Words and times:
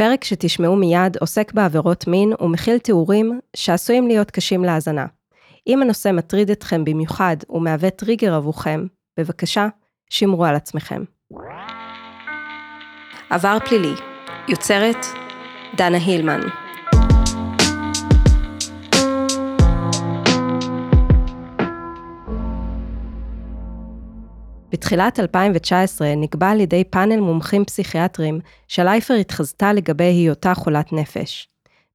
הפרק 0.00 0.24
שתשמעו 0.24 0.76
מיד 0.76 1.16
עוסק 1.16 1.52
בעבירות 1.52 2.06
מין 2.06 2.32
ומכיל 2.40 2.78
תיאורים 2.78 3.40
שעשויים 3.56 4.08
להיות 4.08 4.30
קשים 4.30 4.64
להאזנה. 4.64 5.06
אם 5.66 5.82
הנושא 5.82 6.10
מטריד 6.12 6.50
אתכם 6.50 6.84
במיוחד 6.84 7.36
ומהווה 7.50 7.90
טריגר 7.90 8.34
עבורכם, 8.34 8.86
בבקשה, 9.18 9.68
שמרו 10.10 10.44
על 10.44 10.54
עצמכם. 10.54 11.02
עבר 13.30 13.58
פלילי, 13.68 13.94
יוצרת 14.48 15.06
דנה 15.76 15.98
הילמן. 15.98 16.40
בתחילת 24.80 25.20
2019 25.20 26.14
נקבע 26.16 26.50
על 26.50 26.60
ידי 26.60 26.84
פאנל 26.84 27.20
מומחים 27.20 27.64
פסיכיאטרים 27.64 28.40
שלייפר 28.68 29.14
התחזתה 29.14 29.72
לגבי 29.72 30.04
היותה 30.04 30.54
חולת 30.54 30.92
נפש. 30.92 31.48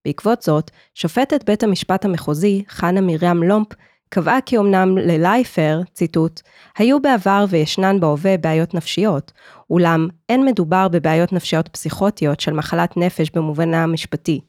בעקבות 0.06 0.42
זאת, 0.42 0.72
שופטת 0.94 1.44
בית 1.46 1.64
המשפט 1.64 2.06
המחוזי, 2.06 2.64
חנה 2.70 3.02
מרים 3.02 3.44
לומפ, 3.44 3.68
קבעה 4.10 4.42
כי 4.42 4.58
אמנם 4.58 4.98
ללייפר, 4.98 5.82
ציטוט, 5.94 6.42
היו 6.78 7.02
בעבר 7.02 7.46
וישנן 7.50 8.00
בהווה 8.00 8.38
בעיות 8.38 8.74
נפשיות, 8.74 9.32
אולם 9.70 10.08
אין 10.30 10.46
מדובר 10.46 10.88
בבעיות 10.88 11.34
נפשיות 11.34 11.68
פסיכוטיות 11.68 12.40
של 12.40 12.54
מחלת 12.54 12.98
נפש 12.98 13.30
במובנה 13.30 13.84
המשפטי. 13.84 14.42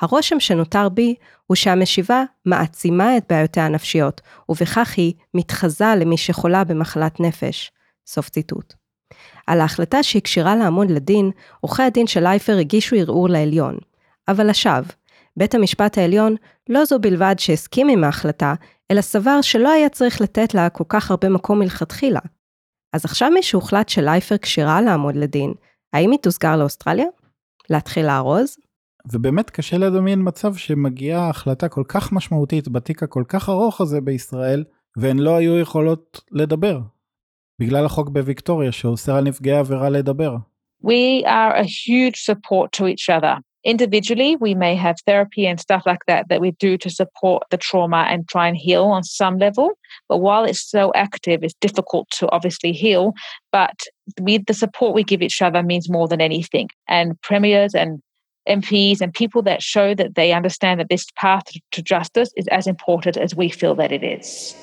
הרושם 0.00 0.40
שנותר 0.40 0.88
בי 0.88 1.14
הוא 1.46 1.54
שהמשיבה 1.54 2.24
מעצימה 2.46 3.16
את 3.16 3.24
בעיותיה 3.28 3.66
הנפשיות, 3.66 4.20
ובכך 4.48 4.94
היא 4.96 5.14
מתחזה 5.34 5.94
למי 5.96 6.16
שחולה 6.16 6.64
במחלת 6.64 7.20
נפש. 7.20 7.72
סוף 8.06 8.28
ציטוט. 8.28 8.74
על 9.46 9.60
ההחלטה 9.60 10.02
שהקשירה 10.02 10.56
לעמוד 10.56 10.90
לדין, 10.90 11.30
עורכי 11.60 11.82
הדין 11.82 12.06
של 12.06 12.20
לייפר 12.20 12.58
הגישו 12.58 12.96
ערעור 12.96 13.28
לעליון. 13.28 13.78
אבל 14.28 14.50
לשווא, 14.50 14.92
בית 15.36 15.54
המשפט 15.54 15.98
העליון 15.98 16.36
לא 16.68 16.84
זו 16.84 16.98
בלבד 16.98 17.34
שהסכים 17.38 17.88
עם 17.88 18.04
ההחלטה, 18.04 18.54
אלא 18.90 19.00
סבר 19.00 19.40
שלא 19.40 19.70
היה 19.70 19.88
צריך 19.88 20.20
לתת 20.20 20.54
לה 20.54 20.70
כל 20.70 20.84
כך 20.88 21.10
הרבה 21.10 21.28
מקום 21.28 21.58
מלכתחילה. 21.58 22.20
אז 22.92 23.04
עכשיו 23.04 23.30
משהוחלט 23.38 23.88
שלייפר 23.88 24.38
כשירה 24.38 24.80
לעמוד 24.80 25.16
לדין, 25.16 25.54
האם 25.92 26.10
היא 26.10 26.18
תוסגר 26.18 26.56
לאוסטרליה? 26.56 27.06
להתחיל 27.70 28.06
לארוז? 28.06 28.56
ובאמת 29.12 29.50
קשה 29.50 29.78
לדמיין 29.78 30.20
מצב 30.24 30.56
שמגיעה 30.56 31.28
החלטה 31.28 31.68
כל 31.68 31.82
כך 31.88 32.12
משמעותית 32.12 32.68
בתיק 32.68 33.02
הכל 33.02 33.24
כך 33.28 33.48
ארוך 33.48 33.80
הזה 33.80 34.00
בישראל, 34.00 34.64
והן 34.96 35.18
לא 35.18 35.36
היו 35.36 35.58
יכולות 35.58 36.20
לדבר. 36.30 36.80
בגלל 37.60 37.86
החוק 37.86 38.08
בוויקטוריה 38.08 38.72
שאוסר 38.72 39.16
על 39.16 39.24
נפגעי 39.24 39.56
עבירה 39.56 39.90
לדבר. 39.90 40.36
We 40.84 41.24
are 41.26 41.54
a 41.54 41.64
huge 41.64 42.18
support 42.28 42.72
to 42.72 42.86
each 42.86 43.08
other. 43.10 43.34
Individually, 43.64 44.36
we 44.46 44.54
may 44.54 44.74
have 44.74 44.96
therapy 45.04 45.46
and 45.46 45.60
stuff 45.60 45.82
like 45.90 46.04
that 46.06 46.22
that 46.30 46.40
we 46.40 46.50
do 46.66 46.78
to 46.78 46.88
support 46.88 47.42
the 47.50 47.58
trauma 47.58 48.02
and 48.10 48.26
try 48.26 48.48
and 48.48 48.56
heal 48.56 48.84
on 48.96 49.02
some 49.04 49.36
level. 49.46 49.68
But 50.08 50.18
while 50.26 50.44
it's 50.50 50.64
so 50.76 50.84
active, 51.06 51.38
it's 51.42 51.58
difficult 51.66 52.06
to 52.18 52.24
obviously 52.36 52.72
heal. 52.72 53.12
But 53.52 53.78
with 54.28 54.42
the 54.46 54.54
support 54.54 54.94
we 54.94 55.04
give 55.04 55.20
each 55.20 55.42
other 55.42 55.62
means 55.62 55.90
more 55.96 56.08
than 56.08 56.22
anything. 56.22 56.68
And 56.88 57.20
premiers 57.28 57.74
and 57.74 57.90
MPs 58.48 59.00
and 59.00 59.12
people 59.12 59.42
that 59.42 59.62
show 59.62 59.94
that 59.94 60.14
they 60.14 60.32
understand 60.32 60.80
that 60.80 60.88
this 60.88 61.06
path 61.16 61.44
to 61.72 61.82
justice 61.82 62.30
is 62.36 62.48
as 62.48 62.66
important 62.66 63.16
as 63.16 63.34
we 63.34 63.48
feel 63.48 63.74
that 63.76 63.92
it 63.92 64.02
is. 64.02 64.54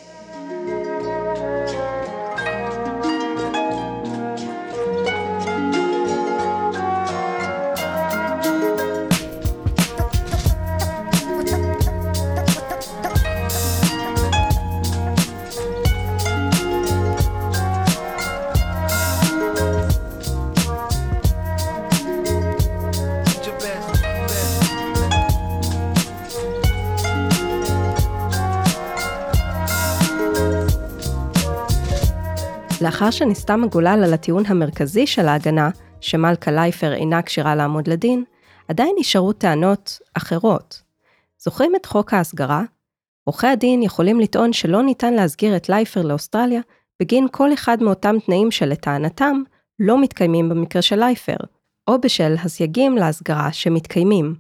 לאחר 32.81 33.11
שנסתם 33.11 33.63
הגולל 33.63 34.01
על 34.03 34.13
הטיעון 34.13 34.43
המרכזי 34.45 35.07
של 35.07 35.27
ההגנה, 35.27 35.69
שמלכה 36.01 36.51
לייפר 36.51 36.93
אינה 36.93 37.21
כשירה 37.21 37.55
לעמוד 37.55 37.88
לדין, 37.88 38.23
עדיין 38.67 38.95
נשארו 38.99 39.33
טענות 39.33 39.99
אחרות. 40.13 40.81
זוכרים 41.39 41.75
את 41.75 41.85
חוק 41.85 42.13
ההסגרה? 42.13 42.63
עורכי 43.23 43.47
הדין 43.47 43.83
יכולים 43.83 44.19
לטעון 44.19 44.53
שלא 44.53 44.83
ניתן 44.83 45.13
להסגיר 45.13 45.55
את 45.55 45.69
לייפר 45.69 46.01
לאוסטרליה 46.01 46.61
בגין 46.99 47.27
כל 47.31 47.53
אחד 47.53 47.83
מאותם 47.83 48.15
תנאים 48.25 48.51
שלטענתם 48.51 49.41
לא 49.79 50.01
מתקיימים 50.01 50.49
במקרה 50.49 50.81
של 50.81 50.99
לייפר, 50.99 51.38
או 51.88 52.01
בשל 52.01 52.35
הסייגים 52.44 52.97
להסגרה 52.97 53.51
שמתקיימים. 53.51 54.35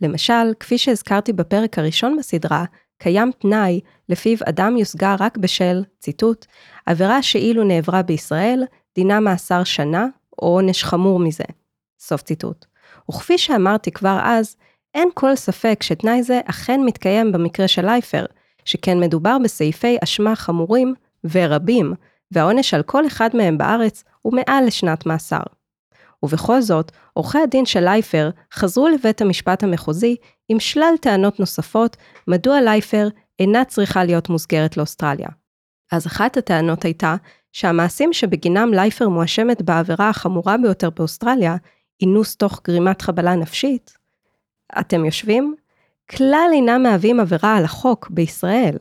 למשל, 0.00 0.54
כפי 0.60 0.78
שהזכרתי 0.78 1.32
בפרק 1.32 1.78
הראשון 1.78 2.16
בסדרה, 2.18 2.64
קיים 3.02 3.30
תנאי 3.38 3.80
לפיו 4.08 4.36
אדם 4.44 4.76
יוסגר 4.76 5.14
רק 5.20 5.36
בשל, 5.36 5.84
ציטוט, 5.98 6.46
עבירה 6.86 7.22
שאילו 7.22 7.64
נעברה 7.64 8.02
בישראל, 8.02 8.64
דינה 8.94 9.20
מאסר 9.20 9.64
שנה 9.64 10.06
או 10.42 10.46
עונש 10.46 10.84
חמור 10.84 11.18
מזה. 11.18 11.44
סוף 12.00 12.22
ציטוט. 12.22 12.66
וכפי 13.10 13.38
שאמרתי 13.38 13.90
כבר 13.90 14.18
אז, 14.22 14.56
אין 14.94 15.08
כל 15.14 15.36
ספק 15.36 15.82
שתנאי 15.82 16.22
זה 16.22 16.40
אכן 16.44 16.80
מתקיים 16.86 17.32
במקרה 17.32 17.68
של 17.68 17.86
לייפר, 17.86 18.24
שכן 18.64 19.00
מדובר 19.00 19.36
בסעיפי 19.44 19.96
אשמה 20.04 20.36
חמורים 20.36 20.94
ורבים, 21.32 21.94
והעונש 22.30 22.74
על 22.74 22.82
כל 22.82 23.06
אחד 23.06 23.30
מהם 23.34 23.58
בארץ 23.58 24.04
הוא 24.22 24.32
מעל 24.34 24.66
לשנת 24.66 25.06
מאסר. 25.06 25.42
ובכל 26.22 26.60
זאת, 26.60 26.92
עורכי 27.12 27.38
הדין 27.38 27.66
של 27.66 27.80
לייפר 27.80 28.30
חזרו 28.54 28.88
לבית 28.88 29.20
המשפט 29.20 29.62
המחוזי 29.62 30.16
עם 30.48 30.60
שלל 30.60 30.94
טענות 31.00 31.40
נוספות 31.40 31.96
מדוע 32.28 32.60
לייפר 32.60 33.08
אינה 33.38 33.64
צריכה 33.64 34.04
להיות 34.04 34.28
מוסגרת 34.28 34.76
לאוסטרליה. 34.76 35.28
אז 35.92 36.06
אחת 36.06 36.36
הטענות 36.36 36.84
הייתה 36.84 37.16
שהמעשים 37.52 38.12
שבגינם 38.12 38.70
לייפר 38.74 39.08
מואשמת 39.08 39.62
בעבירה 39.62 40.08
החמורה 40.08 40.56
ביותר 40.56 40.90
באוסטרליה, 40.90 41.56
אינוס 42.00 42.36
תוך 42.36 42.60
גרימת 42.64 43.02
חבלה 43.02 43.34
נפשית, 43.34 44.02
אתם 44.78 45.04
יושבים? 45.04 45.54
כלל 46.10 46.50
אינם 46.52 46.82
מהווים 46.82 47.20
עבירה 47.20 47.56
על 47.56 47.64
החוק 47.64 48.10
בישראל. 48.10 48.76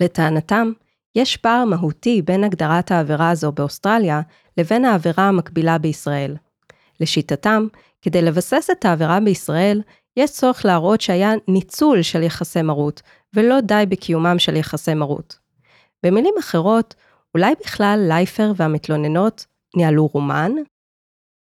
לטענתם, 0.00 0.72
יש 1.14 1.36
פער 1.36 1.64
מהותי 1.64 2.22
בין 2.22 2.44
הגדרת 2.44 2.90
העבירה 2.90 3.30
הזו 3.30 3.52
באוסטרליה 3.52 4.20
לבין 4.58 4.84
העבירה 4.84 5.28
המקבילה 5.28 5.78
בישראל. 5.78 6.36
לשיטתם, 7.00 7.66
כדי 8.02 8.22
לבסס 8.22 8.68
את 8.72 8.84
העבירה 8.84 9.20
בישראל, 9.20 9.82
יש 10.16 10.30
צורך 10.30 10.64
להראות 10.64 11.00
שהיה 11.00 11.32
ניצול 11.48 12.02
של 12.02 12.22
יחסי 12.22 12.62
מרות, 12.62 13.02
ולא 13.34 13.60
די 13.60 13.84
בקיומם 13.88 14.38
של 14.38 14.56
יחסי 14.56 14.94
מרות. 14.94 15.38
במילים 16.02 16.34
אחרות, 16.40 16.94
אולי 17.34 17.54
בכלל 17.64 18.04
לייפר 18.08 18.52
והמתלוננות 18.56 19.46
ניהלו 19.76 20.06
רומן? 20.06 20.52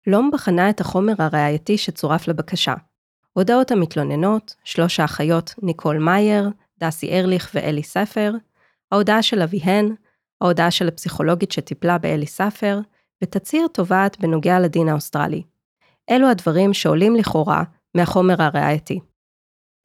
לום 0.07 0.29
בחנה 0.33 0.69
את 0.69 0.81
החומר 0.81 1.13
הראייתי 1.19 1.77
שצורף 1.77 2.27
לבקשה. 2.27 2.73
הודעות 3.33 3.71
המתלוננות, 3.71 4.55
שלוש 4.63 4.99
האחיות 4.99 5.55
ניקול 5.61 5.97
מאייר, 5.97 6.49
דסי 6.79 7.19
ארליך 7.19 7.51
ואלי 7.53 7.83
ספר, 7.83 8.33
ההודעה 8.91 9.21
של 9.21 9.41
אביהן, 9.41 9.95
ההודעה 10.41 10.71
של 10.71 10.87
הפסיכולוגית 10.87 11.51
שטיפלה 11.51 11.97
באלי 11.97 12.27
ספר, 12.27 12.79
ותצהיר 13.23 13.67
תובעת 13.67 14.19
בנוגע 14.19 14.59
לדין 14.59 14.89
האוסטרלי. 14.89 15.43
אלו 16.09 16.29
הדברים 16.29 16.73
שעולים 16.73 17.15
לכאורה 17.15 17.63
מהחומר 17.95 18.35
הראייתי. 18.41 18.99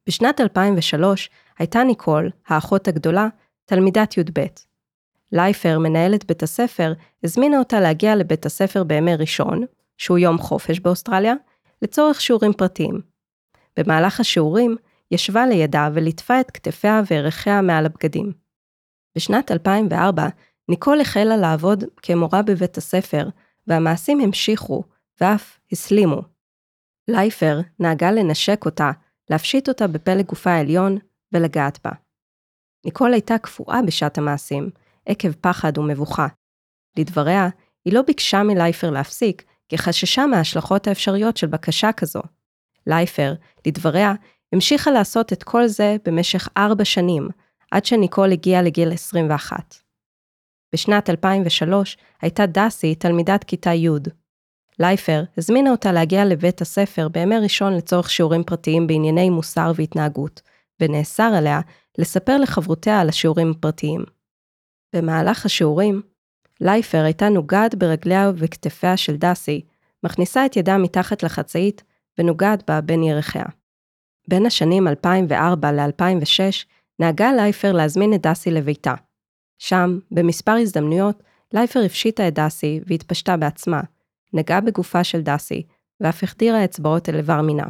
בשנת 0.07 0.41
2003 0.41 1.29
הייתה 1.59 1.83
ניקול, 1.83 2.29
האחות 2.47 2.87
הגדולה, 2.87 3.27
תלמידת 3.65 4.17
י"ב. 4.17 4.45
לייפר, 5.31 5.79
מנהלת 5.79 6.25
בית 6.25 6.43
הספר, 6.43 6.93
הזמינה 7.23 7.59
אותה 7.59 7.79
להגיע 7.79 8.15
לבית 8.15 8.45
הספר 8.45 8.83
בימי 8.83 9.15
ראשון, 9.15 9.65
שהוא 9.97 10.17
יום 10.17 10.37
חופש 10.37 10.79
באוסטרליה, 10.79 11.33
לצורך 11.81 12.21
שיעורים 12.21 12.53
פרטיים. 12.53 13.01
במהלך 13.77 14.19
השיעורים, 14.19 14.75
ישבה 15.11 15.45
לידה 15.45 15.89
וליטפה 15.93 16.39
את 16.39 16.51
כתפיה 16.51 17.01
וירכיה 17.11 17.61
מעל 17.61 17.85
הבגדים. 17.85 18.31
בשנת 19.17 19.51
2004, 19.51 20.27
ניקול 20.69 21.01
החלה 21.01 21.37
לעבוד 21.37 21.83
כמורה 22.01 22.41
בבית 22.41 22.77
הספר, 22.77 23.29
והמעשים 23.67 24.19
המשיכו, 24.19 24.83
ואף 25.21 25.59
הסלימו. 25.71 26.21
לייפר 27.07 27.59
נהגה 27.79 28.11
לנשק 28.11 28.65
אותה, 28.65 28.91
להפשיט 29.29 29.69
אותה 29.69 29.87
בפלג 29.87 30.25
גופה 30.25 30.51
העליון 30.51 30.97
ולגעת 31.31 31.79
בה. 31.83 31.91
ניקול 32.85 33.13
הייתה 33.13 33.37
קפואה 33.37 33.81
בשעת 33.87 34.17
המעשים, 34.17 34.69
עקב 35.05 35.31
פחד 35.31 35.77
ומבוכה. 35.77 36.27
לדבריה, 36.97 37.49
היא 37.85 37.93
לא 37.93 38.01
ביקשה 38.01 38.43
מלייפר 38.43 38.89
להפסיק, 38.89 39.43
כי 39.69 39.77
חששה 39.77 40.25
מההשלכות 40.25 40.87
האפשריות 40.87 41.37
של 41.37 41.47
בקשה 41.47 41.91
כזו. 41.91 42.21
לייפר, 42.87 43.33
לדבריה, 43.67 44.13
המשיכה 44.53 44.91
לעשות 44.91 45.33
את 45.33 45.43
כל 45.43 45.67
זה 45.67 45.95
במשך 46.05 46.47
ארבע 46.57 46.85
שנים, 46.85 47.29
עד 47.71 47.85
שניקול 47.85 48.31
הגיעה 48.31 48.61
לגיל 48.61 48.93
21. 48.93 49.88
בשנת 50.73 51.09
2003 51.09 51.97
הייתה 52.21 52.45
דסי 52.45 52.95
תלמידת 52.95 53.43
כיתה 53.43 53.73
י'. 53.73 53.89
לייפר 54.79 55.23
הזמינה 55.37 55.71
אותה 55.71 55.91
להגיע 55.91 56.25
לבית 56.25 56.61
הספר 56.61 57.07
בימי 57.07 57.37
ראשון 57.37 57.73
לצורך 57.73 58.09
שיעורים 58.09 58.43
פרטיים 58.43 58.87
בענייני 58.87 59.29
מוסר 59.29 59.71
והתנהגות, 59.75 60.41
ונאסר 60.79 61.31
עליה 61.37 61.61
לספר 61.97 62.37
לחברותיה 62.37 62.99
על 62.99 63.09
השיעורים 63.09 63.51
הפרטיים. 63.51 64.03
במהלך 64.95 65.45
השיעורים, 65.45 66.01
לייפר 66.61 67.03
הייתה 67.03 67.29
נוגעת 67.29 67.75
ברגליה 67.75 68.29
ובכתפיה 68.29 68.97
של 68.97 69.15
דסי, 69.15 69.61
מכניסה 70.03 70.45
את 70.45 70.57
ידה 70.57 70.77
מתחת 70.77 71.23
לחצאית 71.23 71.83
ונוגעת 72.17 72.69
בה 72.69 72.81
בין 72.81 73.03
ירחיה. 73.03 73.45
בין 74.27 74.45
השנים 74.45 74.87
2004 74.87 75.71
ל-2006 75.71 76.65
נהגה 76.99 77.31
לייפר 77.33 77.71
להזמין 77.71 78.13
את 78.13 78.21
דסי 78.21 78.51
לביתה. 78.51 78.93
שם, 79.59 79.99
במספר 80.11 80.51
הזדמנויות, 80.51 81.23
לייפר 81.53 81.79
הפשיטה 81.85 82.27
את 82.27 82.33
דסי 82.33 82.79
והתפשטה 82.85 83.37
בעצמה, 83.37 83.81
נגעה 84.33 84.61
בגופה 84.61 85.03
של 85.03 85.21
דסי, 85.21 85.63
ואף 86.01 86.23
החדירה 86.23 86.65
אצבעות 86.65 87.09
אל 87.09 87.15
איבר 87.15 87.41
מינה. 87.41 87.67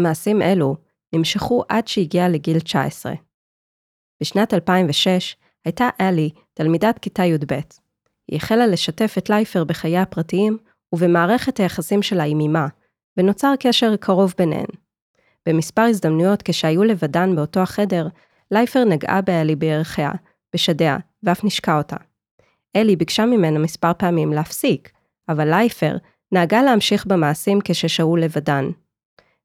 מעשים 0.00 0.42
אלו 0.42 0.76
נמשכו 1.12 1.64
עד 1.68 1.88
שהגיעה 1.88 2.28
לגיל 2.28 2.60
19. 2.60 3.12
בשנת 4.22 4.54
2006 4.54 5.36
הייתה 5.64 5.88
אלי 6.00 6.30
תלמידת 6.54 6.98
כיתה 6.98 7.24
י"ב. 7.24 7.52
היא 8.28 8.36
החלה 8.36 8.66
לשתף 8.66 9.14
את 9.18 9.30
לייפר 9.30 9.64
בחיי 9.64 9.98
הפרטיים 9.98 10.58
ובמערכת 10.94 11.60
היחסים 11.60 12.02
שלה 12.02 12.24
עם 12.24 12.40
אמה, 12.40 12.66
ונוצר 13.16 13.52
קשר 13.60 13.96
קרוב 13.96 14.34
ביניהן. 14.38 14.66
במספר 15.46 15.82
הזדמנויות 15.82 16.42
כשהיו 16.42 16.84
לבדן 16.84 17.36
באותו 17.36 17.60
החדר, 17.60 18.08
לייפר 18.50 18.84
נגעה 18.84 19.20
באלי 19.20 19.56
בירכיה, 19.56 20.10
בשדיה, 20.56 20.96
ואף 21.22 21.44
נשקה 21.44 21.78
אותה. 21.78 21.96
אלי 22.76 22.96
ביקשה 22.96 23.26
ממנה 23.26 23.58
מספר 23.58 23.92
פעמים 23.98 24.32
להפסיק, 24.32 24.90
אבל 25.28 25.48
לייפר 25.48 25.96
נהגה 26.32 26.62
להמשיך 26.62 27.06
במעשים 27.06 27.58
כששהו 27.64 28.16
לבדן. 28.16 28.64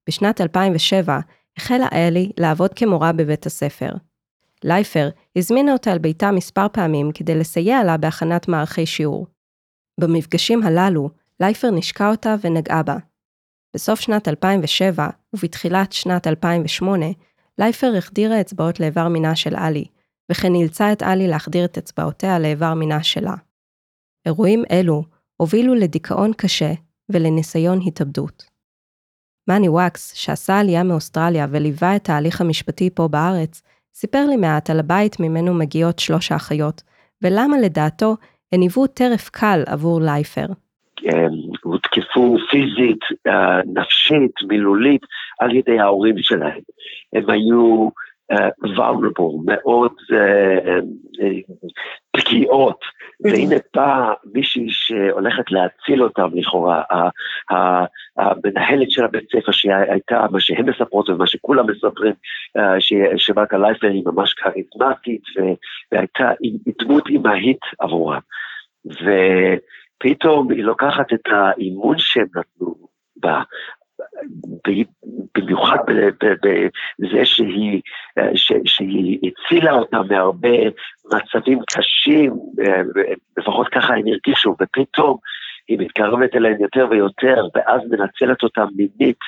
בשנת 0.07 0.41
2007 0.41 1.19
החלה 1.57 1.87
אלי 1.93 2.31
לעבוד 2.37 2.73
כמורה 2.73 3.11
בבית 3.11 3.45
הספר. 3.45 3.89
לייפר 4.63 5.09
הזמינה 5.35 5.73
אותה 5.73 5.91
אל 5.91 5.97
ביתה 5.97 6.31
מספר 6.31 6.67
פעמים 6.71 7.11
כדי 7.11 7.35
לסייע 7.35 7.83
לה 7.83 7.97
בהכנת 7.97 8.47
מערכי 8.47 8.85
שיעור. 8.85 9.27
במפגשים 9.99 10.63
הללו, 10.63 11.09
לייפר 11.39 11.71
נשקה 11.71 12.09
אותה 12.09 12.35
ונגעה 12.41 12.83
בה. 12.83 12.97
בסוף 13.75 13.99
שנת 13.99 14.27
2007 14.27 15.07
ובתחילת 15.33 15.93
שנת 15.93 16.27
2008, 16.27 17.05
לייפר 17.57 17.93
החדירה 17.97 18.41
אצבעות 18.41 18.79
לאיבר 18.79 19.07
מינה 19.07 19.35
של 19.35 19.55
אלי, 19.55 19.85
וכן 20.31 20.55
אילצה 20.55 20.91
את 20.91 21.01
אלי 21.01 21.27
להחדיר 21.27 21.65
את 21.65 21.77
אצבעותיה 21.77 22.39
לאיבר 22.39 22.73
מינה 22.73 23.03
שלה. 23.03 23.35
אירועים 24.25 24.63
אלו 24.71 25.03
הובילו 25.37 25.75
לדיכאון 25.75 26.31
קשה 26.37 26.71
ולניסיון 27.09 27.79
התאבדות. 27.87 28.43
מאני 29.47 29.69
וואקס, 29.69 30.13
שעשה 30.13 30.59
עלייה 30.59 30.83
מאוסטרליה 30.83 31.45
וליווה 31.49 31.95
את 31.95 32.09
ההליך 32.09 32.41
המשפטי 32.41 32.89
פה 32.89 33.07
בארץ, 33.07 33.61
סיפר 33.93 34.25
לי 34.29 34.35
מעט 34.35 34.69
על 34.69 34.79
הבית 34.79 35.19
ממנו 35.19 35.53
מגיעות 35.53 35.99
שלוש 35.99 36.31
האחיות, 36.31 36.81
ולמה 37.21 37.57
לדעתו 37.57 38.15
הן 38.51 38.61
היוו 38.61 38.87
טרף 38.87 39.29
קל 39.29 39.63
עבור 39.65 40.01
לייפר. 40.01 40.45
הותקפו 41.63 42.37
פיזית, 42.49 42.99
אה, 43.27 43.61
נפשית, 43.65 44.31
מילולית, 44.47 45.01
על 45.39 45.55
ידי 45.55 45.79
ההורים 45.79 46.15
שלהם. 46.17 46.61
הם 47.13 47.29
היו 47.29 47.89
vulnerable, 48.63 49.35
מאוד 49.45 49.93
פגיעות, 52.11 52.79
והנה 53.23 53.55
באה 53.75 54.13
מישהי 54.33 54.67
שהולכת 54.69 55.51
להציל 55.51 56.03
אותם 56.03 56.29
לכאורה, 56.33 56.83
המנהלת 58.17 58.91
של 58.91 59.05
הבית 59.05 59.29
ספר 59.31 59.51
שהייתה, 59.51 60.25
מה 60.31 60.39
שהן 60.39 60.69
מספרות 60.69 61.09
ומה 61.09 61.27
שכולם 61.27 61.65
מספרים, 61.71 62.13
שבאקה 63.17 63.57
לייפר 63.57 63.87
היא 63.87 64.03
ממש 64.05 64.33
כריזמטית 64.33 65.23
והייתה 65.91 66.31
דמות 66.81 67.07
אימהית 67.07 67.59
עבורם. 67.79 68.19
ופתאום 68.85 70.51
היא 70.51 70.63
לוקחת 70.63 71.13
את 71.13 71.27
האימון 71.31 71.97
שהם 71.97 72.27
נתנו 72.35 72.75
בה, 73.15 73.41
במיוחד 75.37 75.77
בזה 76.99 77.25
שהיא, 77.25 77.81
שהיא 78.65 79.19
הצילה 79.23 79.71
אותם 79.71 80.01
מהרבה 80.09 80.57
מצבים 81.13 81.59
קשים, 81.67 82.33
לפחות 83.37 83.67
ככה 83.67 83.93
הם 83.93 84.03
הרגישו, 84.07 84.55
ופתאום 84.61 85.17
היא 85.67 85.79
מתקרבת 85.79 86.35
אליהם 86.35 86.61
יותר 86.61 86.87
ויותר, 86.89 87.47
ואז 87.55 87.81
מנצלת 87.89 88.43
אותם 88.43 88.65
מינית, 88.75 89.19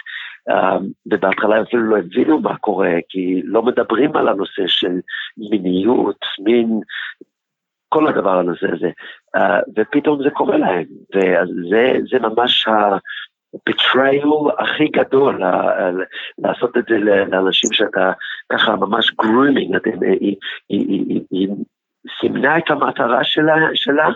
ובהתחלה 1.06 1.62
אפילו 1.62 1.84
לא 1.84 1.98
הבינו 1.98 2.40
מה 2.40 2.58
קורה, 2.58 2.94
כי 3.10 3.42
לא 3.44 3.62
מדברים 3.62 4.16
על 4.16 4.28
הנושא 4.28 4.68
של 4.68 5.00
מיניות, 5.38 6.20
מין, 6.40 6.80
כל 7.90 8.08
הדבר 8.08 8.40
הזה, 8.40 8.68
הזה. 8.74 8.90
ופתאום 9.76 10.24
זה 10.24 10.30
קורה 10.30 10.58
להם, 10.58 10.86
וזה 11.16 12.20
ממש 12.20 12.68
betrayal 13.70 14.64
הכי 14.64 14.88
גדול, 14.88 15.42
לעשות 16.38 16.78
את 16.78 16.84
זה 16.90 16.98
לאנשים 16.98 17.74
שאתה 17.74 18.12
ככה 18.52 18.76
ממש 18.76 19.12
grooming, 19.22 19.78
היא 20.70 21.48
סימנה 22.22 22.58
את 22.58 22.72
המטרה 22.72 23.24
שלה, 23.24 23.56
שלה 23.74 24.10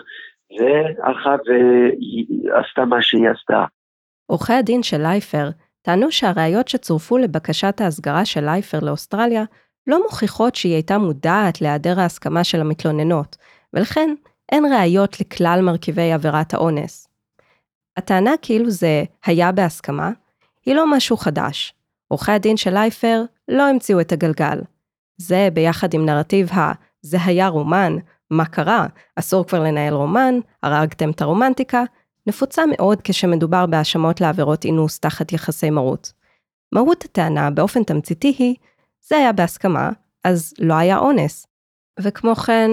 והלכה 0.58 1.36
ועשתה 1.46 2.84
מה 2.84 3.02
שהיא 3.02 3.28
עשתה. 3.28 3.64
עורכי 4.26 4.52
הדין 4.52 4.82
של 4.82 5.02
לייפר 5.02 5.48
טענו 5.82 6.10
שהראיות 6.10 6.68
שצורפו 6.68 7.18
לבקשת 7.18 7.80
ההסגרה 7.80 8.24
של 8.24 8.44
לייפר 8.44 8.78
לאוסטרליה 8.82 9.44
לא 9.86 10.02
מוכיחות 10.02 10.54
שהיא 10.54 10.74
הייתה 10.74 10.98
מודעת 10.98 11.60
להיעדר 11.60 12.00
ההסכמה 12.00 12.44
של 12.44 12.60
המתלוננות, 12.60 13.36
ולכן 13.74 14.14
אין 14.52 14.64
ראיות 14.72 15.20
לכלל 15.20 15.60
מרכיבי 15.62 16.12
עבירת 16.12 16.54
האונס. 16.54 17.07
הטענה 17.98 18.30
כאילו 18.42 18.70
זה 18.70 19.04
היה 19.26 19.52
בהסכמה, 19.52 20.10
היא 20.66 20.74
לא 20.74 20.96
משהו 20.96 21.16
חדש. 21.16 21.74
עורכי 22.08 22.32
הדין 22.32 22.56
של 22.56 22.70
לייפר 22.74 23.22
לא 23.48 23.62
המציאו 23.62 24.00
את 24.00 24.12
הגלגל. 24.12 24.60
זה 25.16 25.48
ביחד 25.52 25.94
עם 25.94 26.06
נרטיב 26.06 26.52
ה- 26.52 26.72
זה 27.02 27.16
היה 27.24 27.48
רומן, 27.48 27.96
מה 28.30 28.44
קרה, 28.44 28.86
אסור 29.16 29.46
כבר 29.46 29.60
לנהל 29.60 29.94
רומן, 29.94 30.34
הרגתם 30.62 31.10
את 31.10 31.22
הרומנטיקה, 31.22 31.82
נפוצה 32.26 32.62
מאוד 32.66 33.00
כשמדובר 33.04 33.66
בהאשמות 33.66 34.20
לעבירות 34.20 34.64
אינוס 34.64 34.98
תחת 34.98 35.32
יחסי 35.32 35.70
מרות. 35.70 36.12
מהות 36.72 37.04
הטענה 37.04 37.50
באופן 37.50 37.82
תמציתי 37.84 38.34
היא, 38.38 38.54
זה 39.08 39.16
היה 39.16 39.32
בהסכמה, 39.32 39.90
אז 40.24 40.54
לא 40.58 40.74
היה 40.74 40.98
אונס. 40.98 41.46
וכמו 42.00 42.34
כן, 42.36 42.70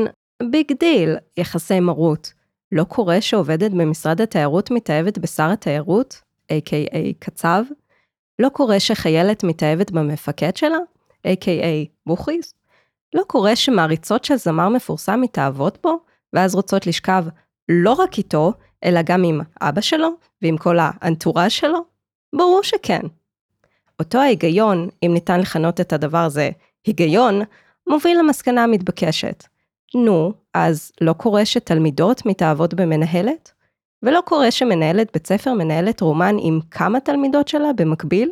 big 0.49 0.71
deal, 0.79 1.15
יחסי 1.37 1.79
מרות. 1.79 2.33
לא 2.71 2.83
קורה 2.83 3.21
שעובדת 3.21 3.71
במשרד 3.71 4.21
התיירות 4.21 4.71
מתאהבת 4.71 5.17
בשר 5.17 5.49
התיירות, 5.51 6.21
a.k.a 6.51 6.97
קצב? 7.19 7.63
לא 8.39 8.49
קורה 8.49 8.79
שחיילת 8.79 9.43
מתאהבת 9.43 9.91
במפקד 9.91 10.55
שלה, 10.55 10.77
a.k.a 11.27 11.87
בוכריס? 12.05 12.53
לא 13.13 13.23
קורה 13.27 13.55
שמעריצות 13.55 14.23
של 14.25 14.35
זמר 14.35 14.69
מפורסם 14.69 15.21
מתאהבות 15.21 15.77
בו, 15.83 15.99
ואז 16.33 16.55
רוצות 16.55 16.87
לשכב 16.87 17.25
לא 17.69 17.93
רק 17.93 18.17
איתו, 18.17 18.53
אלא 18.83 19.01
גם 19.05 19.23
עם 19.23 19.41
אבא 19.61 19.81
שלו, 19.81 20.09
ועם 20.41 20.57
כל 20.57 20.77
האנטורה 20.79 21.49
שלו? 21.49 21.79
ברור 22.35 22.63
שכן. 22.63 23.01
אותו 23.99 24.17
ההיגיון, 24.17 24.89
אם 25.03 25.11
ניתן 25.13 25.39
לכנות 25.39 25.81
את 25.81 25.93
הדבר 25.93 26.17
הזה 26.17 26.49
היגיון, 26.85 27.41
מוביל 27.87 28.19
למסקנה 28.19 28.63
המתבקשת. 28.63 29.43
נו, 29.95 30.33
אז 30.53 30.91
לא 31.01 31.13
קורה 31.13 31.45
שתלמידות 31.45 32.25
מתאהבות 32.25 32.73
במנהלת? 32.73 33.51
ולא 34.03 34.21
קורה 34.25 34.51
שמנהלת 34.51 35.09
בית 35.13 35.27
ספר 35.27 35.53
מנהלת 35.53 36.01
רומן 36.01 36.35
עם 36.39 36.59
כמה 36.71 36.99
תלמידות 36.99 37.47
שלה 37.47 37.73
במקביל? 37.73 38.31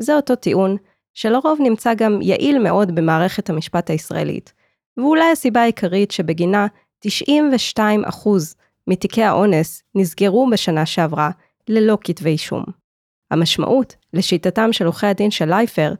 זה 0.00 0.16
אותו 0.16 0.36
טיעון, 0.36 0.76
שלרוב 1.14 1.58
נמצא 1.60 1.94
גם 1.94 2.22
יעיל 2.22 2.58
מאוד 2.58 2.94
במערכת 2.94 3.50
המשפט 3.50 3.90
הישראלית, 3.90 4.52
ואולי 4.96 5.30
הסיבה 5.32 5.60
העיקרית 5.60 6.10
שבגינה 6.10 6.66
92% 7.06 7.80
מתיקי 8.86 9.22
האונס 9.22 9.82
נסגרו 9.94 10.50
בשנה 10.50 10.86
שעברה 10.86 11.30
ללא 11.68 11.98
כתבי 12.04 12.30
אישום. 12.30 12.64
המשמעות, 13.30 13.96
לשיטתם 14.12 14.72
של 14.72 14.84
עורכי 14.84 15.06
הדין 15.06 15.30
של 15.30 15.48
לייפר, 15.48 15.94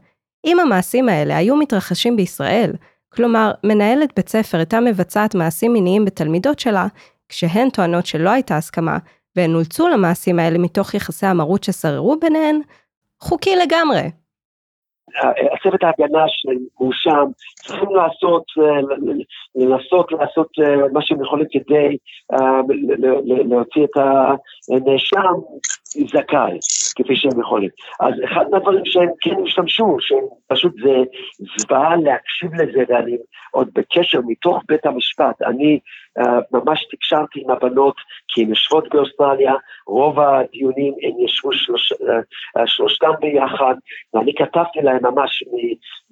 אם 0.47 0.61
המעשים 0.61 1.09
האלה 1.09 1.37
היו 1.37 1.57
מתרחשים 1.57 2.17
בישראל, 2.17 2.73
כלומר, 3.19 3.53
מנהלת 3.65 4.11
בית 4.17 4.29
ספר 4.29 4.59
הייתה 4.59 4.81
מבצעת 4.81 5.35
מעשים 5.35 5.73
מיניים 5.73 6.05
בתלמידות 6.05 6.59
שלה, 6.59 6.87
כשהן 7.29 7.71
טוענות 7.71 8.07
שלא 8.07 8.31
הייתה 8.31 8.57
הסכמה, 8.57 8.99
והן 9.37 9.55
אולצו 9.55 9.89
למעשים 9.89 10.39
האלה 10.39 10.59
מתוך 10.59 10.95
יחסי 10.95 11.27
המרות 11.27 11.65
ששררו 11.65 12.17
ביניהן, 12.21 12.61
חוקי 13.21 13.57
לגמרי. 13.57 14.11
הצוות 15.53 15.83
ההגנה 15.83 16.25
שמואשם, 16.29 17.25
צריכים 17.55 17.89
לעשות, 17.95 18.45
אה, 18.59 18.81
לנסות 19.57 20.13
לעשות 20.13 20.49
אה, 20.61 20.89
מה 20.93 21.01
שהם 21.03 21.23
יכולים 21.23 21.47
כדי 21.53 21.97
אה, 22.33 22.61
להוציא 23.49 23.85
את 23.85 23.97
הנאשם 24.71 25.35
זכאי, 25.85 26.59
כפי 26.97 27.17
שהם 27.17 27.41
יכולים. 27.41 27.71
אז 28.01 28.15
אחד 28.25 28.45
מהדברים 28.51 28.85
שהם 28.85 29.09
כן 29.21 29.35
השתמשו, 29.47 29.97
שהם 30.01 30.25
פשוט 30.47 30.73
זה 30.83 30.97
זוועה 31.59 31.97
להקשיב 31.97 32.55
לזה, 32.55 32.83
ואני 32.89 33.17
עוד 33.51 33.69
בקשר 33.75 34.21
מתוך 34.27 34.63
בית 34.69 34.87
המשפט, 34.87 35.43
אני 35.43 35.79
ממש 36.53 36.87
תקשרתי 36.91 37.41
עם 37.41 37.51
הבנות, 37.51 37.97
כי 38.29 38.43
הן 38.43 38.49
יושבות 38.49 38.89
באוסטרליה, 38.89 39.55
רוב 39.87 40.21
הדיונים 40.21 40.95
הם 41.03 41.25
ישבו 41.25 41.53
שלוש, 41.53 41.93
אה, 41.93 42.67
שלושתם 42.67 43.11
ביחד, 43.21 43.75
ואני 44.15 44.35
כתבתי 44.35 44.79
להם 44.83 44.99
ממש 45.03 45.45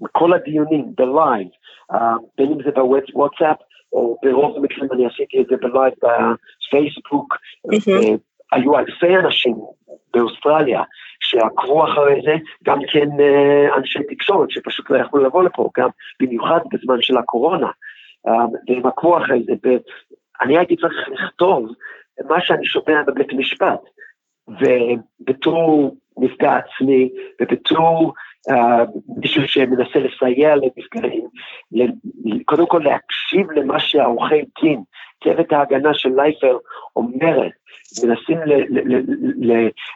מכל 0.00 0.32
הדיונים 0.32 0.84
ב 0.94 1.03
live, 1.03 1.48
בין 2.38 2.52
אם 2.52 2.62
זה 2.62 2.70
בוואטסאפ, 2.70 3.56
או 3.92 4.18
ברוב 4.22 4.56
המקרים 4.56 4.92
אני 4.92 5.06
עשיתי 5.06 5.40
את 5.40 5.46
זה 5.46 5.56
ב 5.56 5.64
live 5.64 5.94
בפייסבוק, 6.02 7.36
mm-hmm. 7.66 8.18
היו 8.52 8.78
אלפי 8.78 9.16
אנשים 9.16 9.56
באוסטרליה 10.14 10.82
שעקבו 11.20 11.84
אחרי 11.84 12.20
זה, 12.24 12.34
גם 12.64 12.78
כן 12.92 13.08
אה, 13.20 13.76
אנשי 13.76 13.98
תקשורת 14.10 14.50
שפשוט 14.50 14.90
לא 14.90 14.98
יכלו 14.98 15.24
לבוא 15.24 15.42
לפה, 15.42 15.70
גם 15.78 15.88
במיוחד 16.20 16.60
בזמן 16.72 17.02
של 17.02 17.16
הקורונה, 17.16 17.66
אה, 17.66 17.72
והם 18.26 18.86
עקבו 18.86 19.18
אחרי 19.18 19.42
זה. 19.42 19.52
אני 20.40 20.58
הייתי 20.58 20.76
צריך 20.76 21.08
לכתוב 21.08 21.68
מה 22.28 22.40
שאני 22.40 22.66
שומע 22.66 23.02
בבית 23.06 23.32
משפט, 23.32 23.80
ובתור 24.48 25.96
נפגע 26.18 26.56
עצמי, 26.56 27.10
ובתור 27.40 28.12
uh, 28.50 28.54
מישהו 29.16 29.48
שמנסה 29.48 29.98
לסייע 29.98 30.56
לנפגעים, 30.56 31.28
קודם 32.44 32.66
כל 32.66 32.82
להקשיב 32.84 33.50
למה 33.50 33.80
שהעורכי 33.80 34.42
דין, 34.62 34.82
צוות 35.24 35.52
ההגנה 35.52 35.94
של 35.94 36.10
לייפר 36.16 36.58
אומרת, 36.96 37.52
מנסים 38.04 38.38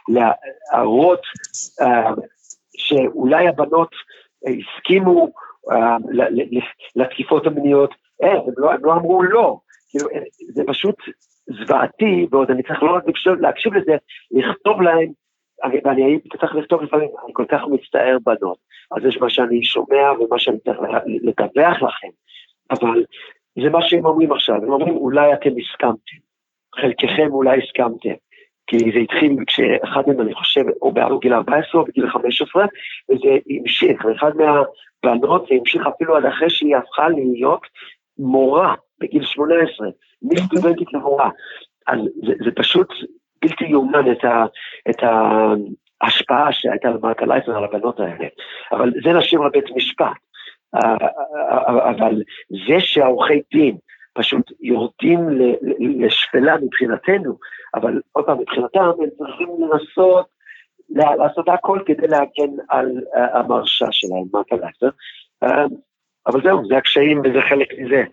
להראות 0.07 1.21
אה, 1.81 2.11
שאולי 2.77 3.47
הבנות 3.47 3.89
הסכימו 4.47 5.29
אה, 5.71 5.97
לתקיפות 6.95 7.47
המיניות, 7.47 7.95
אה, 8.23 8.33
הם 8.33 8.53
לא, 8.57 8.71
הם 8.71 8.85
לא 8.85 8.93
אמרו 8.93 9.23
לא, 9.23 9.59
כאילו, 9.89 10.09
זה 10.53 10.63
פשוט 10.67 10.95
זוועתי, 11.47 12.27
ועוד 12.31 12.51
אני 12.51 12.63
צריך 12.63 12.83
לא 12.83 12.95
רק 12.95 13.03
להקשיב 13.39 13.73
לזה, 13.73 13.95
לכתוב 14.31 14.81
להם, 14.81 15.11
ואני 15.85 16.03
הייתי 16.03 16.29
צריך 16.39 16.55
לכתוב 16.55 16.81
לפעמים, 16.81 17.09
אני 17.25 17.33
כל 17.33 17.45
כך 17.49 17.61
מצטער 17.71 18.17
בנות, 18.25 18.57
אז 18.91 19.05
יש 19.05 19.17
מה 19.17 19.29
שאני 19.29 19.63
שומע 19.63 20.11
ומה 20.19 20.39
שאני 20.39 20.59
צריך 20.59 20.77
לדווח 21.23 21.81
לכם, 21.81 22.07
אבל 22.71 23.03
זה 23.63 23.69
מה 23.69 23.79
שהם 23.81 24.05
אומרים 24.05 24.31
עכשיו, 24.31 24.55
הם 24.55 24.71
אומרים 24.71 24.95
אולי 24.95 25.33
אתם 25.33 25.49
הסכמתם. 25.57 26.31
חלקכם 26.75 27.27
אולי 27.31 27.59
הסכמתם, 27.63 28.13
כי 28.67 28.77
זה 28.77 28.99
התחיל 28.99 29.35
כשאחד 29.47 30.01
מהם, 30.07 30.21
אני 30.21 30.33
חושב, 30.33 30.61
או 30.81 30.91
בגיל 30.91 31.33
14 31.33 31.81
או 31.81 31.85
בגיל 31.85 32.09
15, 32.09 32.65
וזה 33.09 33.37
המשיך, 33.49 34.05
ואחד 34.05 34.31
מהבנות, 34.35 35.47
זה 35.49 35.55
המשיך 35.59 35.87
אפילו 35.87 36.17
עד 36.17 36.25
אחרי 36.25 36.49
שהיא 36.49 36.75
הפכה 36.75 37.09
להיות 37.09 37.61
מורה 38.17 38.75
בגיל 38.99 39.23
18, 39.23 39.87
מסטודנטית 40.21 40.93
למורה. 40.93 41.29
אז 41.87 41.99
זה, 42.27 42.33
זה 42.45 42.51
פשוט 42.55 42.87
בלתי 43.41 43.65
יאומן 43.65 44.11
את, 44.11 44.23
ה, 44.23 44.45
את 44.89 45.03
ההשפעה 46.01 46.51
שהייתה 46.51 46.89
למרקה 46.89 47.25
לייפר 47.25 47.57
על 47.57 47.63
הבנות 47.63 47.99
האלה. 47.99 48.27
אבל 48.71 48.91
זה 49.03 49.13
נשאיר 49.13 49.41
לבית 49.41 49.65
משפט. 49.75 50.17
אבל 51.89 52.21
זה 52.49 52.79
שהעורכי 52.79 53.41
דין 53.53 53.77
פשוט 54.13 54.51
יורדים 54.59 55.19
לשפלה 55.79 56.55
מבחינתנו, 56.61 57.37
אבל 57.75 58.01
עוד 58.11 58.25
פעם, 58.25 58.39
מבחינתם 58.39 58.79
הם 58.79 59.09
צריכים 59.17 59.47
לנסות 59.59 60.25
לעשות 60.89 61.49
הכל 61.49 61.79
כדי 61.85 62.07
להגן 62.07 62.53
על 62.69 62.91
אה, 63.15 63.39
המרשה 63.39 63.85
שלהם, 63.91 64.23
לייפר. 64.57 64.89
אה, 65.43 65.65
אבל 66.27 66.41
זהו, 66.43 66.67
זה 66.67 66.77
הקשיים 66.77 67.19
וזה 67.19 67.39
חלק 67.49 67.67
מזה. 67.79 68.03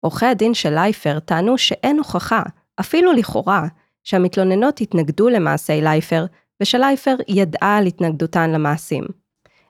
עורכי 0.00 0.26
הדין 0.26 0.54
של 0.54 0.70
לייפר 0.74 1.18
טענו 1.18 1.58
שאין 1.58 1.98
הוכחה, 1.98 2.42
אפילו 2.80 3.12
לכאורה, 3.12 3.62
שהמתלוננות 4.04 4.80
התנגדו 4.80 5.28
למעשי 5.28 5.80
לייפר, 5.80 6.24
ושלייפר 6.60 7.16
ידעה 7.28 7.78
על 7.78 7.86
התנגדותן 7.86 8.50
למעשים. 8.50 9.04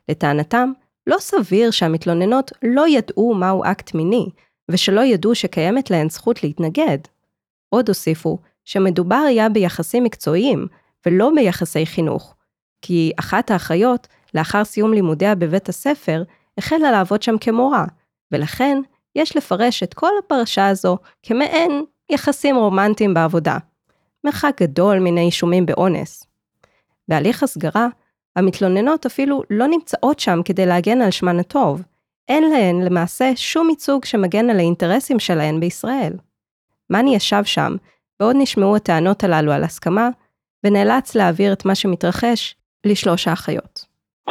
לטענתם, 0.09 0.73
לא 1.07 1.17
סביר 1.19 1.71
שהמתלוננות 1.71 2.50
לא 2.62 2.88
ידעו 2.88 3.35
מהו 3.35 3.64
אקט 3.64 3.95
מיני, 3.95 4.26
ושלא 4.71 5.00
ידעו 5.00 5.35
שקיימת 5.35 5.91
להן 5.91 6.09
זכות 6.09 6.43
להתנגד. 6.43 6.99
עוד 7.69 7.88
הוסיפו 7.88 8.38
שמדובר 8.64 9.25
היה 9.29 9.49
ביחסים 9.49 10.05
מקצועיים, 10.05 10.67
ולא 11.07 11.31
ביחסי 11.35 11.87
חינוך, 11.87 12.35
כי 12.83 13.12
אחת 13.19 13.50
האחיות, 13.50 14.09
לאחר 14.35 14.64
סיום 14.64 14.93
לימודיה 14.93 15.35
בבית 15.35 15.69
הספר, 15.69 16.23
החלה 16.59 16.90
לעבוד 16.90 17.23
שם 17.23 17.38
כמורה, 17.40 17.85
ולכן 18.32 18.78
יש 19.16 19.37
לפרש 19.37 19.82
את 19.82 19.94
כל 19.94 20.11
הפרשה 20.18 20.68
הזו 20.68 20.99
כמעין 21.23 21.85
יחסים 22.11 22.56
רומנטיים 22.56 23.14
בעבודה. 23.14 23.59
מרחק 24.25 24.56
גדול 24.62 24.99
מן 24.99 25.18
האישומים 25.18 25.66
באונס. 25.66 26.26
בהליך 27.09 27.42
הסגרה, 27.42 27.88
המתלוננות 28.37 29.06
אפילו 29.06 29.42
לא 29.50 29.66
נמצאות 29.66 30.21
שם 30.21 30.40
כדי 30.44 30.66
להגן 30.66 31.00
על 31.00 31.11
שמן 31.11 31.40
הטוב, 31.40 31.82
אין 32.28 32.50
להן 32.50 32.82
למעשה 32.82 33.32
שום 33.37 33.71
ייצוג 33.71 34.04
שמגן 34.04 34.50
על 34.50 34.59
האינטרסים 34.59 35.18
שלהן 35.18 35.61
בישראל. 35.61 36.12
מאני 36.90 37.16
ישב 37.16 37.44
שם, 37.44 37.76
ועוד 38.21 38.37
נשמעו 38.38 38.76
הטענות 38.76 39.25
הללו 39.25 39.52
על 39.52 39.64
הסכמה, 39.64 40.09
ונאלץ 40.66 41.14
להעביר 41.14 41.52
את 41.52 41.64
מה 41.64 41.75
שמתרחש 41.75 42.56
לשלוש 42.87 43.28
האחיות. 43.28 43.72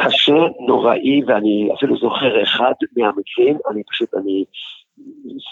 קשה, 0.00 0.46
נוראי, 0.66 1.22
ואני 1.26 1.68
אפילו 1.74 1.96
זוכר 1.96 2.42
אחד 2.42 2.72
מהמקרים, 2.96 3.58
אני 3.70 3.82
פשוט, 3.90 4.14
אני 4.14 4.44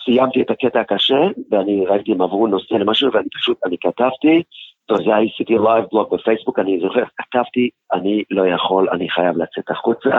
סיימתי 0.05 0.43
את 0.43 0.51
הקטע 0.51 0.81
הקשה, 0.81 1.21
ואני 1.51 1.87
ראיתי 1.87 2.13
אם 2.13 2.23
עברו 2.23 2.47
נושא 2.47 2.75
למשהו, 2.75 3.13
ואני 3.13 3.29
פשוט, 3.35 3.59
אני 3.67 3.77
כתבתי, 3.81 4.43
זה 4.91 5.17
עשיתי 5.17 5.55
live 5.59 5.85
blog 5.93 6.15
בפייסבוק, 6.15 6.59
אני 6.59 6.81
זוכר, 6.81 7.05
כתבתי, 7.17 7.69
אני 7.93 8.23
לא 8.31 8.47
יכול, 8.47 8.89
אני 8.93 9.11
חייב 9.11 9.37
לצאת 9.37 9.71
החוצה, 9.71 10.11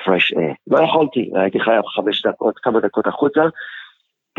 fresh 0.00 0.36
air. 0.36 0.54
לא 0.66 0.84
יכולתי, 0.84 1.30
הייתי 1.34 1.60
חייב 1.60 1.86
חמש 1.86 2.26
דקות, 2.26 2.58
כמה 2.58 2.80
דקות 2.80 3.06
החוצה, 3.06 3.42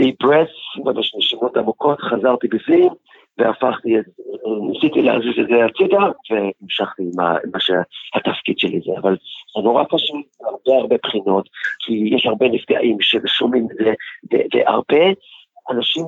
deep 0.01 0.25
breath, 0.25 0.83
ממש 0.85 1.15
נשימות 1.15 1.57
עמוקות, 1.57 2.01
חזרתי 2.01 2.47
בפנים, 2.47 2.89
והפכתי, 3.37 3.89
ניסיתי 4.71 5.01
להזיז 5.01 5.39
את 5.39 5.47
זה 5.47 5.65
הצידה, 5.65 6.03
והמשכתי 6.29 7.03
עם 7.03 7.11
מה 7.53 7.59
שהתפקיד 7.59 8.59
שלי 8.59 8.79
זה, 8.85 8.91
אבל 9.01 9.17
זה 9.55 9.63
נורא 9.63 9.83
פשוט, 9.89 10.25
הרבה 10.41 10.81
הרבה 10.81 10.95
בחינות, 11.03 11.49
כי 11.79 12.15
יש 12.15 12.25
הרבה 12.25 12.47
נפגעים 12.47 12.97
ששומעים 13.01 13.67
את 13.71 13.85
זה, 13.85 13.93
והרבה 14.53 15.05
אנשים 15.71 16.03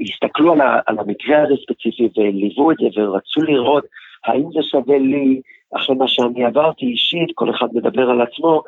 הסתכלו 0.00 0.52
על, 0.52 0.60
על 0.86 0.98
המקרה 0.98 1.42
הזה 1.42 1.54
ספציפי 1.62 2.08
וליוו 2.16 2.70
את 2.70 2.76
זה 2.76 3.00
ורצו 3.00 3.42
לראות 3.42 3.84
האם 4.24 4.44
זה 4.52 4.60
שווה 4.62 4.98
לי 4.98 5.40
אחרי 5.76 5.96
מה 5.96 6.08
שאני 6.08 6.44
עברתי 6.44 6.86
אישית, 6.86 7.28
כל 7.34 7.50
אחד 7.50 7.66
מדבר 7.72 8.10
על 8.10 8.20
עצמו, 8.20 8.62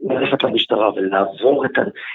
ללכת 0.00 0.42
למשטרה 0.42 0.90
ולעבור 0.94 1.66
את, 1.66 1.70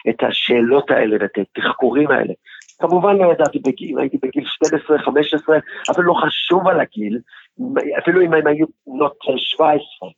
את 0.09 0.23
השאלות 0.23 0.91
האלה 0.91 1.17
ואת 1.19 1.37
התחקורים 1.37 2.11
האלה. 2.11 2.33
כמובן 2.79 3.17
לא 3.17 3.31
ידעתי 3.31 3.59
בגיל, 3.59 3.99
הייתי 3.99 4.17
בגיל 4.17 4.45
12, 4.45 4.99
15, 4.99 5.57
אבל 5.89 6.03
לא 6.03 6.13
חשוב 6.13 6.67
על 6.67 6.79
הגיל, 6.79 7.19
אפילו 7.97 8.21
אם 8.21 8.33
הם 8.33 8.47
היו 8.47 8.65
בנות 8.87 9.17
17. 9.37 10.09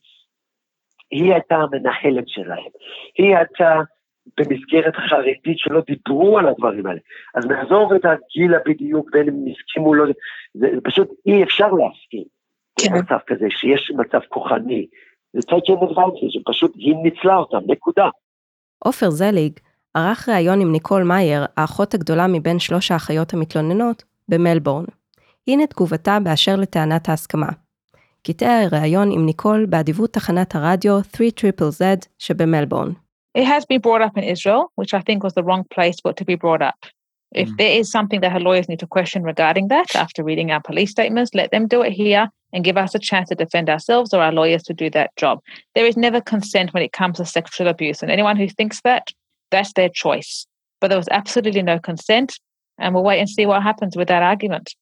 היא 1.12 1.34
הייתה 1.34 1.56
המנהלת 1.56 2.28
שלהם, 2.28 2.72
היא 3.18 3.36
הייתה 3.36 3.82
במסגרת 4.38 4.96
חרדית 4.96 5.58
שלא 5.58 5.82
דיברו 5.88 6.40
על 6.40 6.48
הדברים 6.48 6.86
האלה. 6.86 7.00
אז 7.36 7.46
נעזוב 7.46 7.94
את 7.94 8.06
הגיל 8.06 8.56
הבדיוק 8.56 9.10
בין 9.12 9.28
אם 9.28 9.46
הסכימו 9.52 9.94
לא, 9.94 10.06
זה 10.54 10.68
פשוט 10.84 11.10
אי 11.26 11.44
אפשר 11.44 11.68
להסכים. 11.68 12.24
כן. 12.80 12.98
מצב 12.98 13.18
כזה, 13.28 13.46
שיש 13.50 13.92
מצב 13.98 14.20
כוחני. 14.30 14.88
זה 15.34 15.40
taken 15.52 15.84
advantage, 15.84 16.30
שפשוט 16.30 16.72
היא 16.76 16.96
ניצלה 17.04 17.36
אותם, 17.36 17.60
נקודה. 17.68 18.10
עופר 18.80 19.10
זליג 19.10 19.60
ערך 19.95 20.29
ראיון 20.29 20.61
עם 20.61 20.73
ניקול 20.73 21.03
מאייר, 21.03 21.45
האחות 21.57 21.95
הגדולה 21.95 22.27
מבין 22.27 22.59
שלוש 22.59 22.91
האחיות 22.91 23.35
המתלוננות, 23.35 24.05
במלבורן. 24.29 24.85
הנה 25.49 25.67
תגובתה 25.67 26.19
באשר 26.21 26.57
לטענת 26.57 27.09
ההסכמה. 27.09 27.49
קטעי 28.27 28.65
הראיון 28.65 29.13
עם 29.13 29.27
ניקול 29.27 29.67
באדיבות 29.67 30.13
תחנת 30.13 30.55
הרדיו 30.55 31.01
3ZZZ 31.01 32.07
שבמלבורן. 32.19 32.93
It 33.39 33.45
has 33.45 33.65
been 33.73 33.81
brought 33.81 34.03
up 34.03 34.17
in 34.17 34.25
Israel, 34.25 34.63
which 34.81 34.95
I 34.95 35.01
think 35.01 35.19
was 35.23 35.35
the 35.35 35.45
wrong 35.45 35.63
place 35.75 35.97
for 36.03 36.11
it 36.11 36.17
to 36.17 36.25
be 36.25 36.37
brought 36.37 36.63
up. 36.63 36.81
If 37.35 37.49
Mm. 37.49 37.57
there 37.61 37.75
is 37.81 37.87
something 37.97 38.21
that 38.23 38.33
her 38.37 38.43
lawyers 38.49 38.69
need 38.71 38.81
to 38.85 38.91
question 38.97 39.21
regarding 39.33 39.67
that 39.75 39.89
after 40.05 40.21
reading 40.29 40.49
our 40.55 40.63
police 40.69 40.91
statements, 40.97 41.31
let 41.41 41.51
them 41.51 41.65
do 41.75 41.79
it 41.87 41.93
here 42.05 42.25
and 42.53 42.65
give 42.69 42.79
us 42.85 42.93
a 42.95 43.05
chance 43.09 43.27
to 43.29 43.37
defend 43.45 43.67
ourselves 43.75 44.09
or 44.15 44.21
our 44.27 44.35
lawyers 44.41 44.63
to 44.69 44.75
do 44.83 44.89
that 44.97 45.11
job. 45.23 45.37
There 45.75 45.89
is 45.91 45.97
never 46.07 46.21
consent 46.35 46.69
when 46.75 46.85
it 46.87 46.93
comes 47.01 47.17
to 47.19 47.25
sexual 47.39 47.69
abuse. 47.75 47.99
And 48.03 48.11
anyone 48.17 48.37
who 48.41 48.49
thinks 48.49 48.79
that, 48.89 49.05
that's 49.52 49.74
their 49.74 49.90
choice. 50.04 50.48
But 50.80 50.88
there 50.90 51.02
was 51.04 51.10
absolutely 51.12 51.64
no 51.64 51.78
consent. 51.90 52.30
And 52.82 52.90
we'll 52.94 53.04
wait 53.04 53.20
and 53.20 53.30
see 53.30 53.46
what 53.46 53.62
happens 53.62 53.94
with 53.98 54.08
that 54.08 54.24
argument. 54.24 54.76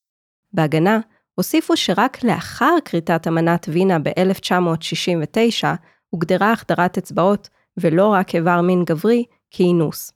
בהגנה 0.54 1.00
הוסיפו 1.36 1.78
שרק 1.78 2.24
לאחר 2.24 2.76
כריתת 2.86 3.28
אמנת 3.28 3.66
וינה 3.70 4.00
ב-1969 4.00 5.66
הוגדרה 6.10 6.52
החדרת 6.52 6.98
אצבעות 6.98 7.50
ולא 7.78 8.08
רק 8.08 8.36
איבר 8.36 8.62
מין 8.62 8.84
גברי 8.86 9.24
כאינוס. 9.52 10.14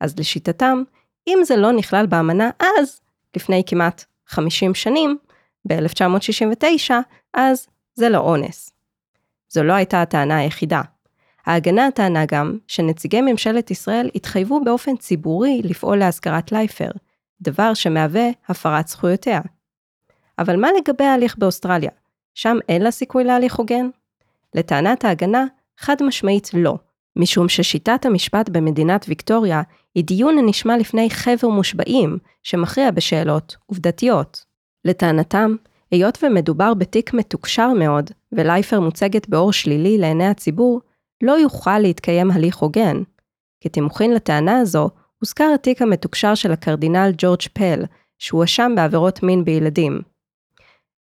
אז 0.00 0.18
לשיטתם, 0.18 0.82
אם 1.28 1.38
זה 1.44 1.56
לא 1.56 1.72
נכלל 1.72 2.06
באמנה 2.06 2.50
אז, 2.60 3.00
לפני 3.36 3.62
כמעט 3.66 4.04
50 4.26 4.74
שנים, 4.74 5.18
ב-1969, 5.68 6.90
אז 7.34 7.66
זה 7.94 8.08
לא 8.08 8.18
אונס. 8.18 8.72
זו 9.48 9.62
לא 9.62 9.72
הייתה 9.72 10.02
הטענה 10.02 10.38
היחידה. 10.38 10.80
ההגנה 11.46 11.90
טענה 11.90 12.24
גם 12.26 12.58
שנציגי 12.66 13.20
ממשלת 13.20 13.70
ישראל 13.70 14.10
התחייבו 14.14 14.64
באופן 14.64 14.96
ציבורי 14.96 15.60
לפעול 15.64 15.98
להשכרת 15.98 16.52
לייפר, 16.52 16.90
דבר 17.40 17.74
שמהווה 17.74 18.28
הפרת 18.48 18.88
זכויותיה. 18.88 19.40
אבל 20.38 20.56
מה 20.56 20.68
לגבי 20.78 21.04
ההליך 21.04 21.38
באוסטרליה? 21.38 21.90
שם 22.34 22.56
אין 22.68 22.82
לה 22.82 22.90
סיכוי 22.90 23.24
להליך 23.24 23.54
הוגן? 23.54 23.88
לטענת 24.54 25.04
ההגנה, 25.04 25.44
חד 25.78 25.96
משמעית 26.02 26.50
לא, 26.54 26.74
משום 27.16 27.48
ששיטת 27.48 28.06
המשפט 28.06 28.48
במדינת 28.48 29.04
ויקטוריה 29.08 29.62
היא 29.94 30.04
דיון 30.04 30.38
הנשמע 30.38 30.76
לפני 30.76 31.10
חבר 31.10 31.48
מושבעים, 31.48 32.18
שמכריע 32.42 32.90
בשאלות 32.90 33.56
עובדתיות. 33.66 34.44
לטענתם, 34.84 35.56
היות 35.90 36.18
ומדובר 36.22 36.74
בתיק 36.74 37.14
מתוקשר 37.14 37.68
מאוד, 37.72 38.10
ולייפר 38.32 38.80
מוצגת 38.80 39.28
באור 39.28 39.52
שלילי 39.52 39.98
לעיני 39.98 40.26
הציבור, 40.26 40.80
לא 41.22 41.32
יוכל 41.32 41.78
להתקיים 41.78 42.30
הליך 42.30 42.56
הוגן. 42.56 43.02
כתימוכין 43.60 44.14
לטענה 44.14 44.58
הזו, 44.58 44.90
הוזכר 45.18 45.50
התיק 45.54 45.82
המתוקשר 45.82 46.34
של 46.34 46.52
הקרדינל 46.52 47.10
ג'ורג' 47.18 47.42
פל, 47.52 47.82
שהואשם 48.18 48.72
בעבירות 48.76 49.22
מין 49.22 49.44
בילדים. 49.44 50.00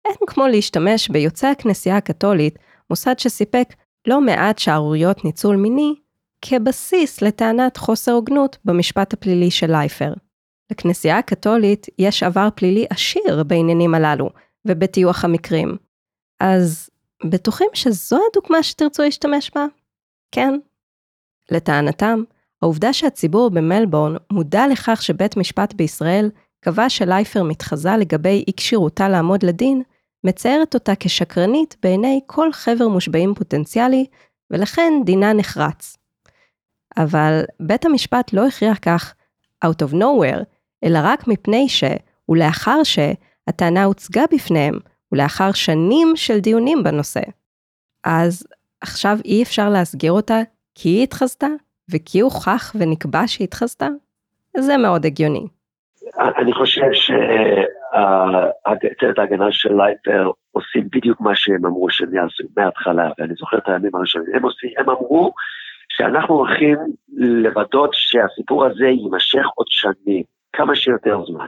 אין 0.05 0.15
כמו 0.27 0.47
להשתמש 0.47 1.09
ביוצאי 1.09 1.51
הכנסייה 1.51 1.97
הקתולית, 1.97 2.59
מוסד 2.91 3.19
שסיפק 3.19 3.75
לא 4.07 4.21
מעט 4.21 4.59
שערוריות 4.59 5.25
ניצול 5.25 5.57
מיני, 5.57 5.95
כבסיס 6.43 7.23
לטענת 7.23 7.77
חוסר 7.77 8.13
הוגנות 8.13 8.59
במשפט 8.65 9.13
הפלילי 9.13 9.51
של 9.51 9.71
לייפר. 9.71 10.13
לכנסייה 10.73 11.19
הקתולית 11.19 11.87
יש 11.99 12.23
עבר 12.23 12.49
פלילי 12.55 12.87
עשיר 12.91 13.43
בעניינים 13.47 13.95
הללו, 13.95 14.31
ובטיוח 14.65 15.25
המקרים. 15.25 15.77
אז 16.41 16.91
בטוחים 17.25 17.69
שזו 17.75 18.19
הדוגמה 18.31 18.63
שתרצו 18.63 19.03
להשתמש 19.03 19.51
בה? 19.55 19.67
כן. 20.33 20.59
לטענתם, 21.51 22.23
העובדה 22.63 22.93
שהציבור 22.93 23.51
במלבורן 23.51 24.17
מודע 24.33 24.67
לכך 24.69 25.03
שבית 25.03 25.37
משפט 25.37 25.75
בישראל 25.75 26.31
קבע 26.61 26.89
שלייפר 26.89 27.43
מתחזה 27.43 27.97
לגבי 27.97 28.45
אי 28.49 28.53
כשירותה 28.57 29.09
לעמוד 29.09 29.43
לדין, 29.43 29.83
מציירת 30.25 30.75
אותה 30.75 30.93
כשקרנית 31.01 31.77
בעיני 31.83 32.21
כל 32.27 32.53
חבר 32.53 32.89
מושבעים 32.89 33.35
פוטנציאלי, 33.35 34.07
ולכן 34.51 34.93
דינה 35.05 35.33
נחרץ. 35.33 35.97
אבל 36.97 37.43
בית 37.61 37.85
המשפט 37.85 38.33
לא 38.33 38.47
הכריע 38.47 38.75
כך 38.75 39.15
out 39.65 39.87
of 39.89 39.95
nowhere, 39.95 40.45
אלא 40.85 40.99
רק 41.03 41.29
מפני 41.29 41.69
ש, 41.69 41.85
ולאחר 42.29 42.81
שהטענה 42.85 43.85
הוצגה 43.85 44.23
בפניהם, 44.33 44.79
ולאחר 45.13 45.53
שנים 45.53 46.13
של 46.17 46.39
דיונים 46.39 46.83
בנושא. 46.83 47.21
אז 48.05 48.43
עכשיו 48.81 49.17
אי 49.25 49.43
אפשר 49.43 49.69
להסגיר 49.69 50.13
אותה 50.13 50.39
כי 50.75 50.89
היא 50.89 51.03
התחזתה, 51.03 51.47
וכי 51.93 52.21
הוכח 52.21 52.73
ונקבע 52.79 53.23
שהיא 53.27 53.45
התחזתה? 53.45 53.89
זה 54.57 54.77
מאוד 54.77 55.07
הגיוני. 55.07 55.47
אני 56.19 56.53
חושב 56.53 56.93
שצוות 56.93 57.19
ההגנה 59.19 59.53
של 59.53 59.75
לייפר 59.77 60.31
עושים 60.53 60.89
בדיוק 60.93 61.21
מה 61.21 61.31
שהם 61.35 61.67
אמרו 61.67 61.91
שהם 61.91 62.15
יעשו 62.15 62.45
מההתחלה, 62.57 63.11
ואני 63.19 63.35
זוכר 63.35 63.59
את 63.59 63.69
הימים 63.69 63.95
הראשונים. 63.95 64.35
הם, 64.35 64.43
עושים, 64.43 64.71
הם 64.79 64.91
אמרו 64.91 65.33
שאנחנו 65.89 66.35
הולכים 66.35 66.77
לוודא 67.17 67.79
שהסיפור 67.93 68.65
הזה 68.65 68.87
יימשך 68.87 69.47
עוד 69.55 69.67
שנים, 69.71 70.23
כמה 70.53 70.75
שיותר 70.75 71.25
זמן. 71.27 71.47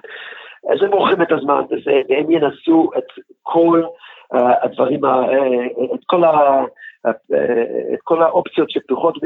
אז 0.73 0.83
הם 0.83 0.91
מורחים 0.91 1.23
את 1.23 1.33
הזמן 1.33 1.63
בזה, 1.71 2.01
והם 2.09 2.31
ינסו 2.31 2.91
את 2.99 3.05
כל 3.43 3.83
uh, 4.35 4.39
הדברים, 4.63 5.05
uh, 5.05 5.09
את, 5.95 6.01
כל 6.07 6.25
ה, 6.25 6.65
את 7.11 8.01
כל 8.05 8.23
האופציות 8.23 8.71
שפתוחות 8.71 9.19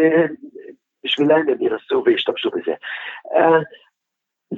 בשבילם, 1.05 1.49
הם 1.49 1.57
ינסו 1.61 2.03
וישתמשו 2.05 2.51
בזה. 2.51 2.73
Uh, 3.27 3.63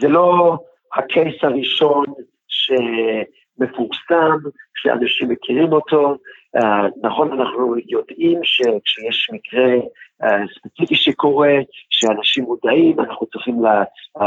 זה 0.01 0.09
לא 0.09 0.57
הקייס 0.95 1.35
הראשון 1.43 2.05
שמפורסם, 2.49 4.37
שאנשים 4.75 5.29
מכירים 5.29 5.73
אותו. 5.73 6.17
Uh, 6.57 6.61
נכון, 7.03 7.33
אנחנו 7.33 7.75
יודעים 7.87 8.41
שכשיש 8.43 9.31
מקרה 9.33 9.75
uh, 10.23 10.27
ספציפי 10.55 10.95
שקורה, 10.95 11.55
שאנשים 11.91 12.45
מודעים, 12.45 13.01
אנחנו 13.01 13.27
צריכים 13.27 13.63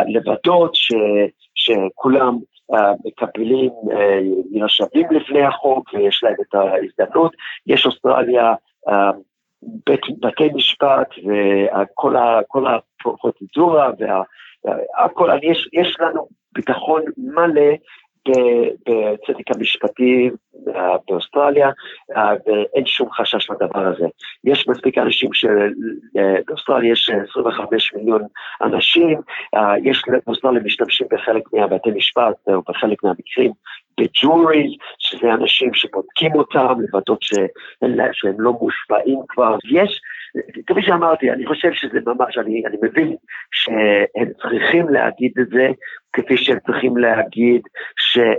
לוודאות 0.07 0.75
ש, 0.75 0.91
שכולם 1.55 2.37
uh, 2.71 2.75
מקבלים, 3.05 3.71
נרשמים 4.51 5.07
לפני 5.11 5.41
החוק 5.41 5.93
ויש 5.93 6.23
להם 6.23 6.35
את 6.41 6.55
ההזדמנות. 6.55 7.35
יש 7.67 7.85
אוסטרליה, 7.85 8.53
בית, 9.85 10.01
בתי 10.19 10.49
משפט 10.53 11.09
וכל 11.17 12.15
הפרוצדורה 12.67 13.89
וה... 13.99 14.23
יש, 15.43 15.69
יש 15.73 15.97
לנו 15.99 16.27
ביטחון 16.53 17.01
מלא 17.17 17.71
בצדק 18.29 19.55
המשפטי 19.55 20.29
באוסטרליה, 21.07 21.69
ואין 22.09 22.85
שום 22.85 23.11
חשש 23.11 23.49
לדבר 23.49 23.87
הזה. 23.87 24.05
יש 24.43 24.67
מספיק 24.67 24.97
אנשים 24.97 25.29
שבאוסטרליה 25.33 26.91
יש 26.91 27.09
25 27.29 27.93
מיליון 27.93 28.21
אנשים, 28.61 29.21
יש 29.83 30.01
באוסטרליה 30.25 30.61
משתמשים 30.63 31.07
בחלק 31.11 31.43
מהבתי 31.53 31.91
משפט, 31.91 32.35
או 32.47 32.61
בחלק 32.67 33.03
מהמקרים, 33.03 33.51
בג'וריז, 33.99 34.71
שזה 34.99 35.33
אנשים 35.33 35.73
שבודקים 35.73 36.35
אותם, 36.35 36.73
לוודאות 36.79 37.19
שהם 37.21 38.35
לא 38.37 38.53
מושפעים 38.61 39.19
כבר. 39.27 39.55
יש, 39.71 40.01
כפי 40.67 40.81
שאמרתי, 40.81 41.31
אני 41.31 41.47
חושב 41.47 41.73
שזה 41.73 41.99
ממש, 42.05 42.37
אני, 42.37 42.63
אני 42.65 42.77
מבין 42.83 43.15
שהם 43.51 44.31
צריכים 44.41 44.89
להגיד 44.89 45.31
את 45.41 45.47
זה, 45.49 45.67
כפי 46.13 46.37
שהם 46.37 46.57
צריכים 46.65 46.97
להגיד 46.97 47.61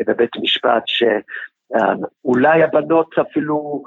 בבית 0.07 0.31
משפט, 0.43 0.83
שאולי 0.87 2.63
הבנות 2.63 3.15
אפילו... 3.19 3.83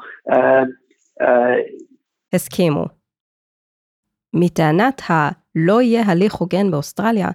הסכימו. 2.33 2.85
מטענת 4.33 5.01
ה"לא 5.09 5.81
יהיה 5.81 6.03
הליך 6.05 6.33
הוגן 6.33 6.71
באוסטרליה", 6.71 7.27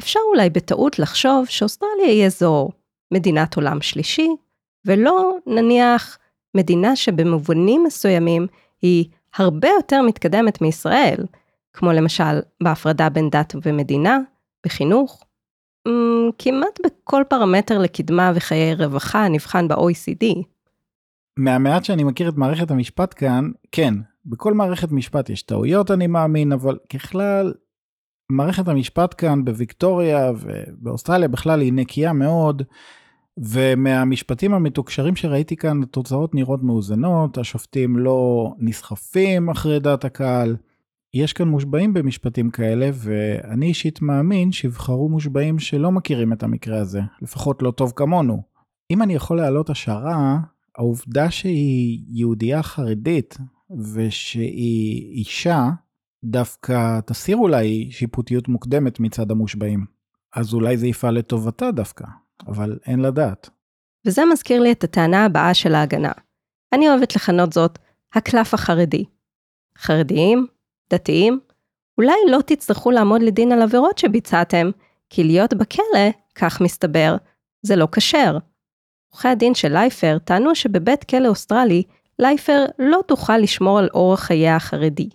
אפשר 0.00 0.20
אולי 0.32 0.50
בטעות 0.50 0.98
לחשוב 0.98 1.46
שאוסטרליה 1.48 2.06
היא 2.06 2.26
אזור 2.26 2.72
מדינת 3.12 3.56
עולם 3.56 3.80
שלישי, 3.80 4.28
ולא 4.84 5.36
נניח 5.46 6.18
מדינה 6.54 6.96
שבמובנים 6.96 7.84
מסוימים 7.84 8.46
היא 8.82 9.04
הרבה 9.36 9.68
יותר 9.68 10.02
מתקדמת 10.02 10.62
מישראל, 10.62 11.24
כמו 11.72 11.92
למשל 11.92 12.40
בהפרדה 12.62 13.08
בין 13.08 13.30
דת 13.30 13.54
ומדינה, 13.62 14.18
בחינוך. 14.66 15.24
כמעט 16.38 16.78
בכל 16.86 17.22
פרמטר 17.28 17.78
לקדמה 17.78 18.32
וחיי 18.34 18.74
רווחה 18.74 19.28
נבחן 19.28 19.68
ב-OECD. 19.68 20.24
מהמעט 21.38 21.84
שאני 21.84 22.04
מכיר 22.04 22.28
את 22.28 22.36
מערכת 22.36 22.70
המשפט 22.70 23.14
כאן, 23.16 23.50
כן, 23.72 23.94
בכל 24.26 24.54
מערכת 24.54 24.92
משפט 24.92 25.30
יש 25.30 25.42
טעויות 25.42 25.90
אני 25.90 26.06
מאמין, 26.06 26.52
אבל 26.52 26.78
ככלל, 26.92 27.54
מערכת 28.32 28.68
המשפט 28.68 29.14
כאן 29.18 29.44
בוויקטוריה 29.44 30.30
ובאוסטרליה 30.40 31.28
בכלל 31.28 31.60
היא 31.60 31.72
נקייה 31.72 32.12
מאוד, 32.12 32.62
ומהמשפטים 33.38 34.54
המתוקשרים 34.54 35.16
שראיתי 35.16 35.56
כאן, 35.56 35.82
התוצאות 35.82 36.34
נראות 36.34 36.62
מאוזנות, 36.62 37.38
השופטים 37.38 37.98
לא 37.98 38.52
נסחפים 38.58 39.50
אחרי 39.50 39.80
דעת 39.80 40.04
הקהל. 40.04 40.56
יש 41.14 41.32
כאן 41.32 41.48
מושבעים 41.48 41.94
במשפטים 41.94 42.50
כאלה, 42.50 42.90
ואני 42.92 43.66
אישית 43.66 44.02
מאמין 44.02 44.52
שיבחרו 44.52 45.08
מושבעים 45.08 45.58
שלא 45.58 45.92
מכירים 45.92 46.32
את 46.32 46.42
המקרה 46.42 46.80
הזה, 46.80 47.00
לפחות 47.22 47.62
לא 47.62 47.70
טוב 47.70 47.92
כמונו. 47.96 48.42
אם 48.90 49.02
אני 49.02 49.14
יכול 49.14 49.36
להעלות 49.36 49.70
השערה, 49.70 50.38
העובדה 50.78 51.30
שהיא 51.30 52.04
יהודייה 52.08 52.62
חרדית 52.62 53.38
ושהיא 53.92 55.12
אישה, 55.12 55.70
דווקא 56.24 57.00
תסיר 57.06 57.36
אולי 57.36 57.88
שיפוטיות 57.90 58.48
מוקדמת 58.48 59.00
מצד 59.00 59.30
המושבעים. 59.30 59.84
אז 60.36 60.54
אולי 60.54 60.76
זה 60.76 60.86
יפעל 60.86 61.14
לטובתה 61.14 61.70
דווקא, 61.70 62.04
אבל 62.46 62.78
אין 62.86 63.00
לדעת. 63.00 63.50
וזה 64.06 64.22
מזכיר 64.32 64.60
לי 64.62 64.72
את 64.72 64.84
הטענה 64.84 65.24
הבאה 65.24 65.54
של 65.54 65.74
ההגנה. 65.74 66.12
אני 66.72 66.88
אוהבת 66.88 67.16
לכנות 67.16 67.52
זאת 67.52 67.78
הקלף 68.14 68.54
החרדי. 68.54 69.04
חרדיים, 69.78 70.46
דתיים, 70.90 71.40
אולי 71.98 72.16
לא 72.30 72.38
תצטרכו 72.46 72.90
לעמוד 72.90 73.22
לדין 73.22 73.52
על 73.52 73.62
עבירות 73.62 73.98
שביצעתם, 73.98 74.70
כי 75.10 75.24
להיות 75.24 75.54
בכלא, 75.54 76.10
כך 76.34 76.60
מסתבר, 76.60 77.16
זה 77.62 77.76
לא 77.76 77.88
כשר. 77.94 78.38
עורכי 79.12 79.28
הדין 79.28 79.54
של 79.54 79.72
לייפר 79.72 80.18
טענו 80.18 80.54
שבבית 80.54 81.04
כלא 81.04 81.28
אוסטרלי, 81.28 81.82
לייפר 82.18 82.64
לא 82.78 83.00
תוכל 83.08 83.38
לשמור 83.38 83.78
על 83.78 83.88
אורח 83.94 84.20
חייה 84.20 84.56
החרדי. 84.56 85.08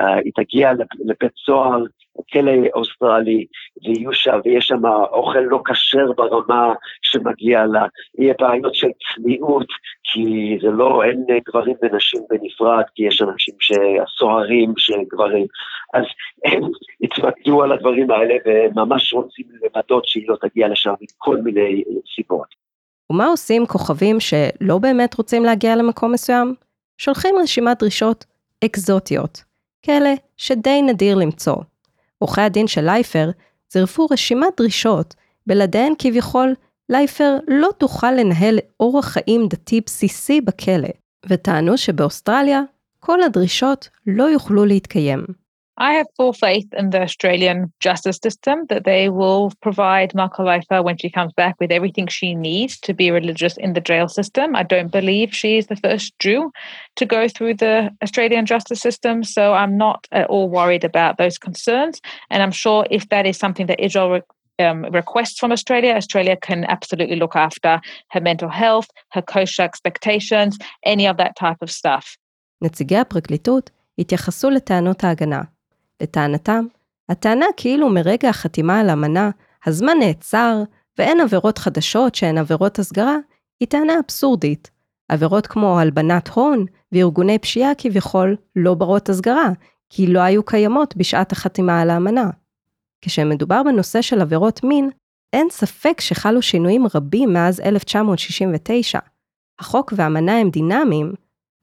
אה, 0.00 0.14
היא 0.24 0.32
תגיע 0.36 0.72
לבית 1.04 1.32
סוהר, 1.46 1.84
כלא 2.32 2.52
אוסטרלי, 2.74 3.46
ויהיו 3.84 4.12
שם, 4.12 4.40
ויש 4.44 4.66
שם 4.66 4.86
אוכל 5.12 5.38
לא 5.38 5.60
כשר 5.64 6.12
ברמה 6.16 6.74
שמגיע 7.02 7.66
לה, 7.66 7.86
יהיה 8.18 8.34
בעיות 8.38 8.74
של 8.74 8.88
צניעות, 9.14 9.66
כי 10.04 10.58
זה 10.62 10.68
לא, 10.68 11.02
אין 11.04 11.24
גברים 11.48 11.76
ונשים 11.82 12.20
בנפרד, 12.30 12.84
כי 12.94 13.06
יש 13.06 13.22
אנשים 13.22 13.54
שהסוהרים 13.60 14.72
שהם 14.76 15.04
גברים, 15.12 15.46
אז 15.94 16.04
הם 16.44 16.62
התמקדו 17.02 17.62
על 17.62 17.72
הדברים 17.72 18.10
האלה 18.10 18.34
וממש 18.46 19.12
רוצים 19.12 19.46
לוודאות 19.62 20.04
שהיא 20.06 20.28
לא 20.28 20.36
תגיע 20.40 20.68
לשם 20.68 20.94
מכל 21.00 21.36
מיני 21.36 21.82
סיבות. 22.14 22.66
ומה 23.10 23.26
עושים 23.26 23.66
כוכבים 23.66 24.20
שלא 24.20 24.78
באמת 24.78 25.14
רוצים 25.14 25.44
להגיע 25.44 25.76
למקום 25.76 26.12
מסוים? 26.12 26.54
שולחים 26.98 27.34
רשימת 27.42 27.78
דרישות 27.78 28.24
אקזוטיות, 28.64 29.44
כאלה 29.82 30.14
שדי 30.36 30.82
נדיר 30.82 31.16
למצוא. 31.16 31.56
עורכי 32.18 32.40
הדין 32.40 32.66
של 32.66 32.84
לייפר 32.84 33.30
צירפו 33.68 34.06
רשימת 34.10 34.48
דרישות, 34.56 35.14
בלעדיהן 35.46 35.92
כביכול 35.98 36.54
לייפר 36.88 37.36
לא 37.48 37.68
תוכל 37.78 38.10
לנהל 38.12 38.58
אורח 38.80 39.06
חיים 39.06 39.48
דתי 39.48 39.80
בסיסי 39.86 40.40
בכלא, 40.40 40.88
וטענו 41.26 41.78
שבאוסטרליה 41.78 42.62
כל 43.00 43.22
הדרישות 43.22 43.88
לא 44.06 44.24
יוכלו 44.24 44.64
להתקיים. 44.64 45.24
I 45.77 45.93
have 45.93 46.05
full 46.15 46.33
faith 46.33 46.67
in 46.77 46.91
the 46.91 47.01
Australian 47.01 47.73
justice 47.79 48.19
system 48.21 48.65
that 48.69 48.83
they 48.83 49.09
will 49.09 49.51
provide 49.61 50.13
Malka 50.13 50.43
when 50.83 50.97
she 50.97 51.09
comes 51.09 51.33
back 51.33 51.55
with 51.59 51.71
everything 51.71 52.05
she 52.05 52.35
needs 52.35 52.79
to 52.81 52.93
be 52.93 53.09
religious 53.09 53.57
in 53.57 53.73
the 53.73 53.81
jail 53.81 54.07
system. 54.07 54.55
I 54.55 54.61
don't 54.61 54.91
believe 54.91 55.33
she 55.33 55.57
is 55.57 55.67
the 55.67 55.75
first 55.77 56.13
Jew 56.19 56.51
to 56.97 57.05
go 57.05 57.27
through 57.27 57.55
the 57.55 57.89
Australian 58.03 58.45
justice 58.45 58.79
system, 58.79 59.23
so 59.23 59.53
I'm 59.53 59.75
not 59.75 60.07
at 60.11 60.27
all 60.27 60.49
worried 60.49 60.83
about 60.83 61.17
those 61.17 61.39
concerns. 61.39 61.99
And 62.29 62.43
I'm 62.43 62.51
sure 62.51 62.85
if 62.91 63.09
that 63.09 63.25
is 63.25 63.37
something 63.37 63.65
that 63.65 63.79
Israel 63.79 64.21
um, 64.59 64.83
requests 64.91 65.39
from 65.39 65.51
Australia, 65.51 65.95
Australia 65.95 66.37
can 66.37 66.65
absolutely 66.65 67.15
look 67.15 67.35
after 67.35 67.81
her 68.09 68.21
mental 68.21 68.49
health, 68.49 68.87
her 69.13 69.23
kosher 69.23 69.63
expectations, 69.63 70.59
any 70.85 71.07
of 71.07 71.17
that 71.17 71.35
type 71.35 71.61
of 71.61 71.71
stuff. 71.71 72.17
נציגי 72.61 72.97
הפרקליטות 72.97 73.69
התייחסו 73.99 74.49
לטענות 74.49 75.03
ההגנה 75.03 75.41
לטענתם, 76.02 76.66
הטענה 77.08 77.46
כאילו 77.56 77.88
מרגע 77.88 78.28
החתימה 78.28 78.80
על 78.80 78.90
אמנה, 78.90 79.30
הזמן 79.66 79.98
נעצר 79.98 80.62
ואין 80.98 81.20
עבירות 81.20 81.58
חדשות 81.58 82.14
שהן 82.14 82.38
עבירות 82.38 82.78
הסגרה, 82.78 83.16
היא 83.60 83.68
טענה 83.68 83.92
אבסורדית. 84.04 84.70
עבירות 85.08 85.46
כמו 85.46 85.80
הלבנת 85.80 86.28
הון 86.28 86.66
וארגוני 86.92 87.38
פשיעה 87.38 87.74
כביכול 87.78 88.36
לא 88.56 88.74
ברות 88.74 89.08
הסגרה, 89.08 89.48
כי 89.90 90.06
לא 90.06 90.20
היו 90.20 90.42
קיימות 90.42 90.96
בשעת 90.96 91.32
החתימה 91.32 91.80
על 91.80 91.90
האמנה. 91.90 92.30
כשמדובר 93.00 93.62
בנושא 93.62 94.02
של 94.02 94.20
עבירות 94.20 94.64
מין, 94.64 94.90
אין 95.32 95.46
ספק 95.50 96.00
שחלו 96.00 96.42
שינויים 96.42 96.86
רבים 96.94 97.32
מאז 97.32 97.60
1969. 97.60 98.98
החוק 99.58 99.92
והאמנה 99.96 100.38
הם 100.38 100.50
דינמיים, 100.50 101.12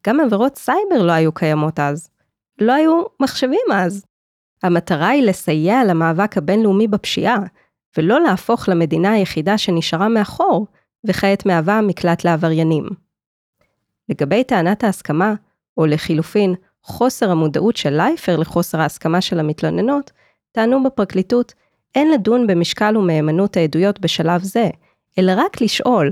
גם 0.07 0.19
עבירות 0.19 0.55
סייבר 0.55 1.03
לא 1.03 1.11
היו 1.11 1.31
קיימות 1.31 1.79
אז. 1.79 2.09
לא 2.61 2.73
היו 2.73 3.03
מחשבים 3.19 3.65
אז. 3.73 4.05
המטרה 4.63 5.07
היא 5.09 5.23
לסייע 5.23 5.83
למאבק 5.83 6.37
הבינלאומי 6.37 6.87
בפשיעה, 6.87 7.37
ולא 7.97 8.21
להפוך 8.21 8.69
למדינה 8.69 9.11
היחידה 9.11 9.57
שנשארה 9.57 10.09
מאחור, 10.09 10.67
וכעת 11.07 11.45
מהווה 11.45 11.81
מקלט 11.81 12.23
לעבריינים. 12.23 12.89
לגבי 14.09 14.43
טענת 14.43 14.83
ההסכמה, 14.83 15.33
או 15.77 15.85
לחילופין, 15.85 16.55
חוסר 16.83 17.31
המודעות 17.31 17.77
של 17.77 17.89
לייפר 17.89 18.37
לחוסר 18.37 18.81
ההסכמה 18.81 19.21
של 19.21 19.39
המתלוננות, 19.39 20.11
טענו 20.51 20.83
בפרקליטות, 20.83 21.53
אין 21.95 22.11
לדון 22.11 22.47
במשקל 22.47 22.97
ומהימנות 22.97 23.57
העדויות 23.57 23.99
בשלב 23.99 24.43
זה, 24.43 24.69
אלא 25.19 25.31
רק 25.35 25.61
לשאול, 25.61 26.11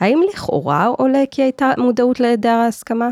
האם 0.00 0.20
לכאורה 0.28 0.86
עולה 0.86 1.22
כי 1.30 1.42
הייתה 1.42 1.70
מודעות 1.78 2.20
להיעדר 2.20 2.48
ההסכמה? 2.48 3.08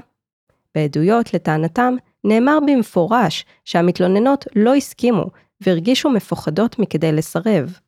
בעדויות, 0.75 1.35
לטענתם, 1.35 1.95
נאמר 2.25 2.59
במפורש 2.67 3.45
שהמתלוננות 3.65 4.45
לא 4.57 4.75
הסכימו 4.75 5.25
והרגישו 5.61 6.11
מפוחדות 6.11 6.79
מכדי 6.79 7.13
לסרב. 7.13 7.79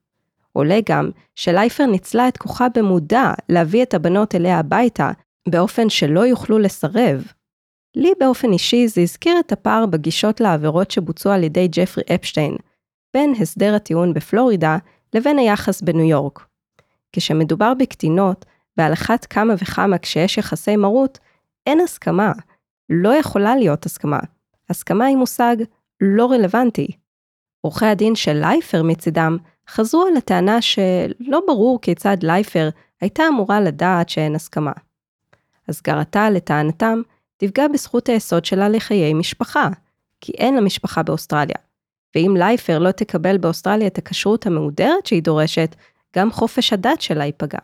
עולה 0.53 0.79
גם 0.89 1.11
שלייפר 1.35 1.87
ניצלה 1.87 2.29
את 2.29 2.37
כוחה 2.37 2.67
במודע 2.75 3.33
להביא 3.49 3.83
את 3.83 3.95
הבנות 3.95 4.35
אליה 4.35 4.59
הביתה 4.59 5.11
באופן 5.49 5.89
שלא 5.91 6.21
יוכלו 6.21 6.59
לסרב. 6.59 7.25
לי 7.97 8.13
באופן 8.21 8.53
אישי 8.53 8.89
זה 8.89 9.01
הזכיר 9.01 9.41
את 9.41 9.53
הפער 9.53 9.87
בגישות 9.87 10.41
לעבירות 10.41 10.91
שבוצעו 10.91 11.33
על 11.33 11.45
ידי 11.45 11.69
ג'פרי 11.73 12.05
אפשטיין, 12.15 12.57
בין 13.15 13.35
הסדר 13.41 13.75
הטיעון 13.75 14.15
בפלורידה 14.15 14.77
לבין 15.15 15.39
היחס 15.39 15.83
בניו 15.83 16.09
יורק. 16.09 16.47
כשמדובר 17.13 17.75
בקטינות, 17.75 18.45
אחת 18.93 19.25
כמה 19.25 19.55
וכמה 19.59 19.99
כשיש 19.99 20.39
יחסי 20.39 20.77
מרות, 20.77 21.19
אין 21.67 21.81
הסכמה, 21.81 22.33
לא 22.91 23.15
יכולה 23.15 23.57
להיות 23.57 23.87
הסכמה. 23.87 24.19
הסכמה 24.71 25.05
היא 25.05 25.17
מושג 25.17 25.57
לא 26.01 26.31
רלוונטי. 26.31 26.89
עורכי 27.61 27.87
הדין 27.87 28.15
של 28.15 28.33
לייפר 28.33 28.83
מצידם 28.83 29.37
חזרו 29.69 30.07
על 30.07 30.17
הטענה 30.17 30.63
שלא 30.63 31.43
ברור 31.47 31.81
כיצד 31.81 32.17
לייפר 32.23 32.69
הייתה 33.01 33.23
אמורה 33.29 33.61
לדעת 33.61 34.09
שאין 34.09 34.35
הסכמה. 34.35 34.73
הסגרתה, 35.69 36.31
לטענתם, 36.31 37.03
תפגע 37.37 37.69
בזכות 37.69 38.09
היסוד 38.09 38.45
שלה 38.45 38.69
לחיי 38.69 39.15
משפחה, 39.15 39.69
כי 40.21 40.33
אין 40.33 40.55
לה 40.55 40.61
משפחה 40.61 41.03
באוסטרליה. 41.03 41.57
ואם 42.15 42.35
לייפר 42.39 42.79
לא 42.79 42.91
תקבל 42.91 43.39
באוסטרליה 43.39 43.87
את 43.87 43.99
הכשרות 43.99 44.47
המהודרת 44.47 45.07
שהיא 45.07 45.23
דורשת, 45.23 45.77
גם 46.17 46.33
חופש 46.33 46.73
הדת 46.73 47.01
שלה 47.01 47.25
ייפגע. 47.25 47.59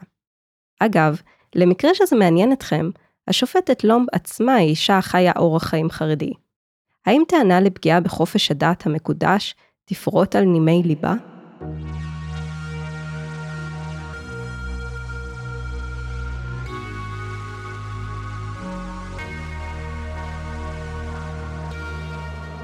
אגב, 0.81 1.21
למקרה 1.55 1.95
שזה 1.95 2.17
מעניין 2.17 2.53
אתכם, 2.53 2.91
השופטת 3.29 3.85
לומב 3.85 4.07
עצמה 4.13 4.55
היא 4.55 4.69
אישה 4.69 4.99
החיה 4.99 5.33
אורח 5.37 5.65
חיים 5.65 5.91
חרדי. 5.91 6.33
האם 7.07 7.23
טענה 7.29 7.61
לפגיעה 7.61 8.01
בחופש 8.01 8.51
הדת 8.51 8.87
המקודש 8.87 9.55
תפרוט 9.85 10.37
על 10.37 10.45
נימי 10.45 10.83
ליבה? 10.85 11.15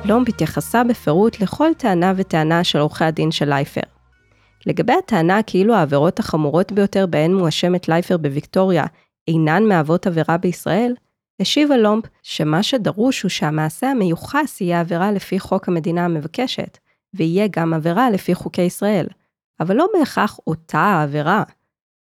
לומב 0.04 0.28
התייחסה 0.28 0.84
בפירוט 0.84 1.40
לכל 1.40 1.70
טענה 1.78 2.12
וטענה 2.16 2.64
של 2.64 2.78
עורכי 2.78 3.04
הדין 3.04 3.30
של 3.30 3.48
לייפר. 3.48 3.80
לגבי 4.66 4.92
הטענה 4.92 5.42
כאילו 5.42 5.74
העבירות 5.74 6.18
החמורות 6.18 6.72
ביותר 6.72 7.06
בהן 7.06 7.34
מואשמת 7.34 7.88
לייפר 7.88 8.16
בוויקטוריה 8.16 8.84
אינן 9.28 9.64
מהוות 9.68 10.06
עבירה 10.06 10.36
בישראל, 10.36 10.94
השיבה 11.40 11.76
לומפ 11.76 12.04
שמה 12.22 12.62
שדרוש 12.62 13.22
הוא 13.22 13.28
שהמעשה 13.28 13.90
המיוחס 13.90 14.60
יהיה 14.60 14.80
עבירה 14.80 15.12
לפי 15.12 15.40
חוק 15.40 15.68
המדינה 15.68 16.04
המבקשת, 16.04 16.78
ויהיה 17.14 17.46
גם 17.50 17.74
עבירה 17.74 18.10
לפי 18.10 18.34
חוקי 18.34 18.62
ישראל, 18.62 19.06
אבל 19.60 19.76
לא 19.76 19.86
בהכרח 19.98 20.38
אותה 20.46 20.78
העבירה. 20.78 21.42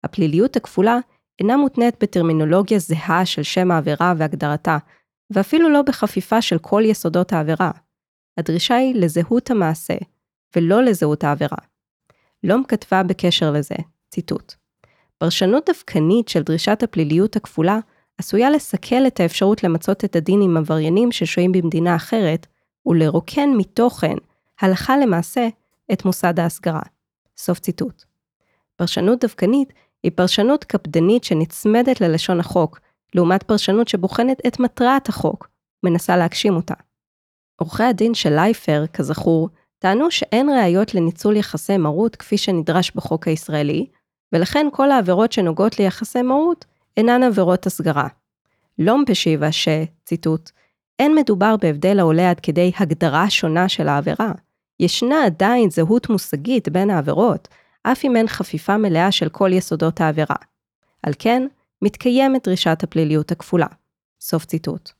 הפליליות 0.04 0.56
הכפולה 0.56 0.98
אינה 1.38 1.56
מותנית 1.56 1.94
בטרמינולוגיה 2.02 2.78
זהה 2.78 3.26
של 3.26 3.42
שם 3.42 3.70
העבירה 3.70 4.14
והגדרתה, 4.16 4.78
ואפילו 5.30 5.68
לא 5.68 5.82
בחפיפה 5.82 6.42
של 6.42 6.58
כל 6.58 6.82
יסודות 6.86 7.32
העבירה. 7.32 7.70
הדרישה 8.38 8.74
היא 8.74 8.94
לזהות 8.94 9.50
המעשה, 9.50 9.94
ולא 10.56 10.82
לזהות 10.82 11.24
העבירה. 11.24 11.58
לום 12.42 12.64
כתבה 12.68 13.02
בקשר 13.02 13.50
לזה, 13.50 13.74
ציטוט: 14.10 14.54
פרשנות 15.22 15.66
דווקנית 15.66 16.28
של 16.28 16.42
דרישת 16.42 16.82
הפליליות 16.82 17.36
הכפולה 17.36 17.78
עשויה 18.18 18.50
לסכל 18.50 19.06
את 19.06 19.20
האפשרות 19.20 19.64
למצות 19.64 20.04
את 20.04 20.16
הדין 20.16 20.42
עם 20.42 20.56
עבריינים 20.56 21.12
ששוהים 21.12 21.52
במדינה 21.52 21.96
אחרת, 21.96 22.46
ולרוקן 22.86 23.48
מתוכן, 23.56 24.14
הלכה 24.60 24.96
למעשה, 24.98 25.48
את 25.92 26.04
מוסד 26.04 26.40
ההסגרה. 26.40 26.80
סוף 27.36 27.58
ציטוט. 27.58 28.04
פרשנות 28.76 29.20
דווקנית 29.20 29.72
היא 30.02 30.12
פרשנות 30.14 30.64
קפדנית 30.64 31.24
שנצמדת 31.24 32.00
ללשון 32.00 32.40
החוק, 32.40 32.80
לעומת 33.14 33.42
פרשנות 33.42 33.88
שבוחנת 33.88 34.38
את 34.46 34.60
מטרת 34.60 35.08
החוק, 35.08 35.48
מנסה 35.82 36.16
להגשים 36.16 36.56
אותה. 36.56 36.74
עורכי 37.56 37.82
הדין 37.82 38.14
של 38.14 38.34
לייפר, 38.34 38.84
כזכור, 38.92 39.48
טענו 39.78 40.10
שאין 40.10 40.48
ראיות 40.50 40.94
לניצול 40.94 41.36
יחסי 41.36 41.76
מרות 41.76 42.16
כפי 42.16 42.38
שנדרש 42.38 42.90
בחוק 42.94 43.28
הישראלי, 43.28 43.86
ולכן 44.32 44.66
כל 44.72 44.90
העבירות 44.90 45.32
שנוגעות 45.32 45.78
ליחסי 45.78 46.22
מרות 46.22 46.64
אינן 46.96 47.22
עבירות 47.22 47.66
הסגרה. 47.66 48.08
לום 48.78 49.04
פשיבה 49.06 49.52
ש, 49.52 49.68
ציטוט, 50.04 50.50
אין 50.98 51.14
מדובר 51.14 51.56
בהבדל 51.60 51.98
העולה 51.98 52.30
עד 52.30 52.40
כדי 52.40 52.72
הגדרה 52.78 53.30
שונה 53.30 53.68
של 53.68 53.88
העבירה. 53.88 54.32
ישנה 54.80 55.24
עדיין 55.26 55.70
זהות 55.70 56.10
מושגית 56.10 56.68
בין 56.68 56.90
העבירות, 56.90 57.48
אף 57.82 58.04
אם 58.04 58.16
אין 58.16 58.28
חפיפה 58.28 58.76
מלאה 58.76 59.12
של 59.12 59.28
כל 59.28 59.50
יסודות 59.52 60.00
העבירה. 60.00 60.36
על 61.02 61.12
כן, 61.18 61.46
מתקיימת 61.82 62.44
דרישת 62.48 62.78
הפליליות 62.82 63.32
הכפולה. 63.32 63.66
סוף 64.20 64.44
ציטוט. 64.44 64.90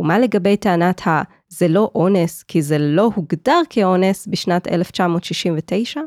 ומה 0.00 0.18
לגבי 0.18 0.56
טענת 0.56 1.06
ה- 1.06 1.22
זה 1.48 1.68
לא 1.68 1.90
אונס 1.94 2.42
כי 2.42 2.62
זה 2.62 2.78
לא 2.78 3.10
הוגדר 3.14 3.60
כאונס 3.70 4.26
בשנת 4.26 4.68
1969? 4.68 6.00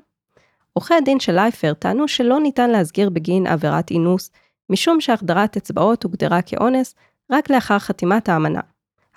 עורכי 0.74 0.94
הדין 0.94 1.20
של 1.20 1.36
לייפר 1.36 1.74
טענו 1.74 2.08
שלא 2.08 2.40
ניתן 2.40 2.70
להסגיר 2.70 3.10
בגין 3.10 3.48
עבירת 3.48 3.92
אינוס, 3.92 4.32
משום 4.70 5.02
שהחדרת 5.02 5.58
אצבעות 5.58 6.04
הוגדרה 6.04 6.42
כאונס 6.42 6.96
רק 7.32 7.50
לאחר 7.50 7.80
חתימת 7.80 8.30
האמנה. 8.30 8.60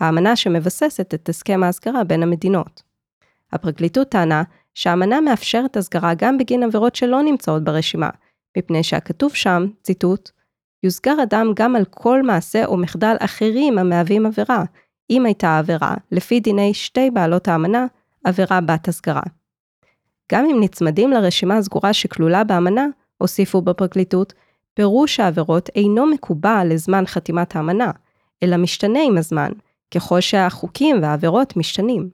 האמנה 0.00 0.36
שמבססת 0.36 1.14
את 1.14 1.28
הסכם 1.28 1.62
ההסגרה 1.62 2.04
בין 2.04 2.22
המדינות. 2.22 2.82
הפרקליטות 3.52 4.08
טענה 4.08 4.42
שהאמנה 4.74 5.20
מאפשרת 5.20 5.76
הסגרה 5.76 6.14
גם 6.14 6.38
בגין 6.38 6.62
עבירות 6.62 6.94
שלא 6.94 7.22
נמצאות 7.22 7.64
ברשימה, 7.64 8.10
מפני 8.58 8.82
שהכתוב 8.82 9.34
שם, 9.34 9.66
ציטוט, 9.82 10.30
יוסגר 10.82 11.22
אדם 11.22 11.52
גם 11.56 11.76
על 11.76 11.84
כל 11.84 12.22
מעשה 12.22 12.66
או 12.66 12.76
מחדל 12.76 13.16
אחרים 13.20 13.78
המהווים 13.78 14.26
עבירה, 14.26 14.64
אם 15.10 15.26
הייתה 15.26 15.58
עבירה, 15.58 15.94
לפי 16.12 16.40
דיני 16.40 16.74
שתי 16.74 17.10
בעלות 17.10 17.48
האמנה, 17.48 17.86
עבירה 18.24 18.60
בת 18.60 18.88
הסגרה. 18.88 19.22
גם 20.32 20.44
אם 20.44 20.56
נצמדים 20.60 21.10
לרשימה 21.10 21.56
הסגורה 21.56 21.92
שכלולה 21.92 22.44
באמנה, 22.44 22.86
הוסיפו 23.18 23.62
בפרקליטות, 23.62 24.32
פירוש 24.74 25.20
העבירות 25.20 25.68
אינו 25.74 26.06
מקובע 26.06 26.64
לזמן 26.64 27.06
חתימת 27.06 27.56
האמנה, 27.56 27.90
אלא 28.42 28.56
משתנה 28.56 29.02
עם 29.02 29.18
הזמן, 29.18 29.52
ככל 29.94 30.20
שהחוקים 30.20 31.02
והעבירות 31.02 31.56
משתנים. 31.56 32.10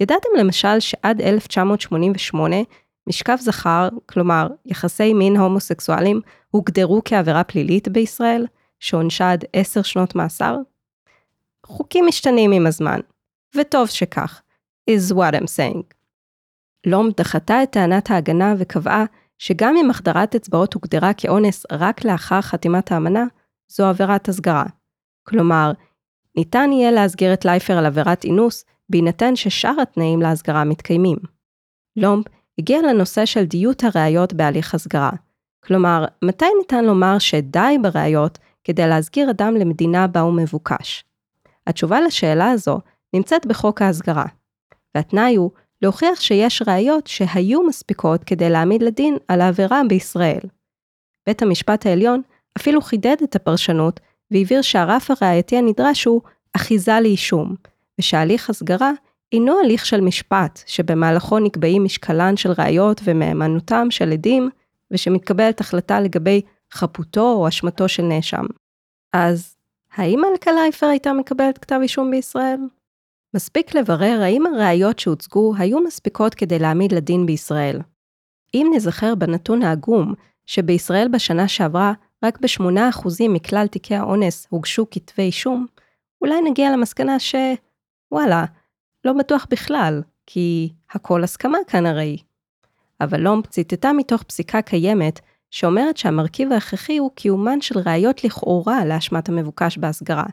ידעתם 0.00 0.28
למשל 0.38 0.80
שעד 0.80 1.20
1988, 1.20 2.56
משכב 3.06 3.36
זכר, 3.40 3.88
כלומר 4.06 4.46
יחסי 4.66 5.14
מין 5.14 5.36
הומוסקסואלים, 5.36 6.20
הוגדרו 6.50 7.02
כעבירה 7.04 7.44
פלילית 7.44 7.88
בישראל, 7.88 8.46
שעונשה 8.80 9.32
עד 9.32 9.44
10 9.52 9.82
שנות 9.82 10.14
מאסר? 10.14 10.56
חוקים 11.66 12.06
משתנים 12.06 12.52
עם 12.52 12.66
הזמן, 12.66 13.00
וטוב 13.56 13.88
שכך, 13.88 14.42
is 14.90 15.12
what 15.12 15.34
I'm 15.34 15.48
saying. 15.56 15.95
לום 16.86 17.08
דחתה 17.16 17.62
את 17.62 17.70
טענת 17.70 18.10
ההגנה 18.10 18.54
וקבעה 18.58 19.04
שגם 19.38 19.74
אם 19.76 19.90
החדרת 19.90 20.34
אצבעות 20.34 20.74
הוגדרה 20.74 21.12
כאונס 21.12 21.66
רק 21.72 22.04
לאחר 22.04 22.40
חתימת 22.40 22.92
האמנה, 22.92 23.24
זו 23.68 23.86
עבירת 23.86 24.28
הסגרה. 24.28 24.64
כלומר, 25.28 25.72
ניתן 26.36 26.70
יהיה 26.72 26.90
להסגיר 26.90 27.32
את 27.32 27.44
לייפר 27.44 27.78
על 27.78 27.86
עבירת 27.86 28.24
אינוס, 28.24 28.64
בהינתן 28.88 29.36
ששאר 29.36 29.80
התנאים 29.82 30.22
להסגרה 30.22 30.64
מתקיימים. 30.64 31.16
לומפ 31.96 32.26
הגיע 32.58 32.82
לנושא 32.82 33.26
של 33.26 33.44
דיות 33.44 33.84
הראיות 33.84 34.32
בהליך 34.32 34.74
הסגרה. 34.74 35.10
כלומר, 35.64 36.04
מתי 36.24 36.46
ניתן 36.58 36.84
לומר 36.84 37.18
שדי 37.18 37.76
בראיות 37.82 38.38
כדי 38.64 38.88
להסגיר 38.88 39.30
אדם 39.30 39.54
למדינה 39.54 40.06
בה 40.06 40.20
הוא 40.20 40.36
מבוקש? 40.36 41.04
התשובה 41.66 42.00
לשאלה 42.00 42.50
הזו 42.50 42.80
נמצאת 43.12 43.46
בחוק 43.46 43.82
ההסגרה, 43.82 44.24
והתנאי 44.94 45.34
הוא 45.34 45.50
להוכיח 45.82 46.20
שיש 46.20 46.62
ראיות 46.66 47.06
שהיו 47.06 47.62
מספיקות 47.62 48.24
כדי 48.24 48.50
להעמיד 48.50 48.82
לדין 48.82 49.16
על 49.28 49.40
העבירה 49.40 49.82
בישראל. 49.88 50.40
בית 51.26 51.42
המשפט 51.42 51.86
העליון 51.86 52.22
אפילו 52.58 52.80
חידד 52.80 53.16
את 53.24 53.36
הפרשנות 53.36 54.00
והבהיר 54.30 54.62
שהרף 54.62 55.10
הראייתי 55.10 55.56
הנדרש 55.56 56.04
הוא 56.04 56.20
אחיזה 56.56 57.00
לאישום, 57.00 57.54
ושהליך 57.98 58.50
הסגרה 58.50 58.92
אינו 59.32 59.60
הליך 59.64 59.86
של 59.86 60.00
משפט, 60.00 60.60
שבמהלכו 60.66 61.38
נקבעים 61.38 61.84
משקלן 61.84 62.36
של 62.36 62.52
ראיות 62.58 63.00
ומהימנותם 63.04 63.86
של 63.90 64.12
עדים, 64.12 64.50
ושמתקבלת 64.90 65.60
החלטה 65.60 66.00
לגבי 66.00 66.42
חפותו 66.72 67.32
או 67.32 67.48
אשמתו 67.48 67.88
של 67.88 68.02
נאשם. 68.02 68.44
אז, 69.12 69.56
האם 69.94 70.20
מלכה 70.30 70.52
לייפר 70.52 70.86
הייתה 70.86 71.12
מקבלת 71.12 71.58
כתב 71.58 71.78
אישום 71.82 72.10
בישראל? 72.10 72.60
מספיק 73.36 73.74
לברר 73.74 74.20
האם 74.22 74.46
הראיות 74.46 74.98
שהוצגו 74.98 75.54
היו 75.58 75.80
מספיקות 75.80 76.34
כדי 76.34 76.58
להעמיד 76.58 76.92
לדין 76.92 77.26
בישראל. 77.26 77.80
אם 78.54 78.70
נזכר 78.74 79.14
בנתון 79.14 79.62
העגום, 79.62 80.14
שבישראל 80.46 81.08
בשנה 81.12 81.48
שעברה 81.48 81.92
רק 82.24 82.38
ב-8% 82.40 83.08
מכלל 83.28 83.66
תיקי 83.66 83.94
האונס 83.94 84.46
הוגשו 84.50 84.86
כתבי 84.90 85.22
אישום, 85.22 85.66
אולי 86.20 86.40
נגיע 86.50 86.72
למסקנה 86.72 87.18
ש... 87.18 87.34
וואלה, 88.12 88.44
לא 89.04 89.12
בטוח 89.12 89.46
בכלל, 89.50 90.02
כי 90.26 90.72
הכל 90.90 91.24
הסכמה 91.24 91.58
כאן 91.66 91.86
הרי. 91.86 92.16
אבל 93.00 93.20
לומפ 93.20 93.46
ציטטה 93.46 93.92
מתוך 93.92 94.22
פסיקה 94.22 94.62
קיימת, 94.62 95.20
שאומרת 95.50 95.96
שהמרכיב 95.96 96.52
ההכרחי 96.52 96.98
הוא 96.98 97.10
קיומן 97.14 97.60
של 97.60 97.78
ראיות 97.78 98.24
לכאורה 98.24 98.84
לאשמת 98.84 99.28
המבוקש 99.28 99.78
בהסגרה, 99.78 100.26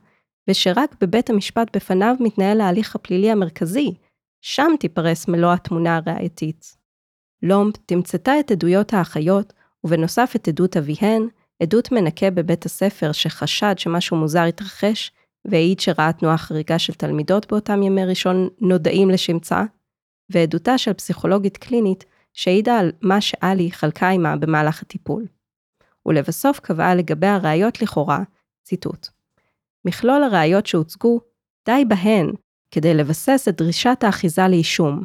ושרק 0.49 0.95
בבית 1.01 1.29
המשפט 1.29 1.75
בפניו 1.75 2.15
מתנהל 2.19 2.61
ההליך 2.61 2.95
הפלילי 2.95 3.31
המרכזי, 3.31 3.93
שם 4.41 4.71
תיפרס 4.79 5.27
מלוא 5.27 5.53
התמונה 5.53 5.97
הראייתית. 5.97 6.77
לומפ 7.41 7.77
תמצתה 7.85 8.39
את 8.39 8.51
עדויות 8.51 8.93
האחיות, 8.93 9.53
ובנוסף 9.83 10.33
את 10.35 10.47
עדות 10.47 10.77
אביהן, 10.77 11.27
עדות 11.63 11.91
מנקה 11.91 12.31
בבית 12.31 12.65
הספר 12.65 13.11
שחשד 13.11 13.73
שמשהו 13.77 14.17
מוזר 14.17 14.43
התרחש, 14.43 15.11
והעיד 15.45 15.79
שראה 15.79 16.13
תנועה 16.13 16.37
חריגה 16.37 16.79
של 16.79 16.93
תלמידות 16.93 17.51
באותם 17.51 17.83
ימי 17.83 18.05
ראשון 18.05 18.49
נודעים 18.61 19.09
לשמצה, 19.09 19.63
ועדותה 20.29 20.77
של 20.77 20.93
פסיכולוגית 20.93 21.57
קלינית 21.57 22.05
שהעידה 22.33 22.79
על 22.79 22.91
מה 23.01 23.21
שאלי 23.21 23.71
חלקה 23.71 24.09
עימה 24.09 24.35
במהלך 24.35 24.81
הטיפול. 24.81 25.25
ולבסוף 26.05 26.59
קבעה 26.59 26.95
לגבי 26.95 27.27
הראיות 27.27 27.81
לכאורה, 27.81 28.23
ציטוט: 28.63 29.07
מכלול 29.85 30.23
הראיות 30.23 30.65
שהוצגו, 30.65 31.19
די 31.65 31.85
בהן 31.87 32.31
כדי 32.71 32.93
לבסס 32.93 33.45
את 33.49 33.57
דרישת 33.57 34.03
האחיזה 34.03 34.47
לאישום. 34.47 35.03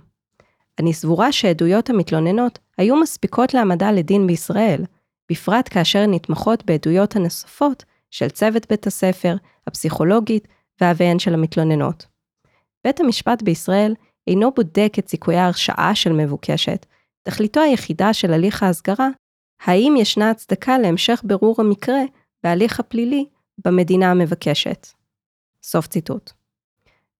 אני 0.80 0.92
סבורה 0.92 1.32
שעדויות 1.32 1.90
המתלוננות 1.90 2.58
היו 2.78 2.96
מספיקות 2.96 3.54
להעמדה 3.54 3.92
לדין 3.92 4.26
בישראל, 4.26 4.84
בפרט 5.30 5.68
כאשר 5.72 6.06
נתמכות 6.06 6.64
בעדויות 6.64 7.16
הנוספות 7.16 7.84
של 8.10 8.28
צוות 8.28 8.68
בית 8.68 8.86
הספר, 8.86 9.36
הפסיכולוגית 9.66 10.48
והאביהן 10.80 11.18
של 11.18 11.34
המתלוננות. 11.34 12.06
בית 12.84 13.00
המשפט 13.00 13.42
בישראל 13.42 13.94
אינו 14.26 14.50
בודק 14.56 14.92
את 14.98 15.08
סיכויי 15.08 15.38
ההרשעה 15.38 15.94
של 15.94 16.12
מבוקשת, 16.12 16.86
תכליתו 17.22 17.60
היחידה 17.60 18.12
של 18.12 18.32
הליך 18.32 18.62
ההסגרה, 18.62 19.08
האם 19.64 19.94
ישנה 19.98 20.30
הצדקה 20.30 20.78
להמשך 20.78 21.22
בירור 21.24 21.56
המקרה 21.58 22.00
בהליך 22.44 22.80
הפלילי 22.80 23.26
במדינה 23.64 24.10
המבקשת. 24.10 24.86
סוף 25.62 25.86
ציטוט. 25.86 26.32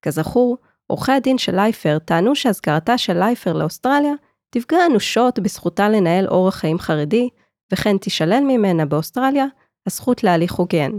כזכור, 0.03 0.57
עורכי 0.87 1.13
הדין 1.13 1.39
של 1.39 1.57
לייפר 1.57 1.99
טענו 2.05 2.37
שהסגרתה 2.37 2.99
של 2.99 3.19
לייפר 3.19 3.53
לאוסטרליה 3.53 4.13
תפגע 4.51 4.79
אנושות 4.87 5.39
בזכותה 5.39 5.89
לנהל 5.89 6.27
אורח 6.27 6.55
חיים 6.55 6.79
חרדי, 6.79 7.29
וכן 7.73 7.99
תישלל 7.99 8.45
ממנה 8.45 8.87
באוסטרליה 8.87 9.47
הזכות 9.87 10.25
להליך 10.25 10.53
הוגן, 10.53 10.91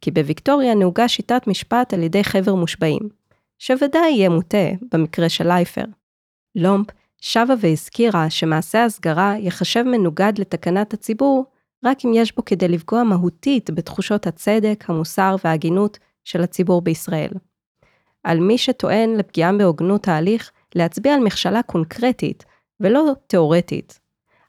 כי 0.00 0.10
בוויקטוריה 0.10 0.74
נהוגה 0.74 1.08
שיטת 1.08 1.46
משפט 1.46 1.94
על 1.94 2.02
ידי 2.02 2.24
חבר 2.24 2.54
מושבעים, 2.54 3.08
שוודאי 3.58 4.10
יהיה 4.10 4.28
מוטה 4.28 4.68
במקרה 4.92 5.28
של 5.28 5.48
לייפר. 5.48 5.84
לומפ 6.54 6.86
שבה 7.20 7.54
והזכירה 7.60 8.30
שמעשה 8.30 8.84
הסגרה 8.84 9.34
יחשב 9.38 9.82
מנוגד 9.82 10.32
לתקנת 10.38 10.94
הציבור 10.94 11.44
רק 11.84 12.04
אם 12.04 12.10
יש 12.14 12.36
בו 12.36 12.44
כדי 12.44 12.68
לפגוע 12.68 13.02
מהותית 13.02 13.70
בתחושות 13.70 14.26
הצדק, 14.26 14.84
המוסר 14.88 15.36
וההגינות 15.44 15.98
של 16.24 16.42
הציבור 16.42 16.82
בישראל. 16.82 17.30
על 18.24 18.40
מי 18.40 18.58
שטוען 18.58 19.16
לפגיעה 19.16 19.52
בהוגנות 19.52 20.08
ההליך 20.08 20.50
להצביע 20.74 21.14
על 21.14 21.20
מכשלה 21.20 21.62
קונקרטית 21.62 22.44
ולא 22.80 23.12
תאורטית. 23.26 24.00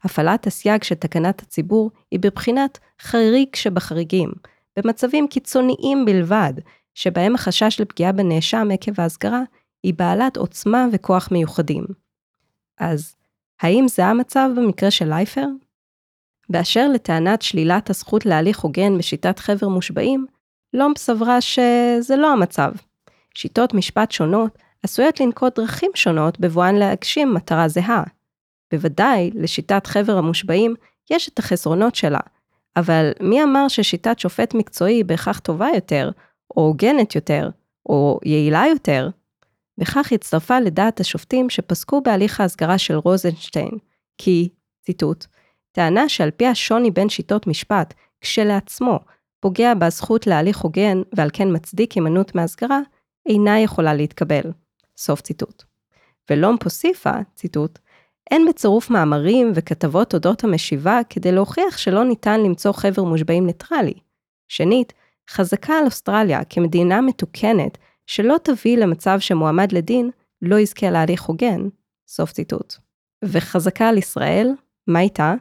הפעלת 0.04 0.48
הסייג 0.48 0.84
של 0.84 0.96
תקנת 0.96 1.42
הציבור 1.42 1.92
היא 2.12 2.20
בבחינת 2.20 2.80
חריג 3.02 3.56
שבחריגים, 3.56 4.32
במצבים 4.78 5.28
קיצוניים 5.28 6.06
בלבד, 6.06 6.54
שבהם 6.94 7.36
החשש 7.36 7.80
לפגיעה 7.80 8.12
בנאשם 8.12 8.68
עקב 8.74 9.02
ההסגרה 9.02 9.42
היא 9.84 9.94
בעלת 9.94 10.38
עוצמה 10.38 10.88
וכוח 10.92 11.30
מיוחדים. 11.32 11.86
אז, 12.80 13.16
האם 13.62 13.86
זה 13.88 14.06
המצב 14.06 14.50
במקרה 14.56 14.92
של 14.92 15.10
לייפר? 15.10 15.46
באשר 16.54 16.88
לטענת 16.88 17.42
שלילת 17.42 17.90
הזכות 17.90 18.26
להליך 18.26 18.60
הוגן 18.60 18.98
בשיטת 18.98 19.40
חבר 19.40 19.68
מושבעים, 19.68 20.26
לומפ 20.74 20.98
סברה 20.98 21.42
שזה 21.42 22.16
לא 22.16 22.32
המצב. 22.34 22.72
שיטות 23.36 23.74
משפט 23.74 24.12
שונות 24.12 24.58
עשויות 24.84 25.20
לנקוט 25.20 25.60
דרכים 25.60 25.92
שונות 25.96 26.40
בבואן 26.40 26.76
להגשים 26.76 27.34
מטרה 27.34 27.68
זהה. 27.68 28.04
בוודאי, 28.72 29.32
לשיטת 29.34 29.88
חבר 29.88 30.18
המושבעים 30.18 30.76
יש 31.12 31.30
את 31.30 31.40
החסרונות 31.40 31.96
שלה, 31.96 32.20
אבל 32.76 33.12
מי 33.20 33.44
אמר 33.44 33.68
ששיטת 33.68 34.20
שופט 34.20 34.54
מקצועי 34.54 35.04
בהכרח 35.04 35.40
טובה 35.40 35.68
יותר, 35.76 36.12
או 36.58 36.62
הוגנת 36.62 37.16
יותר, 37.16 37.50
או 37.86 38.20
יעילה 38.26 38.64
יותר? 38.70 39.10
בכך 39.78 40.12
הצטרפה 40.12 40.60
לדעת 40.60 41.00
השופטים 41.00 41.50
שפסקו 41.50 42.02
בהליך 42.02 42.42
ההסגרה 42.42 42.78
של 42.78 42.96
רוזנשטיין, 42.96 43.72
כי, 44.18 44.50
ציטוט, 44.82 45.26
טענה 45.74 46.10
שעל 46.10 46.32
פי 46.32 46.48
השוני 46.48 46.92
בין 46.92 47.10
שיטות 47.10 47.48
משפט, 47.48 47.94
כשלעצמו, 48.22 49.00
פוגע 49.40 49.74
בזכות 49.74 50.28
להליך 50.28 50.58
הוגן 50.58 51.02
ועל 51.14 51.30
כן 51.34 51.48
מצדיק 51.56 51.92
הימנעות 51.92 52.36
מהסגרה, 52.36 52.80
אינה 53.26 53.60
יכולה 53.60 53.94
להתקבל. 53.94 54.52
סוף 54.98 55.22
ציטוט. 55.22 55.64
ולומפ 56.30 56.64
הוסיפה, 56.64 57.12
ציטוט, 57.36 57.80
אין 58.32 58.46
בצירוף 58.50 58.90
מאמרים 58.90 59.52
וכתבות 59.56 60.14
אודות 60.14 60.44
המשיבה 60.44 61.00
כדי 61.10 61.32
להוכיח 61.32 61.78
שלא 61.78 62.04
ניתן 62.04 62.40
למצוא 62.40 62.72
חבר 62.72 63.04
מושבעים 63.04 63.46
ניטרלי. 63.46 63.94
שנית, 64.48 64.94
חזקה 65.30 65.74
על 65.74 65.86
אוסטרליה 65.86 66.44
כמדינה 66.44 67.02
מתוקנת 67.02 67.78
שלא 68.08 68.36
תביא 68.44 68.78
למצב 68.78 69.20
שמועמד 69.20 69.72
לדין 69.72 70.10
לא 70.42 70.60
יזכה 70.60 70.90
להליך 70.90 71.24
הוגן. 71.24 71.62
סוף 72.08 72.32
ציטוט. 72.32 72.76
וחזקה 73.26 73.90
על 73.90 73.98
ישראל, 73.98 74.52
מה 74.88 75.00
איתה? 75.00 75.34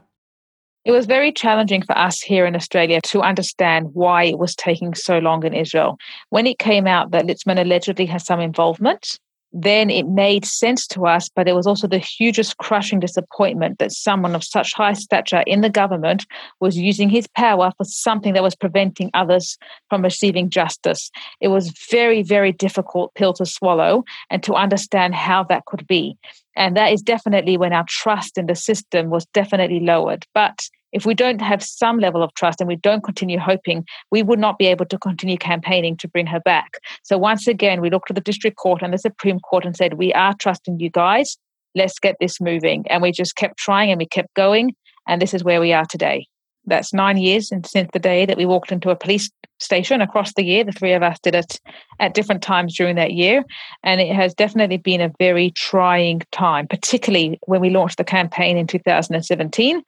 It 0.85 0.91
was 0.91 1.07
very 1.07 1.31
challenging 1.31 1.83
for 1.83 1.97
us 1.97 2.21
here 2.21 2.45
in 2.45 2.57
Australia 2.57 3.01
to 3.05 3.21
understand 3.21 3.95
why 3.95 4.25
it 4.25 4.39
was 4.39 4.57
taking 4.57 4.95
so 4.95 5.19
long 5.19 5.45
in 5.45 5.55
Israel. 5.55 5.97
When 6.31 6.47
it 6.47 6.59
came 6.59 6.89
out 6.89 7.13
that 7.13 7.25
Litzman 7.25 7.61
allegedly 7.61 8.07
has 8.07 8.25
some 8.25 8.41
involvement, 8.41 9.19
then 9.53 9.91
it 9.91 10.07
made 10.09 10.45
sense 10.45 10.87
to 10.89 11.07
us, 11.07 11.29
but 11.29 11.45
there 11.45 11.55
was 11.55 11.67
also 11.67 11.87
the 11.87 11.99
hugest 11.99 12.57
crushing 12.57 13.01
disappointment 13.01 13.79
that 13.79 13.93
someone 13.93 14.35
of 14.35 14.43
such 14.43 14.73
high 14.73 14.95
stature 14.95 15.45
in 15.47 15.61
the 15.61 15.69
government 15.69 16.25
was 16.61 16.77
using 16.77 17.11
his 17.11 17.27
power 17.37 17.71
for 17.77 17.85
something 17.85 18.33
that 18.33 18.43
was 18.43 18.57
preventing 18.57 19.11
others 19.13 19.59
from 19.91 20.03
receiving 20.03 20.49
justice. 20.49 21.11
It 21.41 21.49
was 21.49 21.71
very, 21.91 22.23
very 22.23 22.53
difficult 22.53 23.15
pill 23.15 23.35
to 23.35 23.47
swallow 23.47 24.05
and 24.31 24.43
to 24.43 24.55
understand 24.55 25.15
how 25.15 25.45
that 25.45 25.67
could 25.67 25.87
be. 25.87 26.17
And 26.57 26.77
that 26.77 26.93
is 26.93 27.03
definitely 27.03 27.57
when 27.57 27.73
our 27.73 27.85
trust 27.89 28.39
in 28.39 28.47
the 28.47 28.55
system 28.55 29.11
was 29.11 29.27
definitely 29.27 29.81
lowered. 29.81 30.27
But 30.35 30.69
if 30.93 31.07
we 31.07 31.15
don't 31.15 31.41
have 31.41 31.63
some 31.63 31.99
level 31.99 32.23
of 32.23 32.35
trust 32.35 32.61
and 32.61 32.69
we 32.69 32.77
don't 32.77 33.03
continue 33.03 33.39
hoping, 33.39 33.85
we 34.11 34.23
would 34.23 34.39
not 34.39 34.59
be 34.59 34.67
able 34.67 34.85
to 34.87 34.99
continue 34.99 35.39
campaigning 35.39 35.97
to 35.99 36.09
bring 36.09 36.27
her 36.27 36.41
back. 36.41 36.73
So 37.03 37.17
once 37.17 37.47
again, 37.47 37.81
we 37.81 37.91
looked 37.91 38.09
to 38.09 38.15
the 38.15 38.21
district 38.21 38.59
court 38.59 38.83
and 38.83 38.93
the 38.93 38.99
Supreme 38.99 39.41
Court 39.41 39.65
and 39.65 39.75
said, 39.75 39.95
We 39.95 40.13
are 40.13 40.35
trusting 40.39 40.81
you 40.81 40.91
guys. 40.91 41.39
Let's 41.75 41.99
get 41.99 42.17
this 42.21 42.41
moving. 42.41 42.85
And 42.91 43.03
we 43.03 43.13
just 43.13 43.37
kept 43.37 43.57
trying 43.57 43.91
and 43.91 43.99
we 43.99 44.07
kept 44.07 44.35
going. 44.35 44.75
And 45.09 45.21
this 45.21 45.33
is 45.33 45.43
where 45.43 45.61
we 45.61 45.73
are 45.73 45.87
today. 45.87 46.27
That's 46.67 46.93
nine 46.93 47.17
years 47.17 47.49
since 47.49 47.73
the 47.93 47.99
day 47.99 48.25
that 48.27 48.37
we 48.37 48.47
walked 48.47 48.73
into 48.73 48.91
a 48.91 48.97
police 48.97 49.31
station 49.59 50.01
across 50.01 50.33
the 50.35 50.45
year. 50.45 50.65
The 50.65 50.73
three 50.73 50.93
of 50.93 51.03
us 51.03 51.19
did 51.21 51.35
it 51.35 51.61
at 52.01 52.15
different 52.15 52.43
times 52.43 52.77
during 52.77 52.97
that 52.97 53.13
year. 53.13 53.45
And 53.83 54.01
it 54.01 54.15
has 54.15 54.35
definitely 54.35 54.79
been 54.79 55.01
a 55.01 55.13
very 55.19 55.51
trying 55.51 56.23
time, 56.33 56.67
particularly 56.69 57.39
when 57.47 57.61
we 57.61 57.71
launched 57.71 57.99
the 57.99 58.05
campaign 58.05 58.57
in 58.57 58.67
2017 58.67 59.83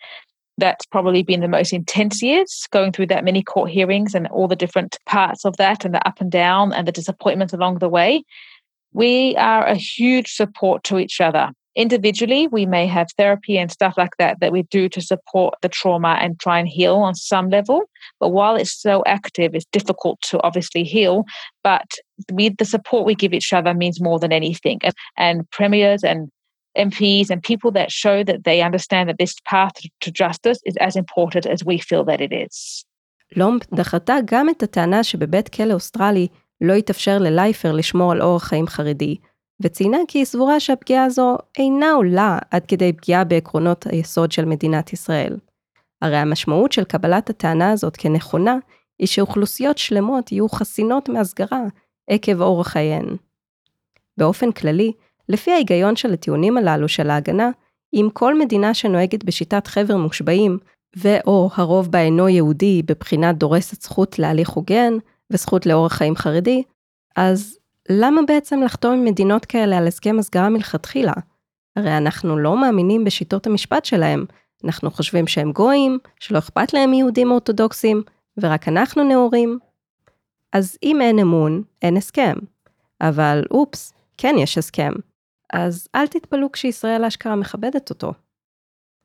that's 0.58 0.86
probably 0.86 1.22
been 1.22 1.40
the 1.40 1.48
most 1.48 1.72
intense 1.72 2.22
years 2.22 2.66
going 2.70 2.92
through 2.92 3.06
that 3.06 3.24
many 3.24 3.42
court 3.42 3.70
hearings 3.70 4.14
and 4.14 4.26
all 4.28 4.48
the 4.48 4.56
different 4.56 4.98
parts 5.06 5.44
of 5.44 5.56
that 5.56 5.84
and 5.84 5.94
the 5.94 6.06
up 6.06 6.20
and 6.20 6.30
down 6.30 6.72
and 6.72 6.86
the 6.86 6.92
disappointments 6.92 7.52
along 7.52 7.78
the 7.78 7.88
way. 7.88 8.22
We 8.92 9.34
are 9.36 9.66
a 9.66 9.74
huge 9.74 10.32
support 10.32 10.84
to 10.84 10.98
each 10.98 11.20
other. 11.20 11.50
Individually, 11.75 12.47
we 12.47 12.65
may 12.65 12.85
have 12.87 13.07
therapy 13.17 13.57
and 13.57 13.71
stuff 13.71 13.93
like 13.97 14.15
that 14.17 14.39
that 14.41 14.51
we 14.51 14.63
do 14.63 14.89
to 14.89 15.01
support 15.01 15.53
the 15.61 15.69
trauma 15.69 16.17
and 16.19 16.39
try 16.39 16.59
and 16.59 16.67
heal 16.67 16.95
on 16.95 17.15
some 17.15 17.49
level. 17.49 17.83
But 18.19 18.29
while 18.29 18.55
it's 18.55 18.75
so 18.81 19.03
active, 19.05 19.55
it's 19.55 19.67
difficult 19.71 20.19
to 20.29 20.41
obviously 20.41 20.83
heal. 20.83 21.25
But 21.63 21.89
with 22.31 22.57
the 22.57 22.65
support 22.65 23.05
we 23.05 23.15
give 23.15 23.33
each 23.33 23.53
other 23.53 23.73
means 23.73 24.01
more 24.01 24.19
than 24.19 24.33
anything. 24.33 24.79
And 25.15 25.49
premiers 25.51 26.03
and 26.03 26.29
MPs 26.77 27.29
and 27.29 27.41
people 27.41 27.71
that 27.71 27.91
show 27.91 28.23
that 28.23 28.43
they 28.43 28.61
understand 28.61 29.09
that 29.09 29.17
this 29.17 29.35
path 29.45 29.73
to 30.01 30.11
justice 30.11 30.59
is 30.65 30.75
as 30.77 30.95
important 30.95 31.45
as 31.45 31.63
we 31.63 31.77
feel 31.77 32.03
that 32.05 32.21
it 32.21 32.33
is. 32.33 32.85
לומפ 33.35 33.73
דחתה 33.73 34.15
גם 34.25 34.49
את 34.49 34.63
הטענה 34.63 35.03
שבבית 35.03 35.49
כלא 35.49 35.73
אוסטרלי 35.73 36.27
לא 36.61 36.73
יתאפשר 36.73 37.17
ללייפר 37.17 37.71
לשמור 37.71 38.11
על 38.11 38.21
אורח 38.21 38.43
חיים 38.43 38.67
חרדי, 38.67 39.15
וציינה 39.64 39.98
כי 40.08 40.18
היא 40.18 40.24
סבורה 40.24 40.60
שהפגיעה 40.60 41.04
הזו 41.04 41.36
אינה 41.58 41.92
עולה 41.92 42.38
עד 42.50 42.66
כדי 42.66 42.92
פגיעה 42.92 43.24
בעקרונות 43.24 43.86
היסוד 43.86 44.32
של 44.32 44.44
מדינת 44.44 44.92
ישראל. 44.92 45.36
הרי 46.02 46.16
המשמעות 46.16 46.72
של 46.72 46.84
קבלת 46.84 47.30
הטענה 47.30 47.70
הזאת 47.70 47.96
כנכונה, 47.96 48.56
היא 48.98 49.06
שאוכלוסיות 49.06 49.78
שלמות 49.78 50.32
יהיו 50.32 50.48
חסינות 50.48 51.08
מהסגרה 51.08 51.62
עקב 52.10 52.40
אורח 52.40 52.68
חייהן. 52.68 53.16
באופן 54.18 54.52
כללי, 54.52 54.92
לפי 55.28 55.50
ההיגיון 55.50 55.96
של 55.96 56.12
הטיעונים 56.12 56.58
הללו 56.58 56.88
של 56.88 57.10
ההגנה, 57.10 57.50
אם 57.94 58.08
כל 58.12 58.38
מדינה 58.38 58.74
שנוהגת 58.74 59.24
בשיטת 59.24 59.66
חבר 59.66 59.96
מושבעים, 59.96 60.58
ו/או 60.96 61.50
הרוב 61.54 61.90
בה 61.90 62.00
אינו 62.00 62.28
יהודי 62.28 62.82
בבחינת 62.82 63.38
דורסת 63.38 63.82
זכות 63.82 64.18
להליך 64.18 64.48
הוגן 64.48 64.92
וזכות 65.32 65.66
לאורח 65.66 65.92
חיים 65.92 66.16
חרדי, 66.16 66.62
אז 67.16 67.58
למה 67.88 68.20
בעצם 68.28 68.62
לחתום 68.62 68.94
עם 68.94 69.04
מדינות 69.04 69.44
כאלה 69.44 69.78
על 69.78 69.86
הסכם 69.86 70.18
הסגרה 70.18 70.48
מלכתחילה? 70.48 71.12
הרי 71.76 71.96
אנחנו 71.96 72.38
לא 72.38 72.60
מאמינים 72.60 73.04
בשיטות 73.04 73.46
המשפט 73.46 73.84
שלהם, 73.84 74.24
אנחנו 74.64 74.90
חושבים 74.90 75.26
שהם 75.26 75.52
גויים, 75.52 75.98
שלא 76.20 76.38
אכפת 76.38 76.72
להם 76.72 76.90
מיהודים 76.90 77.30
אורתודוקסים, 77.30 78.02
ורק 78.42 78.68
אנחנו 78.68 79.04
נאורים. 79.04 79.58
אז 80.52 80.78
אם 80.82 81.00
אין 81.00 81.18
אמון, 81.18 81.62
אין 81.82 81.96
הסכם. 81.96 82.34
אבל 83.00 83.42
אופס, 83.50 83.92
כן 84.18 84.34
יש 84.38 84.58
הסכם. 84.58 84.92
אז 85.52 85.88
אל 85.94 86.06
תתפלאו 86.06 86.52
כשישראל 86.52 87.04
אשכרה 87.04 87.36
מכבדת 87.36 87.90
אותו. 87.90 88.12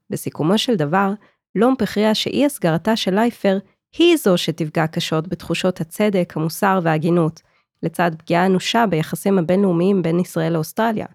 בסיכומו 0.09 0.57
של 0.57 0.75
דבר, 0.75 1.11
לומפ 1.55 1.81
הכריע 1.81 2.15
שאי 2.15 2.45
הסגרתה 2.45 2.95
של 2.95 3.15
לייפר 3.15 3.57
היא 3.97 4.17
זו 4.17 4.37
שתפגע 4.37 4.87
קשות 4.87 5.27
בתחושות 5.27 5.81
הצדק, 5.81 6.33
המוסר 6.35 6.79
וההגינות, 6.83 7.41
לצד 7.83 8.11
פגיעה 8.17 8.45
אנושה 8.45 8.85
ביחסים 8.89 9.39
הבינלאומיים 9.39 10.01
בין 10.01 10.19
ישראל 10.19 10.53
לאוסטרליה, 10.53 11.05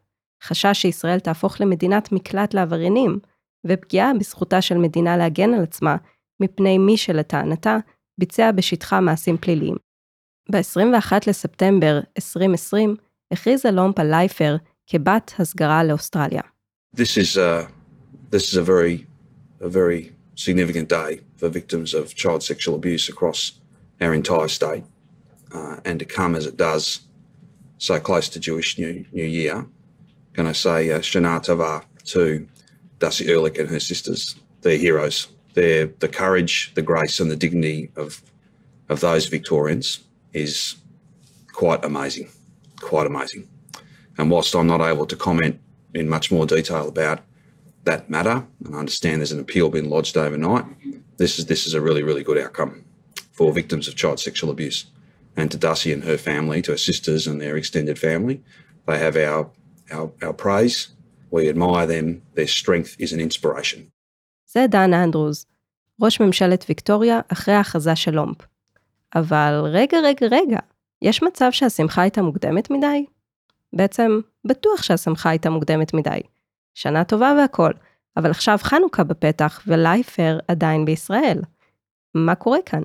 חשש 0.42 0.72
שישראל 0.72 1.18
תהפוך 1.18 1.60
למדינת 1.60 2.12
מקלט 2.12 2.54
לעבריינים, 2.54 3.18
ופגיעה 3.66 4.12
בזכותה 4.20 4.62
של 4.62 4.78
מדינה 4.78 5.16
להגן 5.16 5.54
על 5.54 5.62
עצמה 5.62 5.96
מפני 6.40 6.78
מי 6.78 6.96
שלטענתה 6.96 7.76
ביצע 8.18 8.52
בשטחה 8.52 9.00
מעשים 9.00 9.36
פליליים. 9.36 9.76
ב-21 10.52 11.12
לספטמבר 11.26 12.00
2020 12.16 12.96
הכריזה 13.30 13.70
לומפ 13.70 13.98
על 13.98 14.10
לייפר 14.10 14.56
כבת 14.86 15.32
הסגרה 15.38 15.84
לאוסטרליה. 15.84 16.42
This 16.96 17.16
is 17.16 17.36
a, 17.36 17.68
this 18.30 18.52
is 18.52 18.56
a 18.56 18.62
very, 18.62 19.06
a 19.60 19.68
very 19.68 20.12
significant 20.36 20.88
day 20.88 21.20
for 21.38 21.48
victims 21.48 21.94
of 21.94 22.14
child 22.14 22.42
sexual 22.42 22.74
abuse 22.74 23.08
across 23.08 23.40
our 24.00 24.14
entire 24.14 24.48
state. 24.48 24.84
Uh, 25.54 25.76
and 25.84 25.98
to 26.00 26.04
come 26.04 26.34
as 26.34 26.46
it 26.46 26.56
does 26.56 27.00
so 27.78 27.98
close 28.00 28.28
to 28.28 28.40
Jewish 28.40 28.76
New, 28.76 29.04
New 29.12 29.24
Year, 29.24 29.64
going 30.32 30.48
to 30.48 30.54
say 30.54 30.90
uh, 30.90 30.98
Shana 30.98 31.40
Tava 31.40 31.84
to 32.06 32.46
Darcy 32.98 33.28
Ehrlich 33.28 33.58
and 33.58 33.68
her 33.68 33.80
sisters. 33.80 34.34
They're 34.62 34.76
heroes. 34.76 35.28
They're 35.54 35.86
the 35.86 36.08
courage, 36.08 36.72
the 36.74 36.82
grace, 36.82 37.20
and 37.20 37.30
the 37.30 37.36
dignity 37.36 37.90
of 37.96 38.22
of 38.88 39.00
those 39.00 39.26
Victorians 39.26 40.00
is 40.34 40.76
quite 41.52 41.84
amazing, 41.84 42.28
quite 42.80 43.06
amazing. 43.06 43.48
And 44.18 44.30
whilst 44.30 44.54
I'm 44.54 44.66
not 44.66 44.80
able 44.80 45.06
to 45.06 45.16
comment 45.16 45.58
in 45.94 46.08
much 46.08 46.30
more 46.30 46.46
detail 46.46 46.88
about 46.88 47.20
that 47.84 48.10
matter, 48.10 48.44
and 48.64 48.74
I 48.74 48.78
understand 48.78 49.20
there's 49.20 49.32
an 49.32 49.40
appeal 49.40 49.70
being 49.70 49.88
lodged 49.88 50.16
overnight, 50.16 50.66
this 51.16 51.38
is 51.38 51.46
this 51.46 51.66
is 51.66 51.74
a 51.74 51.80
really, 51.80 52.02
really 52.02 52.24
good 52.24 52.38
outcome 52.38 52.84
for 53.32 53.52
victims 53.52 53.88
of 53.88 53.94
child 53.94 54.20
sexual 54.20 54.50
abuse. 54.50 54.86
And 55.36 55.50
to 55.50 55.58
Dussie 55.58 55.92
and 55.92 56.04
her 56.04 56.18
family, 56.18 56.62
to 56.62 56.72
her 56.72 56.82
sisters 56.90 57.26
and 57.26 57.40
their 57.40 57.56
extended 57.56 57.98
family, 57.98 58.36
they 58.86 58.98
have 58.98 59.16
our 59.16 59.50
our, 59.90 60.08
our 60.22 60.32
praise. 60.32 60.76
We 61.30 61.48
admire 61.48 61.86
them. 61.86 62.22
Their 62.36 62.46
strength 62.46 62.96
is 63.00 63.12
an 63.12 63.20
inspiration. 63.20 63.80
זה 64.46 64.66
דן 64.68 64.94
אנדרוס, 64.94 65.46
ראש 66.02 66.20
ממשלת 66.20 66.64
ויקטוריה 66.68 67.20
אחרי 67.28 67.54
ההכרזה 67.54 67.96
של 67.96 68.10
לומפ. 68.10 68.36
אבל 69.14 69.64
רגע, 69.72 69.98
רגע, 69.98 70.26
רגע, 70.30 70.58
יש 71.02 71.22
מצב 71.22 71.48
שהשמחה 71.50 72.00
הייתה 72.02 72.22
מוקדמת 72.22 72.70
מדי? 72.70 73.04
בעצם, 73.72 74.20
בטוח 74.44 74.82
שהשמחה 74.82 75.30
הייתה 75.30 75.50
מוקדמת 75.50 75.94
מדי. 75.94 76.20
שנה 76.74 77.04
טובה 77.04 77.34
והכל, 77.38 77.70
אבל 78.16 78.30
עכשיו 78.30 78.58
חנוכה 78.62 79.04
בפתח 79.04 79.62
ולייפר 79.66 80.38
עדיין 80.48 80.84
בישראל. 80.84 81.40
מה 82.14 82.34
קורה 82.34 82.58
כאן? 82.66 82.82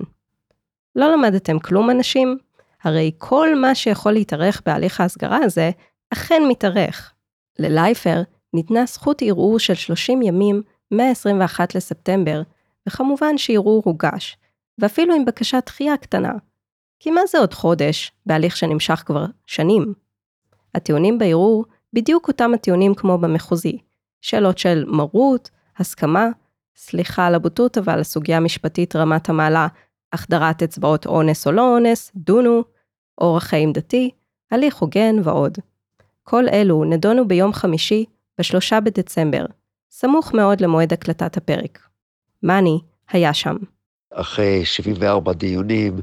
לא 0.96 1.12
למדתם 1.12 1.58
כלום 1.58 1.90
אנשים? 1.90 2.38
הרי 2.82 3.10
כל 3.18 3.54
מה 3.60 3.74
שיכול 3.74 4.12
להתארך 4.12 4.62
בהליך 4.66 5.00
ההסגרה 5.00 5.38
הזה, 5.42 5.70
אכן 6.12 6.42
מתארך. 6.48 7.12
ללייפר 7.58 8.22
ניתנה 8.54 8.86
זכות 8.86 9.22
ערעור 9.22 9.58
של 9.58 9.74
30 9.74 10.22
ימים 10.22 10.62
מ-21 10.90 11.60
לספטמבר, 11.74 12.42
וכמובן 12.88 13.38
שערעור 13.38 13.82
הוגש, 13.84 14.36
ואפילו 14.78 15.14
עם 15.14 15.24
בקשת 15.24 15.62
דחייה 15.66 15.96
קטנה. 15.96 16.32
כי 17.00 17.10
מה 17.10 17.20
זה 17.28 17.38
עוד 17.38 17.54
חודש, 17.54 18.12
בהליך 18.26 18.56
שנמשך 18.56 19.02
כבר 19.06 19.24
שנים? 19.46 19.94
הטיעונים 20.74 21.18
בערעור 21.18 21.64
בדיוק 21.92 22.28
אותם 22.28 22.54
הטיעונים 22.54 22.94
כמו 22.94 23.18
במחוזי. 23.18 23.78
שאלות 24.20 24.58
של 24.58 24.84
מרות, 24.88 25.50
הסכמה, 25.78 26.28
סליחה 26.76 27.26
על 27.26 27.34
הבוטות 27.34 27.78
אבל 27.78 28.00
הסוגיה 28.00 28.36
המשפטית 28.36 28.96
רמת 28.96 29.28
המעלה, 29.28 29.66
החדרת 30.12 30.62
אצבעות 30.62 31.06
אונס 31.06 31.46
או 31.46 31.52
לא 31.52 31.74
אונס, 31.74 32.12
דונו, 32.16 32.64
אורח 33.20 33.44
חיים 33.44 33.72
דתי, 33.72 34.10
הליך 34.50 34.76
הוגן 34.76 35.16
ועוד. 35.24 35.58
כל 36.22 36.44
אלו 36.52 36.84
נדונו 36.84 37.28
ביום 37.28 37.52
חמישי, 37.52 38.04
בשלושה 38.38 38.80
בדצמבר, 38.80 39.44
סמוך 39.90 40.34
מאוד 40.34 40.60
למועד 40.60 40.92
הקלטת 40.92 41.36
הפרק. 41.36 41.78
מאני 42.42 42.78
היה 43.10 43.34
שם. 43.34 43.56
אחרי 44.14 44.64
74 44.64 45.32
דיונים, 45.32 46.00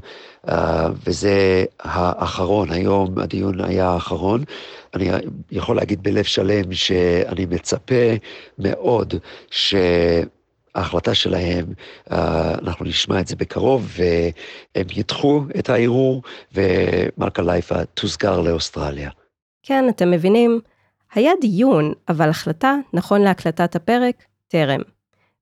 אה, 0.48 0.88
וזה 1.06 1.64
האחרון, 1.80 2.70
היום 2.70 3.18
הדיון 3.18 3.60
היה 3.60 3.88
האחרון. 3.88 4.44
אני 4.94 5.10
יכול 5.50 5.76
להגיד 5.76 6.02
בלב 6.02 6.24
שלם 6.24 6.72
שאני 6.72 7.46
מצפה 7.46 8.14
מאוד 8.58 9.14
שההחלטה 10.76 11.14
שלהם, 11.14 11.64
אה, 12.12 12.54
אנחנו 12.54 12.84
נשמע 12.84 13.20
את 13.20 13.26
זה 13.26 13.36
בקרוב, 13.36 13.92
והם 13.96 14.86
ידחו 14.96 15.42
את 15.58 15.70
הערעור, 15.70 16.22
ומלכה 16.54 17.42
לייפה 17.42 17.84
תוסגר 17.84 18.40
לאוסטרליה. 18.40 19.10
כן, 19.62 19.88
אתם 19.88 20.10
מבינים, 20.10 20.60
היה 21.14 21.32
דיון, 21.40 21.92
אבל 22.08 22.28
החלטה, 22.28 22.74
נכון 22.92 23.20
להקלטת 23.22 23.76
הפרק, 23.76 24.24
טרם. 24.48 24.80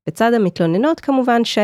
בצד 0.06 0.32
המתלוננות 0.34 1.00
כמובן 1.00 1.44
ש... 1.44 1.58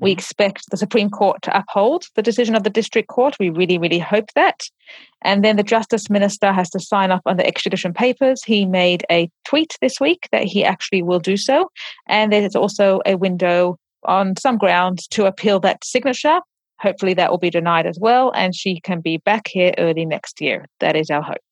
We 0.00 0.12
expect 0.12 0.70
the 0.70 0.76
Supreme 0.76 1.08
Court 1.08 1.40
to 1.42 1.56
uphold 1.56 2.04
the 2.16 2.22
decision 2.22 2.54
of 2.54 2.64
the 2.64 2.70
District 2.70 3.08
Court. 3.08 3.36
We 3.40 3.48
really, 3.48 3.78
really 3.78 3.98
hope 3.98 4.30
that. 4.34 4.60
And 5.22 5.42
then 5.42 5.56
the 5.56 5.62
Justice 5.62 6.10
Minister 6.10 6.52
has 6.52 6.68
to 6.70 6.80
sign 6.80 7.10
off 7.10 7.22
on 7.24 7.38
the 7.38 7.46
extradition 7.46 7.94
papers. 7.94 8.42
He 8.44 8.66
made 8.66 9.06
a 9.10 9.30
tweet 9.46 9.72
this 9.80 9.98
week 9.98 10.28
that 10.32 10.44
he 10.44 10.64
actually 10.64 11.02
will 11.02 11.18
do 11.18 11.38
so. 11.38 11.70
And 12.08 12.30
there's 12.30 12.54
also 12.54 13.00
a 13.06 13.16
window 13.16 13.78
on 14.04 14.36
some 14.36 14.58
grounds 14.58 15.06
to 15.08 15.24
appeal 15.24 15.60
that 15.60 15.84
signature. 15.84 16.40
Hopefully 16.78 17.14
that 17.14 17.30
will 17.30 17.38
be 17.38 17.50
denied 17.50 17.86
as 17.86 17.98
well, 17.98 18.32
and 18.34 18.54
she 18.54 18.80
can 18.80 19.00
be 19.00 19.16
back 19.16 19.48
here 19.48 19.72
early 19.78 20.04
next 20.04 20.42
year. 20.42 20.66
That 20.80 20.94
is 20.94 21.10
our 21.10 21.22
hope. 21.22 21.46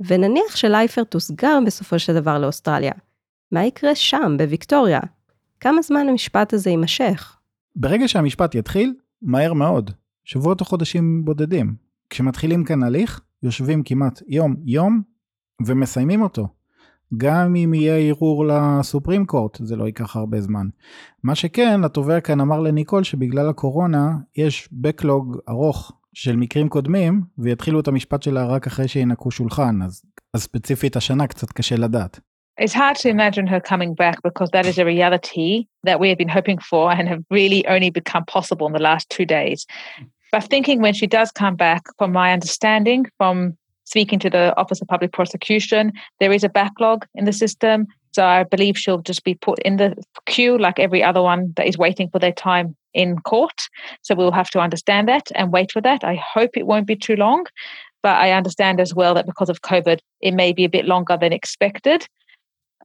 ונניח 0.00 0.56
שלייפר 0.56 1.04
תוסגר 1.04 1.58
בסופו 1.66 1.98
של 1.98 2.14
דבר 2.14 2.38
לאוסטרליה. 2.38 2.92
מה 3.52 3.64
יקרה 3.64 3.94
שם, 3.94 4.36
בוויקטוריה? 4.38 5.00
כמה 5.60 5.82
זמן 5.82 6.08
המשפט 6.08 6.52
הזה 6.52 6.70
יימשך? 6.70 7.36
ברגע 7.75 8.07
שהמשפט 8.07 8.55
יתחיל, 8.55 8.93
מהר 9.21 9.53
מאוד, 9.53 9.91
שבועות 10.23 10.61
או 10.61 10.65
חודשים 10.65 11.25
בודדים. 11.25 11.75
כשמתחילים 12.09 12.63
כאן 12.63 12.83
הליך, 12.83 13.21
יושבים 13.43 13.83
כמעט 13.83 14.21
יום-יום 14.27 15.01
ומסיימים 15.65 16.21
אותו. 16.21 16.47
גם 17.17 17.55
אם 17.55 17.73
יהיה 17.73 17.97
ערעור 17.97 18.45
לסופרים 18.45 19.25
קורט, 19.25 19.57
זה 19.63 19.75
לא 19.75 19.85
ייקח 19.85 20.15
הרבה 20.15 20.41
זמן. 20.41 20.67
מה 21.23 21.35
שכן, 21.35 21.83
התובע 21.83 22.19
כאן 22.19 22.39
אמר 22.39 22.59
לניקול 22.59 23.03
שבגלל 23.03 23.49
הקורונה 23.49 24.17
יש 24.35 24.69
בקלוג 24.71 25.37
ארוך 25.49 25.91
של 26.13 26.35
מקרים 26.35 26.69
קודמים, 26.69 27.21
ויתחילו 27.37 27.79
את 27.79 27.87
המשפט 27.87 28.23
שלה 28.23 28.45
רק 28.45 28.67
אחרי 28.67 28.87
שינקו 28.87 29.31
שולחן, 29.31 29.81
אז, 29.81 30.03
אז 30.33 30.43
ספציפית 30.43 30.95
השנה 30.95 31.27
קצת 31.27 31.51
קשה 31.51 31.75
לדעת. 31.75 32.19
It's 32.57 32.73
hard 32.73 32.97
to 32.97 33.09
imagine 33.09 33.47
her 33.47 33.59
coming 33.59 33.95
back 33.95 34.21
because 34.23 34.49
that 34.51 34.65
is 34.65 34.77
a 34.77 34.85
reality 34.85 35.67
that 35.83 35.99
we 35.99 36.09
have 36.09 36.17
been 36.17 36.29
hoping 36.29 36.59
for 36.59 36.91
and 36.91 37.07
have 37.07 37.23
really 37.29 37.65
only 37.67 37.89
become 37.89 38.25
possible 38.25 38.67
in 38.67 38.73
the 38.73 38.81
last 38.81 39.09
two 39.09 39.25
days. 39.25 39.65
But 40.31 40.43
thinking 40.43 40.81
when 40.81 40.93
she 40.93 41.07
does 41.07 41.31
come 41.31 41.55
back, 41.55 41.83
from 41.97 42.11
my 42.11 42.31
understanding, 42.31 43.05
from 43.17 43.57
speaking 43.85 44.19
to 44.19 44.29
the 44.29 44.55
Office 44.57 44.81
of 44.81 44.87
Public 44.87 45.11
Prosecution, 45.11 45.91
there 46.19 46.31
is 46.31 46.43
a 46.43 46.49
backlog 46.49 47.05
in 47.15 47.25
the 47.25 47.33
system. 47.33 47.87
So 48.13 48.25
I 48.25 48.43
believe 48.43 48.77
she'll 48.77 49.01
just 49.01 49.23
be 49.23 49.35
put 49.35 49.59
in 49.59 49.77
the 49.77 49.95
queue 50.25 50.57
like 50.57 50.79
every 50.79 51.03
other 51.03 51.21
one 51.21 51.53
that 51.55 51.67
is 51.67 51.77
waiting 51.77 52.09
for 52.09 52.19
their 52.19 52.31
time 52.31 52.75
in 52.93 53.19
court. 53.19 53.59
So 54.01 54.15
we'll 54.15 54.31
have 54.31 54.49
to 54.51 54.59
understand 54.59 55.07
that 55.07 55.31
and 55.35 55.51
wait 55.51 55.71
for 55.71 55.81
that. 55.81 56.03
I 56.03 56.15
hope 56.15 56.51
it 56.55 56.67
won't 56.67 56.87
be 56.87 56.95
too 56.95 57.15
long. 57.15 57.45
But 58.03 58.15
I 58.15 58.31
understand 58.31 58.79
as 58.79 58.95
well 58.95 59.13
that 59.13 59.27
because 59.27 59.49
of 59.49 59.61
COVID, 59.61 59.99
it 60.21 60.31
may 60.31 60.53
be 60.53 60.63
a 60.63 60.69
bit 60.69 60.85
longer 60.85 61.17
than 61.19 61.33
expected. 61.33 62.07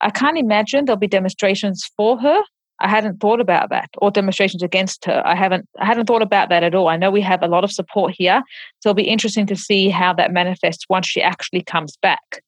I 0.01 0.11
can't 0.11 0.39
imagine 0.39 0.85
there'll 0.85 0.99
be 0.99 1.07
demonstrations 1.07 1.85
for 1.97 2.19
her. 2.19 2.43
I 2.79 2.89
hadn't 2.89 3.21
thought 3.21 3.41
about 3.41 3.71
that, 3.71 3.89
or 3.99 4.11
demonstrations 4.11 4.63
against 4.63 5.07
her. 5.07 5.23
I 5.25 5.35
haven't 5.35 5.67
I 5.79 5.87
hadn't 5.87 6.07
thought 6.07 6.23
about 6.23 6.51
that 6.51 6.63
at 6.63 6.75
all. 6.75 6.89
I 6.89 6.97
know 6.97 7.11
we 7.11 7.23
have 7.23 7.43
a 7.43 7.49
lot 7.49 7.65
of 7.65 7.73
support 7.73 8.15
here, 8.17 8.43
so 8.81 8.91
it'll 8.91 8.95
be 8.95 9.09
interesting 9.09 9.47
to 9.47 9.57
see 9.57 9.89
how 9.89 10.13
that 10.15 10.33
manifests 10.33 10.85
once 10.91 11.07
she 11.07 11.23
actually 11.23 11.63
comes 11.63 11.97
back. 11.97 12.43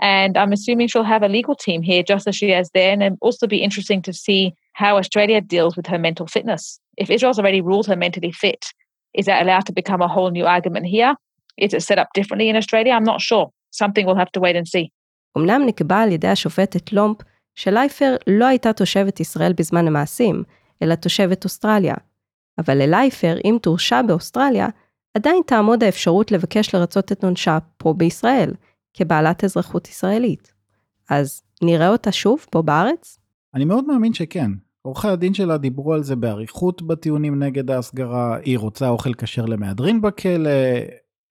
And 0.00 0.36
I'm 0.36 0.52
assuming 0.52 0.88
she'll 0.88 1.04
have 1.04 1.22
a 1.22 1.28
legal 1.28 1.54
team 1.54 1.82
here 1.82 2.02
just 2.02 2.26
as 2.26 2.34
she 2.34 2.50
has 2.50 2.70
there. 2.74 2.92
And 2.92 3.02
it'll 3.02 3.18
also 3.20 3.46
be 3.46 3.62
interesting 3.62 4.02
to 4.02 4.12
see 4.12 4.54
how 4.72 4.96
Australia 4.96 5.40
deals 5.40 5.76
with 5.76 5.86
her 5.86 5.98
mental 5.98 6.26
fitness. 6.26 6.80
If 6.96 7.10
Israel's 7.10 7.38
already 7.38 7.60
ruled 7.60 7.86
her 7.86 7.96
mentally 7.96 8.32
fit, 8.32 8.66
is 9.14 9.26
that 9.26 9.42
allowed 9.42 9.66
to 9.66 9.72
become 9.72 10.02
a 10.02 10.08
whole 10.08 10.30
new 10.30 10.46
argument 10.46 10.86
here? 10.86 11.14
Is 11.56 11.72
it 11.72 11.82
set 11.82 11.98
up 11.98 12.08
differently 12.14 12.48
in 12.48 12.56
Australia? 12.56 12.92
I'm 12.92 13.04
not 13.04 13.20
sure. 13.20 13.50
Something 13.70 14.06
we'll 14.06 14.16
have 14.16 14.32
to 14.32 14.40
wait 14.40 14.56
and 14.56 14.66
see. 14.66 14.90
אמנם 15.38 15.62
נקבע 15.66 15.98
על 16.00 16.12
ידי 16.12 16.28
השופטת 16.28 16.92
לומפ 16.92 17.16
שלייפר 17.54 18.16
לא 18.26 18.44
הייתה 18.44 18.72
תושבת 18.72 19.20
ישראל 19.20 19.52
בזמן 19.52 19.86
המעשים, 19.86 20.42
אלא 20.82 20.94
תושבת 20.94 21.44
אוסטרליה. 21.44 21.94
אבל 22.58 22.74
ללייפר, 22.82 23.36
אם 23.44 23.56
תורשע 23.62 24.02
באוסטרליה, 24.02 24.68
עדיין 25.14 25.42
תעמוד 25.46 25.84
האפשרות 25.84 26.32
לבקש 26.32 26.74
לרצות 26.74 27.12
את 27.12 27.24
עונשה 27.24 27.58
פה 27.76 27.92
בישראל, 27.92 28.54
כבעלת 28.94 29.44
אזרחות 29.44 29.88
ישראלית. 29.88 30.52
אז 31.10 31.42
נראה 31.62 31.88
אותה 31.88 32.12
שוב 32.12 32.46
פה 32.50 32.62
בארץ? 32.62 33.18
אני 33.54 33.64
מאוד 33.64 33.86
מאמין 33.86 34.14
שכן. 34.14 34.50
עורכי 34.82 35.08
הדין 35.08 35.34
שלה 35.34 35.58
דיברו 35.58 35.94
על 35.94 36.02
זה 36.02 36.16
באריכות 36.16 36.82
בטיעונים 36.82 37.42
נגד 37.42 37.70
ההסגרה, 37.70 38.36
היא 38.36 38.58
רוצה 38.58 38.88
אוכל 38.88 39.14
כשר 39.14 39.44
למהדרין 39.44 40.00
בכלא, 40.00 40.50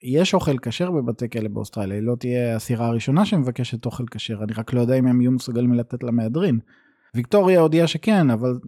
יש 0.03 0.33
אוכל 0.33 0.57
כשר 0.61 0.91
בבתי 0.91 1.29
כלא 1.29 1.49
באוסטרליה, 1.49 1.97
היא 1.97 2.03
לא 2.03 2.15
תהיה 2.15 2.55
הסירה 2.55 2.87
הראשונה 2.87 3.25
שמבקשת 3.25 3.85
אוכל 3.85 4.03
כשר, 4.11 4.43
אני 4.43 4.53
רק 4.53 4.73
לא 4.73 4.81
יודע 4.81 4.95
אם 4.95 5.07
הם 5.07 5.21
יהיו 5.21 5.31
מסוגלים 5.31 5.73
לתת 5.73 6.03
לה 6.03 6.11
מהדרין. 6.11 6.59
ויקטוריה 7.15 7.59
הודיעה 7.59 7.87
שכן, 7.87 8.29
אבל 8.29 8.59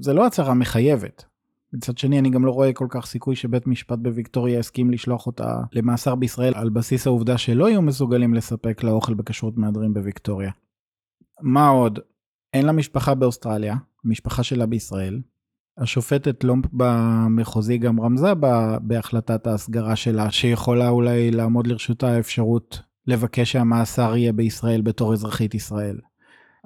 זה 0.00 0.12
לא 0.12 0.26
הצהרה 0.26 0.54
מחייבת. 0.54 1.24
מצד 1.72 1.98
שני, 1.98 2.18
אני 2.18 2.30
גם 2.30 2.44
לא 2.44 2.50
רואה 2.50 2.72
כל 2.72 2.86
כך 2.90 3.06
סיכוי 3.06 3.36
שבית 3.36 3.66
משפט 3.66 3.98
בוויקטוריה 3.98 4.58
יסכים 4.58 4.90
לשלוח 4.90 5.26
אותה 5.26 5.60
למאסר 5.72 6.14
בישראל 6.14 6.52
על 6.56 6.68
בסיס 6.68 7.06
העובדה 7.06 7.38
שלא 7.38 7.68
יהיו 7.68 7.82
מסוגלים 7.82 8.34
לספק 8.34 8.82
לה 8.82 8.90
אוכל 8.90 9.14
בכשרות 9.14 9.56
מהדרין 9.56 9.94
בוויקטוריה. 9.94 10.50
מה 11.40 11.68
עוד? 11.68 11.98
אין 12.54 12.66
לה 12.66 12.72
משפחה 12.72 13.14
באוסטרליה, 13.14 13.76
המשפחה 14.04 14.42
שלה 14.42 14.66
בישראל. 14.66 15.20
השופטת 15.78 16.44
לומפ 16.44 16.64
במחוזי 16.72 17.78
גם 17.78 18.00
רמזה 18.00 18.32
בהחלטת 18.80 19.46
ההסגרה 19.46 19.96
שלה, 19.96 20.30
שיכולה 20.30 20.88
אולי 20.88 21.30
לעמוד 21.30 21.66
לרשותה 21.66 22.08
האפשרות 22.08 22.82
לבקש 23.06 23.52
שהמאסר 23.52 24.16
יהיה 24.16 24.32
בישראל 24.32 24.80
בתור 24.80 25.12
אזרחית 25.12 25.54
ישראל. 25.54 25.98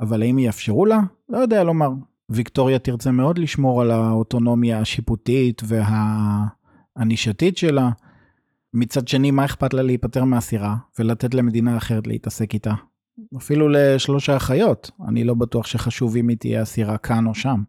אבל 0.00 0.22
האם 0.22 0.38
יאפשרו 0.38 0.86
לה? 0.86 1.00
לא 1.28 1.38
יודע 1.38 1.64
לומר. 1.64 1.90
ויקטוריה 2.30 2.78
תרצה 2.78 3.10
מאוד 3.10 3.38
לשמור 3.38 3.82
על 3.82 3.90
האוטונומיה 3.90 4.80
השיפוטית 4.80 5.62
והענישתית 5.64 7.56
שלה. 7.56 7.90
מצד 8.74 9.08
שני, 9.08 9.30
מה 9.30 9.44
אכפת 9.44 9.74
לה 9.74 9.82
להיפטר 9.82 10.24
מהסירה 10.24 10.76
ולתת 10.98 11.34
למדינה 11.34 11.76
אחרת 11.76 12.06
להתעסק 12.06 12.54
איתה? 12.54 12.74
אפילו 13.36 13.68
לשלושה 13.68 14.36
אחיות, 14.36 14.90
אני 15.08 15.24
לא 15.24 15.34
בטוח 15.34 15.66
שחשוב 15.66 16.16
אם 16.16 16.28
היא 16.28 16.36
תהיה 16.36 16.62
אסירה 16.62 16.98
כאן 16.98 17.26
או 17.26 17.34
שם. 17.34 17.62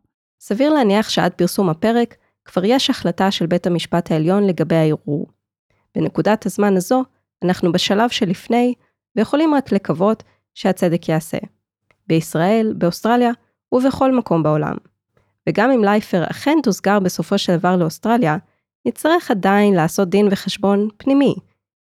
סביר 0.46 0.74
להניח 0.74 1.10
שעד 1.10 1.32
פרסום 1.32 1.70
הפרק, 1.70 2.16
כבר 2.46 2.66
יש 2.66 2.90
החלטה 2.90 3.32
של 3.32 3.46
בית 3.46 3.68
המשפט 3.68 4.12
העליון 4.12 4.48
לגבי 4.48 4.76
הערעור. 4.76 5.28
בנקודת 5.96 6.46
הזמן 6.46 6.78
הזו, 6.78 7.04
אנחנו 7.44 7.72
בשלב 7.72 8.10
שלפני, 8.10 8.74
ויכולים 9.16 9.54
רק 9.54 9.72
לקוות 9.72 10.24
שהצדק 10.54 11.10
ייעשה. 11.10 11.38
בישראל, 12.08 12.74
באוסטרליה 12.78 13.32
ובכל 13.72 14.16
מקום 14.16 14.44
בעולם. 14.44 14.76
וגם 15.50 15.72
אם 15.72 15.84
לייפר 15.84 16.24
אכן 16.32 16.58
תוסגר 16.64 17.00
בסופו 17.00 17.38
של 17.38 17.58
דבר 17.58 17.76
לאוסטרליה, 17.76 18.38
נצטרך 18.86 19.32
עדיין 19.32 19.74
לעשות 19.74 20.10
דין 20.10 20.28
וחשבון 20.32 20.88
פנימי, 20.98 21.36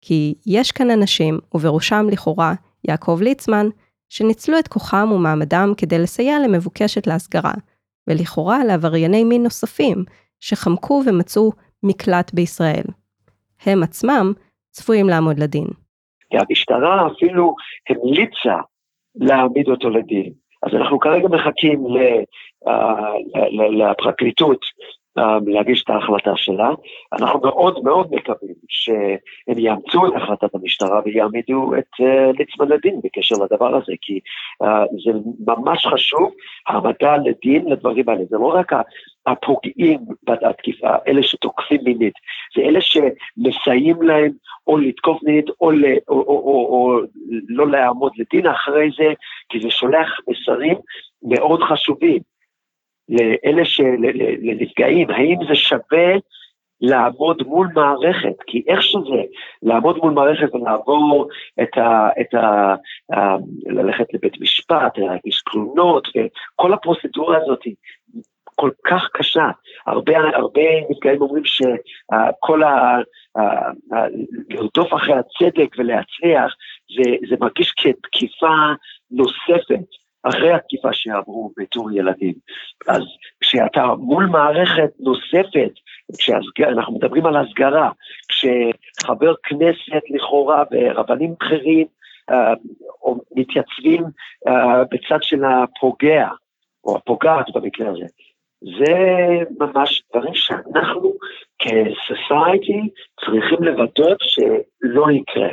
כי 0.01 0.35
יש 0.45 0.71
כאן 0.71 0.91
אנשים, 0.91 1.39
ובראשם 1.53 2.07
לכאורה 2.11 2.53
יעקב 2.87 3.19
ליצמן, 3.21 3.67
שניצלו 4.09 4.59
את 4.59 4.67
כוחם 4.67 5.09
ומעמדם 5.11 5.73
כדי 5.77 5.99
לסייע 5.99 6.39
למבוקשת 6.39 7.07
להסגרה, 7.07 7.53
ולכאורה 8.07 8.63
לעברייני 8.63 9.23
מין 9.23 9.43
נוספים, 9.43 10.03
שחמקו 10.39 11.03
ומצאו 11.05 11.51
מקלט 11.83 12.33
בישראל. 12.33 12.83
הם 13.65 13.83
עצמם 13.83 14.33
צפויים 14.71 15.09
לעמוד 15.09 15.39
לדין. 15.39 15.67
והמשטרה 16.31 17.07
אפילו 17.07 17.55
המליצה 17.89 18.57
להעמיד 19.15 19.69
אותו 19.69 19.89
לדין. 19.89 20.31
אז 20.63 20.73
אנחנו 20.73 20.99
כרגע 20.99 21.27
מחכים 21.27 21.83
לפרקליטות 23.71 24.59
להגיש 25.45 25.83
את 25.83 25.89
ההחלטה 25.89 26.31
שלה. 26.35 26.69
אנחנו 27.13 27.39
מאוד 27.39 27.83
מאוד 27.83 28.07
מקווים 28.11 28.53
שהם 28.67 29.57
יאמצו 29.57 30.07
את 30.07 30.11
החלטת 30.15 30.55
המשטרה 30.55 31.01
ויעמידו 31.05 31.75
את 31.75 32.01
uh, 32.01 32.37
ליצמן 32.39 32.67
לדין 32.67 32.99
בקשר 33.03 33.35
לדבר 33.35 33.75
הזה, 33.75 33.93
כי 34.01 34.19
uh, 34.63 34.67
זה 35.03 35.19
ממש 35.47 35.87
חשוב, 35.87 36.31
העמדה 36.67 37.17
לדין 37.17 37.65
לדברים 37.65 38.09
האלה. 38.09 38.23
זה 38.29 38.37
לא 38.37 38.47
רק 38.47 38.71
הפוגעים 39.27 39.99
בתקיפה, 40.23 40.95
אלה 41.07 41.23
שתוקפים 41.23 41.79
מינית, 41.83 42.13
זה 42.55 42.61
אלה 42.61 42.79
שמסייעים 42.81 44.01
להם 44.01 44.31
או 44.67 44.77
לתקוף 44.77 45.23
מינית 45.23 45.45
או, 45.61 45.71
ל, 45.71 45.85
או, 46.07 46.15
או, 46.15 46.21
או, 46.27 46.67
או 46.71 46.99
לא 47.47 47.67
לעמוד 47.67 48.11
לדין 48.17 48.47
אחרי 48.47 48.89
זה, 48.97 49.13
כי 49.49 49.59
זה 49.59 49.69
שולח 49.69 50.19
מסרים 50.27 50.77
מאוד 51.23 51.63
חשובים. 51.63 52.36
לאלה 53.09 53.65
שלנפגעים, 53.65 55.09
האם 55.09 55.37
זה 55.49 55.55
שווה 55.55 56.13
לעמוד 56.81 57.43
מול 57.47 57.67
מערכת, 57.73 58.35
כי 58.47 58.63
איך 58.67 58.81
שזה, 58.81 59.23
לעמוד 59.63 59.97
מול 59.97 60.13
מערכת 60.13 60.55
ולעבור 60.55 61.27
את 61.61 61.77
ה... 61.77 62.09
את 62.21 62.33
ה, 62.33 62.75
ה 63.13 63.35
ללכת 63.65 64.13
לבית 64.13 64.41
משפט, 64.41 64.97
להגיש 64.97 65.43
תלונות, 65.51 66.07
וכל 66.07 66.73
הפרוצדורה 66.73 67.37
הזאת 67.37 67.63
היא 67.63 67.75
כל 68.55 68.71
כך 68.83 69.09
קשה. 69.13 69.49
הרבה, 69.87 70.13
הרבה 70.35 70.61
נפגעים 70.89 71.21
אומרים 71.21 71.43
שכל 71.45 72.63
ה... 72.63 72.97
לרדוף 74.49 74.93
אחרי 74.93 75.15
הצדק 75.15 75.75
ולהצליח, 75.77 76.55
זה, 76.95 77.11
זה 77.29 77.35
מרגיש 77.39 77.71
כתקיפה 77.71 78.55
נוספת. 79.11 79.85
אחרי 80.29 80.53
התקיפה 80.53 80.93
שעברו 80.93 81.51
בתור 81.57 81.91
ילדים. 81.91 82.33
אז 82.87 83.01
כשאתה 83.39 83.85
מול 83.99 84.25
מערכת 84.25 84.89
נוספת, 84.99 85.71
כשאנחנו 86.17 86.95
מדברים 86.95 87.25
על 87.25 87.35
הסגרה, 87.37 87.91
כשחבר 88.29 89.33
כנסת 89.43 90.03
לכאורה 90.09 90.63
ורבנים 90.71 91.33
בכירים 91.39 91.87
uh, 92.31 93.13
מתייצבים 93.35 94.03
uh, 94.03 94.51
בצד 94.91 95.17
של 95.21 95.41
הפוגע, 95.45 96.27
או 96.83 96.97
הפוגעת 96.97 97.45
במקרה 97.53 97.89
הזה, 97.89 98.05
זה 98.61 98.93
ממש 99.59 100.03
דברים 100.11 100.33
שאנחנו 100.33 101.13
כסוסייטי 101.59 102.89
צריכים 103.25 103.63
לוודא 103.63 104.15
שלא 104.19 105.11
יקרה. 105.11 105.49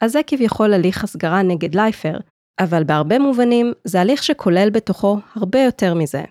אז 0.00 0.12
זה 0.12 0.20
כביכול 0.26 0.72
הליך 0.72 1.04
הסגרה 1.04 1.42
נגד 1.42 1.74
לייפר, 1.74 2.18
אבל 2.60 2.84
בהרבה 2.84 3.18
מובנים 3.18 3.72
זה 3.84 4.00
הליך 4.00 4.22
שכולל 4.22 4.70
בתוכו 4.70 5.16
הרבה 5.36 5.58
יותר 5.58 5.94
מזה. 5.94 6.22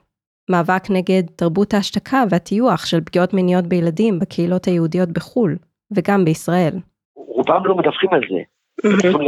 מאבק 0.51 0.89
נגד 0.89 1.24
תרבות 1.36 1.74
ההשתקה 1.74 2.24
והטיוח 2.30 2.86
של 2.86 3.01
פגיעות 3.01 3.34
מיניות 3.34 3.65
בילדים 3.65 4.19
בקהילות 4.19 4.65
היהודיות 4.65 5.09
בחו"ל, 5.09 5.57
וגם 5.95 6.26
בישראל. 6.26 6.74
רובם 7.15 7.65
לא 7.65 7.76
מדווחים 7.76 8.09
על 8.13 8.21
זה. 8.30 8.41
להבין 8.84 9.21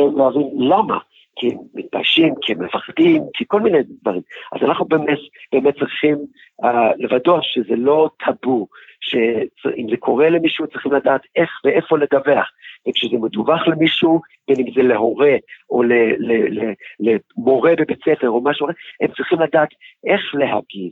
למה. 0.57 0.97
כי 1.35 1.47
הם 1.47 1.57
מתביישים, 1.73 2.33
כי 2.41 2.53
הם 2.53 2.63
מפחדים, 2.63 3.23
כי 3.33 3.43
כל 3.47 3.61
מיני 3.61 3.77
דברים. 4.01 4.21
אז 4.51 4.61
אנחנו 4.61 4.85
באמת, 4.85 5.19
באמת 5.51 5.79
צריכים 5.79 6.17
uh, 6.61 6.67
לוודא 6.97 7.41
שזה 7.41 7.75
לא 7.75 8.09
טאבו, 8.25 8.67
שאם 9.01 9.87
זה 9.89 9.97
קורה 9.97 10.29
למישהו 10.29 10.67
צריכים 10.67 10.91
לדעת 10.91 11.21
איך 11.35 11.49
ואיפה 11.63 11.97
לדווח. 11.97 12.51
וכשזה 12.87 13.17
מדווח 13.17 13.67
למישהו, 13.67 14.21
בין 14.47 14.59
אם 14.59 14.73
זה 14.75 14.81
להורה 14.81 15.35
או 15.69 15.83
למורה 16.99 17.71
בבית 17.75 17.99
ספר 17.99 18.29
או 18.29 18.43
משהו, 18.43 18.67
הם 19.01 19.07
צריכים 19.17 19.39
לדעת 19.39 19.69
איך 20.07 20.35
להגיב, 20.35 20.91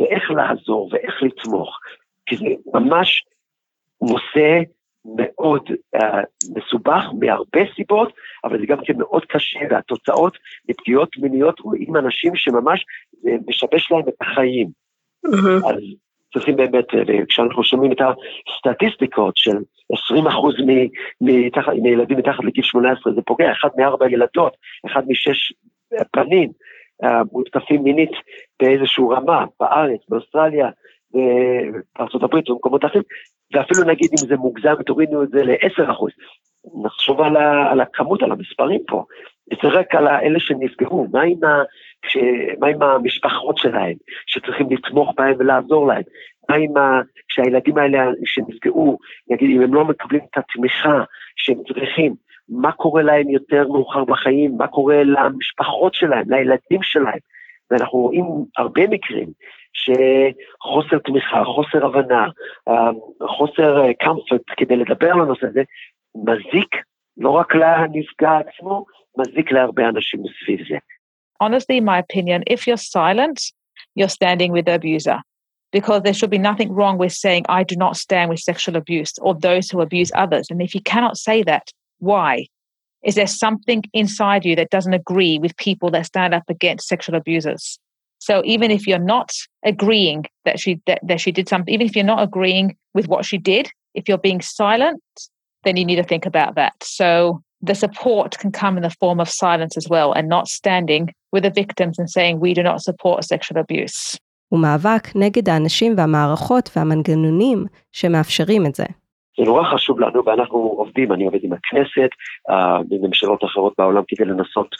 ואיך 0.00 0.30
לעזור 0.30 0.88
ואיך 0.92 1.22
לתמוך. 1.22 1.78
כי 2.26 2.36
זה 2.36 2.46
ממש 2.74 3.24
נושא 4.02 4.60
מאוד 5.16 5.62
uh, 5.96 6.00
מסובך 6.56 7.04
מהרבה 7.20 7.60
סיבות, 7.76 8.12
אבל 8.44 8.60
זה 8.60 8.66
גם 8.66 8.78
כן 8.84 8.98
מאוד 8.98 9.24
קשה, 9.24 9.60
והתוצאות 9.70 10.38
בפגיעות 10.68 11.16
מיניות 11.16 11.60
רואים 11.60 11.96
אנשים 11.96 12.36
שממש 12.36 12.84
זה 13.22 13.30
משבש 13.46 13.92
להם 13.92 14.08
את 14.08 14.14
החיים. 14.20 14.68
Mm-hmm. 15.26 15.68
אז 15.68 15.76
צריכים 16.32 16.56
באמת, 16.56 16.84
כשאנחנו 17.28 17.64
שומעים 17.64 17.92
את 17.92 17.98
הסטטיסטיקות 18.00 19.36
של 19.36 19.56
20 19.92 20.26
אחוז 20.26 20.54
מילדים 21.82 22.18
מתחת 22.18 22.44
לגיל 22.44 22.64
18, 22.64 23.12
זה 23.14 23.22
פוגע, 23.22 23.52
אחד 23.52 23.68
מארבע 23.76 24.10
ילדות, 24.10 24.56
אחד 24.86 25.02
משש 25.08 25.52
פנים, 26.12 26.50
אה, 27.04 27.22
מותקפים 27.32 27.82
מינית 27.82 28.10
באיזושהי 28.62 29.04
רמה, 29.10 29.44
בארץ, 29.60 30.00
באוסטרליה, 30.08 30.68
בארצות 31.98 32.22
הברית 32.22 32.50
ובמקומות 32.50 32.84
אחרים, 32.84 33.02
ואפילו 33.52 33.84
נגיד 33.84 34.10
אם 34.12 34.28
זה 34.28 34.36
מוגזם, 34.36 34.82
תורידו 34.86 35.22
את 35.22 35.28
זה 35.28 35.44
ל-10 35.44 35.92
אחוז. 35.92 36.10
נחשוב 36.84 37.20
על, 37.20 37.36
ה, 37.36 37.70
על 37.70 37.80
הכמות, 37.80 38.22
על 38.22 38.32
המספרים 38.32 38.80
פה. 38.86 39.04
זה 39.62 39.68
רק 39.68 39.94
על 39.94 40.08
אלה 40.08 40.40
שנפגעו, 40.40 41.06
מה 41.12 41.22
עם, 41.22 41.44
ה, 41.44 41.62
ש, 42.06 42.16
מה 42.58 42.66
עם 42.66 42.82
המשפחות 42.82 43.58
שלהם, 43.58 43.94
שצריכים 44.26 44.66
לתמוך 44.70 45.14
בהם 45.16 45.34
ולעזור 45.38 45.86
להם? 45.86 46.02
מה 46.48 46.56
עם 46.56 46.76
ה, 46.76 47.00
שהילדים 47.28 47.78
האלה 47.78 47.98
שנפגעו, 48.24 48.98
נגיד 49.30 49.50
אם 49.50 49.62
הם 49.62 49.74
לא 49.74 49.84
מקבלים 49.84 50.20
את 50.30 50.38
התמיכה 50.38 51.04
שהם 51.36 51.58
צריכים, 51.68 52.14
מה 52.48 52.72
קורה 52.72 53.02
להם 53.02 53.30
יותר 53.30 53.68
מאוחר 53.68 54.04
בחיים, 54.04 54.56
מה 54.58 54.66
קורה 54.66 55.04
למשפחות 55.04 55.94
שלהם, 55.94 56.30
לילדים 56.30 56.82
שלהם? 56.82 57.18
ואנחנו 57.70 57.98
רואים 57.98 58.24
הרבה 58.56 58.86
מקרים 58.86 59.26
שחוסר 59.73 60.97
תמיכה, 61.05 61.43
חוסר 61.43 61.85
הבנה, 61.85 62.27
אה, 62.67 62.89
חוסר 63.27 63.89
comfort 64.03 64.53
כדי 64.57 64.75
לדבר 64.75 65.11
על 65.11 65.21
הנושא 65.21 65.47
הזה, 65.47 65.63
מזיק 66.15 66.75
לא 67.17 67.29
רק 67.29 67.55
לנפגע 67.55 68.37
עצמו, 68.37 68.85
מזיק 69.17 69.51
להרבה 69.51 69.89
אנשים 69.89 70.19
מסביב 70.23 70.67
זה. 70.69 70.77
Honestly, 71.43 71.77
in 71.77 71.85
my 71.85 71.99
opinion, 71.99 72.43
if 72.47 72.65
you're 72.65 72.85
silent, 72.97 73.37
you're 73.95 74.15
standing 74.19 74.51
with 74.51 74.65
the 74.65 74.75
abuser. 74.75 75.17
Because 75.71 76.03
there 76.03 76.13
should 76.13 76.29
be 76.29 76.37
nothing 76.37 76.71
wrong 76.71 76.97
with 76.97 77.11
saying, 77.11 77.43
I 77.49 77.63
do 77.63 77.75
not 77.75 77.97
stand 77.97 78.29
with 78.29 78.39
sexual 78.39 78.75
abuse 78.77 79.13
or 79.25 79.33
those 79.33 79.69
who 79.69 79.81
abuse 79.81 80.11
others. 80.15 80.45
And 80.49 80.61
if 80.61 80.73
you 80.73 80.81
cannot 80.81 81.17
say 81.17 81.43
that, 81.43 81.65
why? 81.99 82.47
Is 83.03 83.15
there 83.15 83.27
something 83.27 83.83
inside 83.93 84.45
you 84.45 84.55
that 84.55 84.69
doesn't 84.69 84.93
agree 84.93 85.37
with 85.37 85.55
people 85.57 85.91
that 85.91 86.05
stand 86.05 86.33
up 86.33 86.43
against 86.49 86.87
sexual 86.87 87.15
abusers? 87.15 87.77
So 88.19 88.41
even 88.45 88.71
if 88.71 88.87
you're 88.87 88.97
not 89.15 89.29
agreeing 89.63 90.25
that 90.45 90.59
she 90.59 90.81
that, 90.87 90.99
that 91.03 91.21
she 91.21 91.31
did 91.31 91.47
something, 91.49 91.73
even 91.73 91.87
if 91.87 91.95
you're 91.95 92.13
not 92.15 92.23
agreeing 92.23 92.75
with 92.93 93.07
what 93.07 93.25
she 93.25 93.37
did, 93.37 93.69
if 93.93 94.07
you're 94.07 94.17
being 94.29 94.41
silent, 94.41 95.01
then 95.63 95.77
you 95.77 95.85
need 95.85 95.97
to 95.97 96.03
think 96.03 96.25
about 96.25 96.55
that. 96.55 96.73
So 96.81 97.41
the 97.61 97.75
support 97.75 98.37
can 98.39 98.51
come 98.51 98.77
in 98.77 98.83
the 98.83 98.95
form 99.01 99.19
of 99.19 99.29
silence 99.29 99.77
as 99.77 99.87
well 99.89 100.13
and 100.13 100.27
not 100.29 100.47
standing 100.47 101.13
with 101.31 101.43
the 101.43 101.49
victims 101.49 101.99
and 101.99 102.09
saying 102.09 102.39
we 102.39 102.53
do 102.53 102.63
not 102.63 102.81
support 102.81 103.23
sexual 103.23 103.57
abuse. 103.59 104.17
ומאבק 104.51 105.15
נגד 105.15 105.49
האנשים 105.49 105.93
והמערכות 105.97 106.69
והמנגנונים 106.75 107.65
שמאפשרים 107.91 108.65
את 108.65 108.75
זה. 108.75 108.85
זה 109.38 109.44
נורא 109.44 109.64
חשוב 109.64 110.00
לנו 110.00 110.24
ואנחנו 110.24 110.58
עובדים, 110.58 111.12
אני 111.12 111.24
עובד 111.24 111.38
עם 111.42 111.52
הכנסת, 111.52 112.10
בממשלות 112.88 113.44
אחרות 113.44 113.74
בעולם 113.78 114.02
כדי 114.08 114.24
לנסות 114.24 114.76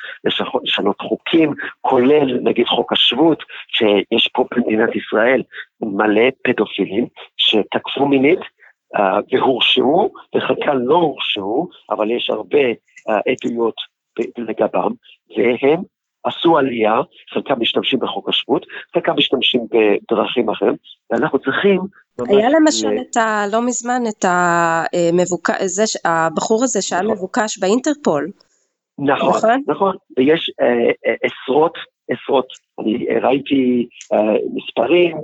לשנות 0.64 1.01
חוקים, 1.01 1.55
כולל 1.80 2.38
נגיד 2.42 2.66
חוק 2.66 2.92
השבות, 2.92 3.42
שיש 3.68 4.28
פה 4.28 4.44
במדינת 4.51 4.96
ישראל 4.96 5.42
מלא 5.80 6.28
פדופילים 6.44 7.07
שתקפו 7.36 8.07
מינית 8.07 8.40
uh, 8.96 9.01
והורשעו, 9.32 10.12
וחלקם 10.34 10.78
לא 10.78 10.94
הורשעו, 10.94 11.68
אבל 11.90 12.11
יש 12.11 12.30
הרבה 12.30 12.70
uh, 12.70 13.12
עדויות 13.28 13.74
לגבם, 14.38 14.92
והם 15.36 15.82
עשו 16.24 16.58
עלייה, 16.58 16.94
חלקם 17.34 17.54
משתמשים 17.60 17.98
בחוק 17.98 18.28
השבות, 18.28 18.66
חלקם 18.94 19.12
משתמשים 19.16 19.60
בדרכים 19.70 20.50
אחרים, 20.50 20.74
ואנחנו 21.10 21.38
צריכים... 21.38 21.80
היה 22.28 22.48
למשל 22.50 22.90
ל... 22.90 23.00
את 23.00 23.16
ה... 23.16 23.44
לא 23.52 23.66
מזמן 23.66 24.02
את 24.08 24.24
המבוק... 24.24 25.50
זה, 25.64 25.84
הבחור 26.04 26.64
הזה 26.64 26.82
שהיה 26.82 27.02
נכון. 27.02 27.14
מבוקש 27.14 27.58
באינטרפול. 27.58 28.30
נכון, 28.98 29.28
נכון, 29.28 29.62
נכון, 29.66 29.96
ויש 30.16 30.50
אה, 30.60 30.66
אה, 31.06 31.14
עשרות 31.22 31.78
עשרות, 32.10 32.46
אני 32.80 33.06
ראיתי 33.22 33.88
מספרים 34.54 35.16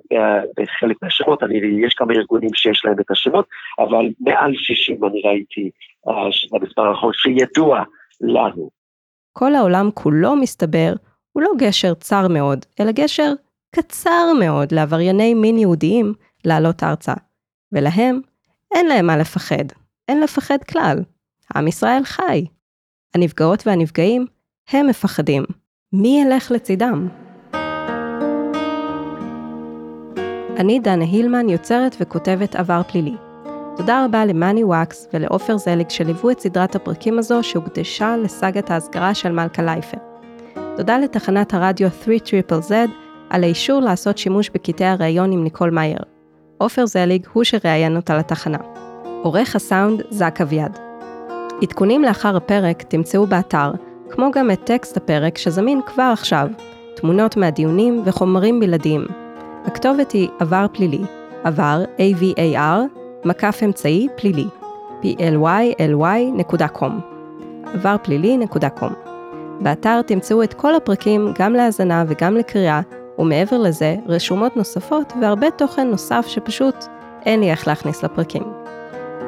בחלק 0.56 0.96
מהשמות, 1.02 1.42
אני, 1.42 1.86
יש 1.86 1.94
כמה 1.94 2.12
ארגונים 2.12 2.50
שיש 2.54 2.84
להם 2.84 3.00
את 3.00 3.10
השמות, 3.10 3.46
אבל 3.78 4.06
מעל 4.20 4.52
60 4.54 5.04
אני 5.04 5.22
ראיתי 5.24 5.70
uh, 6.08 6.12
במספר 6.52 6.82
האחרון 6.82 7.12
שידוע 7.14 7.82
לנו. 8.20 8.75
כל 9.38 9.54
העולם 9.54 9.90
כולו 9.94 10.36
מסתבר 10.36 10.94
הוא 11.32 11.42
לא 11.42 11.50
גשר 11.58 11.94
צר 11.94 12.28
מאוד, 12.28 12.66
אלא 12.80 12.92
גשר 12.92 13.32
קצר 13.74 14.32
מאוד 14.40 14.72
לעברייני 14.72 15.34
מין 15.34 15.58
יהודיים 15.58 16.14
לעלות 16.44 16.82
ארצה. 16.82 17.14
ולהם, 17.72 18.20
אין 18.74 18.86
להם 18.86 19.06
מה 19.06 19.16
לפחד. 19.16 19.64
אין 20.08 20.20
לפחד 20.20 20.64
כלל. 20.70 20.98
עם 21.56 21.68
ישראל 21.68 22.04
חי. 22.04 22.46
הנפגעות 23.14 23.66
והנפגעים, 23.66 24.26
הם 24.70 24.86
מפחדים. 24.86 25.44
מי 25.92 26.22
ילך 26.22 26.50
לצידם? 26.50 27.08
אני 30.56 30.78
דנה 30.78 31.04
הילמן, 31.04 31.48
יוצרת 31.48 31.96
וכותבת 32.00 32.54
עבר 32.54 32.82
פלילי. 32.82 33.25
תודה 33.76 34.04
רבה 34.04 34.24
למאני 34.24 34.64
וואקס 34.64 35.08
ולעופר 35.12 35.56
זליג 35.56 35.90
שליוו 35.90 36.30
את 36.30 36.40
סדרת 36.40 36.74
הפרקים 36.74 37.18
הזו 37.18 37.42
שהוקדשה 37.42 38.16
לסאגת 38.16 38.70
ההסגרה 38.70 39.14
של 39.14 39.32
מלכה 39.32 39.62
לייפר. 39.62 39.96
תודה 40.76 40.98
לתחנת 40.98 41.54
הרדיו 41.54 41.88
3 42.04 42.32
Z 42.70 42.72
על 43.30 43.44
האישור 43.44 43.80
לעשות 43.80 44.18
שימוש 44.18 44.50
בקטעי 44.50 44.86
הראיון 44.86 45.32
עם 45.32 45.44
ניקול 45.44 45.70
מאייר. 45.70 45.98
עופר 46.58 46.86
זליג 46.86 47.26
הוא 47.32 47.44
שראיין 47.44 47.96
אותה 47.96 48.18
לתחנה. 48.18 48.58
עורך 49.22 49.56
הסאונד 49.56 50.02
זק 50.10 50.40
אביעד. 50.40 50.78
עדכונים 51.62 52.02
לאחר 52.02 52.36
הפרק 52.36 52.82
תמצאו 52.82 53.26
באתר, 53.26 53.72
כמו 54.10 54.30
גם 54.30 54.50
את 54.50 54.64
טקסט 54.64 54.96
הפרק 54.96 55.38
שזמין 55.38 55.80
כבר 55.86 56.10
עכשיו, 56.12 56.48
תמונות 56.96 57.36
מהדיונים 57.36 58.02
וחומרים 58.04 58.60
בלעדיים. 58.60 59.06
הכתובת 59.64 60.12
היא 60.12 60.28
עבר 60.38 60.66
פלילי, 60.72 61.02
עבר, 61.44 61.84
A-V-A-R, 61.98 62.95
מקף 63.26 63.60
אמצעי 63.64 64.08
פלילי, 64.16 64.46
plyly.com, 65.02 66.92
עברפלילי.com. 67.74 68.92
באתר 69.60 70.02
תמצאו 70.02 70.42
את 70.42 70.54
כל 70.54 70.74
הפרקים 70.74 71.32
גם 71.38 71.52
להאזנה 71.52 72.04
וגם 72.08 72.36
לקריאה, 72.36 72.80
ומעבר 73.18 73.58
לזה, 73.58 73.96
רשומות 74.06 74.56
נוספות 74.56 75.12
והרבה 75.20 75.50
תוכן 75.50 75.88
נוסף 75.90 76.26
שפשוט 76.28 76.74
אין 77.24 77.40
לי 77.40 77.50
איך 77.50 77.68
להכניס 77.68 78.04
לפרקים. 78.04 78.42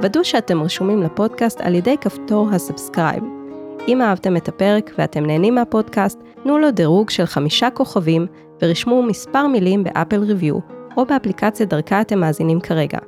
ודאו 0.02 0.24
שאתם 0.24 0.62
רשומים 0.62 1.02
לפודקאסט 1.02 1.60
על 1.60 1.74
ידי 1.74 1.96
כפתור 2.00 2.48
ה 2.52 2.59
subscribe. 2.59 3.24
אם 3.88 4.02
אהבתם 4.02 4.36
את 4.36 4.48
הפרק 4.48 4.90
ואתם 4.98 5.26
נהנים 5.26 5.54
מהפודקאסט, 5.54 6.22
תנו 6.42 6.58
לו 6.58 6.70
דירוג 6.70 7.10
של 7.10 7.26
חמישה 7.26 7.70
כוכבים 7.70 8.26
ורשמו 8.62 9.02
מספר 9.02 9.46
מילים 9.46 9.84
באפל 9.84 10.20
review 10.20 10.58
או 10.96 11.06
באפליקציה 11.06 11.66
דרכה 11.66 12.00
אתם 12.00 12.18
מאזינים 12.18 12.60
כרגע. 12.60 12.98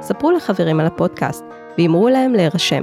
ספרו 0.00 0.30
לחברים 0.30 0.80
על 0.80 0.86
הפודקאסט 0.86 1.44
ואמרו 1.78 2.08
להם 2.08 2.32
להירשם. 2.32 2.82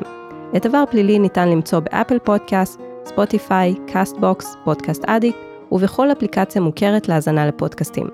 את 0.55 0.65
עבר 0.65 0.83
פלילי 0.89 1.19
ניתן 1.19 1.49
למצוא 1.49 1.79
באפל 1.79 2.19
פודקאסט, 2.19 2.81
ספוטיפיי, 3.05 3.75
קאסטבוקס, 3.87 4.55
פודקאסט 4.63 5.05
אדיק 5.05 5.35
ובכל 5.71 6.11
אפליקציה 6.11 6.61
מוכרת 6.61 7.07
להאזנה 7.07 7.47
לפודקאסטים. 7.47 8.07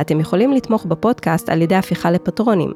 אתם 0.00 0.20
יכולים 0.20 0.52
לתמוך 0.52 0.84
בפודקאסט 0.84 1.48
על 1.48 1.62
ידי 1.62 1.74
הפיכה 1.74 2.10
לפטרונים. 2.10 2.72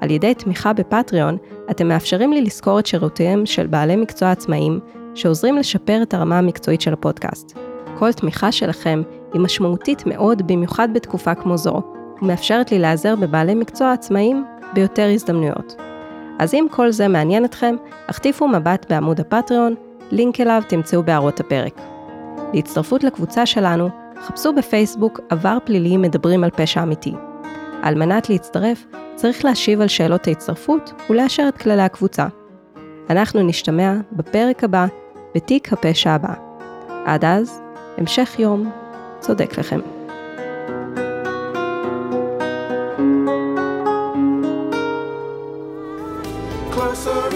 על 0.00 0.10
ידי 0.10 0.34
תמיכה 0.34 0.72
בפטריון, 0.72 1.36
אתם 1.70 1.88
מאפשרים 1.88 2.32
לי 2.32 2.42
לשכור 2.42 2.78
את 2.78 2.86
שירותיהם 2.86 3.46
של 3.46 3.66
בעלי 3.66 3.96
מקצוע 3.96 4.30
עצמאיים, 4.30 4.80
שעוזרים 5.14 5.56
לשפר 5.56 6.02
את 6.02 6.14
הרמה 6.14 6.38
המקצועית 6.38 6.80
של 6.80 6.92
הפודקאסט. 6.92 7.58
כל 7.98 8.12
תמיכה 8.12 8.52
שלכם 8.52 9.02
היא 9.32 9.40
משמעותית 9.40 10.06
מאוד 10.06 10.52
במיוחד 10.52 10.88
בתקופה 10.94 11.34
כמו 11.34 11.56
זו, 11.56 11.82
ומאפשרת 12.22 12.72
לי 12.72 12.78
להיעזר 12.78 13.16
בבעלי 13.16 13.54
מקצוע 13.54 13.92
עצמאיים 13.92 14.44
ביותר 14.74 15.08
הזדמנויות. 15.14 15.76
אז 16.38 16.54
אם 16.54 16.66
כל 16.70 16.90
זה 16.90 17.08
מעניין 17.08 17.44
אתכם, 17.44 17.76
החטיפו 18.08 18.48
מבט 18.48 18.86
בעמוד 18.92 19.20
הפטריון, 19.20 19.74
לינק 20.10 20.40
אליו 20.40 20.62
תמצאו 20.68 21.02
בהערות 21.02 21.40
הפרק. 21.40 21.80
להצטרפות 22.52 23.04
לקבוצה 23.04 23.46
שלנו, 23.46 23.88
חפשו 24.20 24.52
בפייסבוק 24.52 25.20
עבר 25.28 25.58
פלילי 25.64 25.96
מדברים 25.96 26.44
על 26.44 26.50
פשע 26.50 26.82
אמיתי. 26.82 27.12
על 27.82 27.94
מנת 27.94 28.30
להצטרף, 28.30 28.86
צריך 29.14 29.44
להשיב 29.44 29.80
על 29.80 29.88
שאלות 29.88 30.26
ההצטרפות 30.26 30.92
ולאשר 31.10 31.44
את 31.48 31.58
כללי 31.58 31.82
הקבוצה. 31.82 32.26
אנחנו 33.10 33.42
נשתמע 33.42 33.94
בפרק 34.12 34.64
הבא, 34.64 34.86
בתיק 35.34 35.72
הפשע 35.72 36.10
הבא. 36.10 36.34
עד 37.04 37.24
אז, 37.24 37.62
המשך 37.98 38.38
יום 38.38 38.70
צודק 39.20 39.58
לכם. 39.58 39.93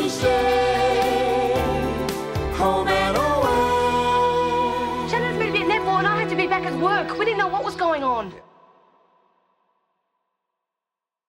say. 0.09 0.68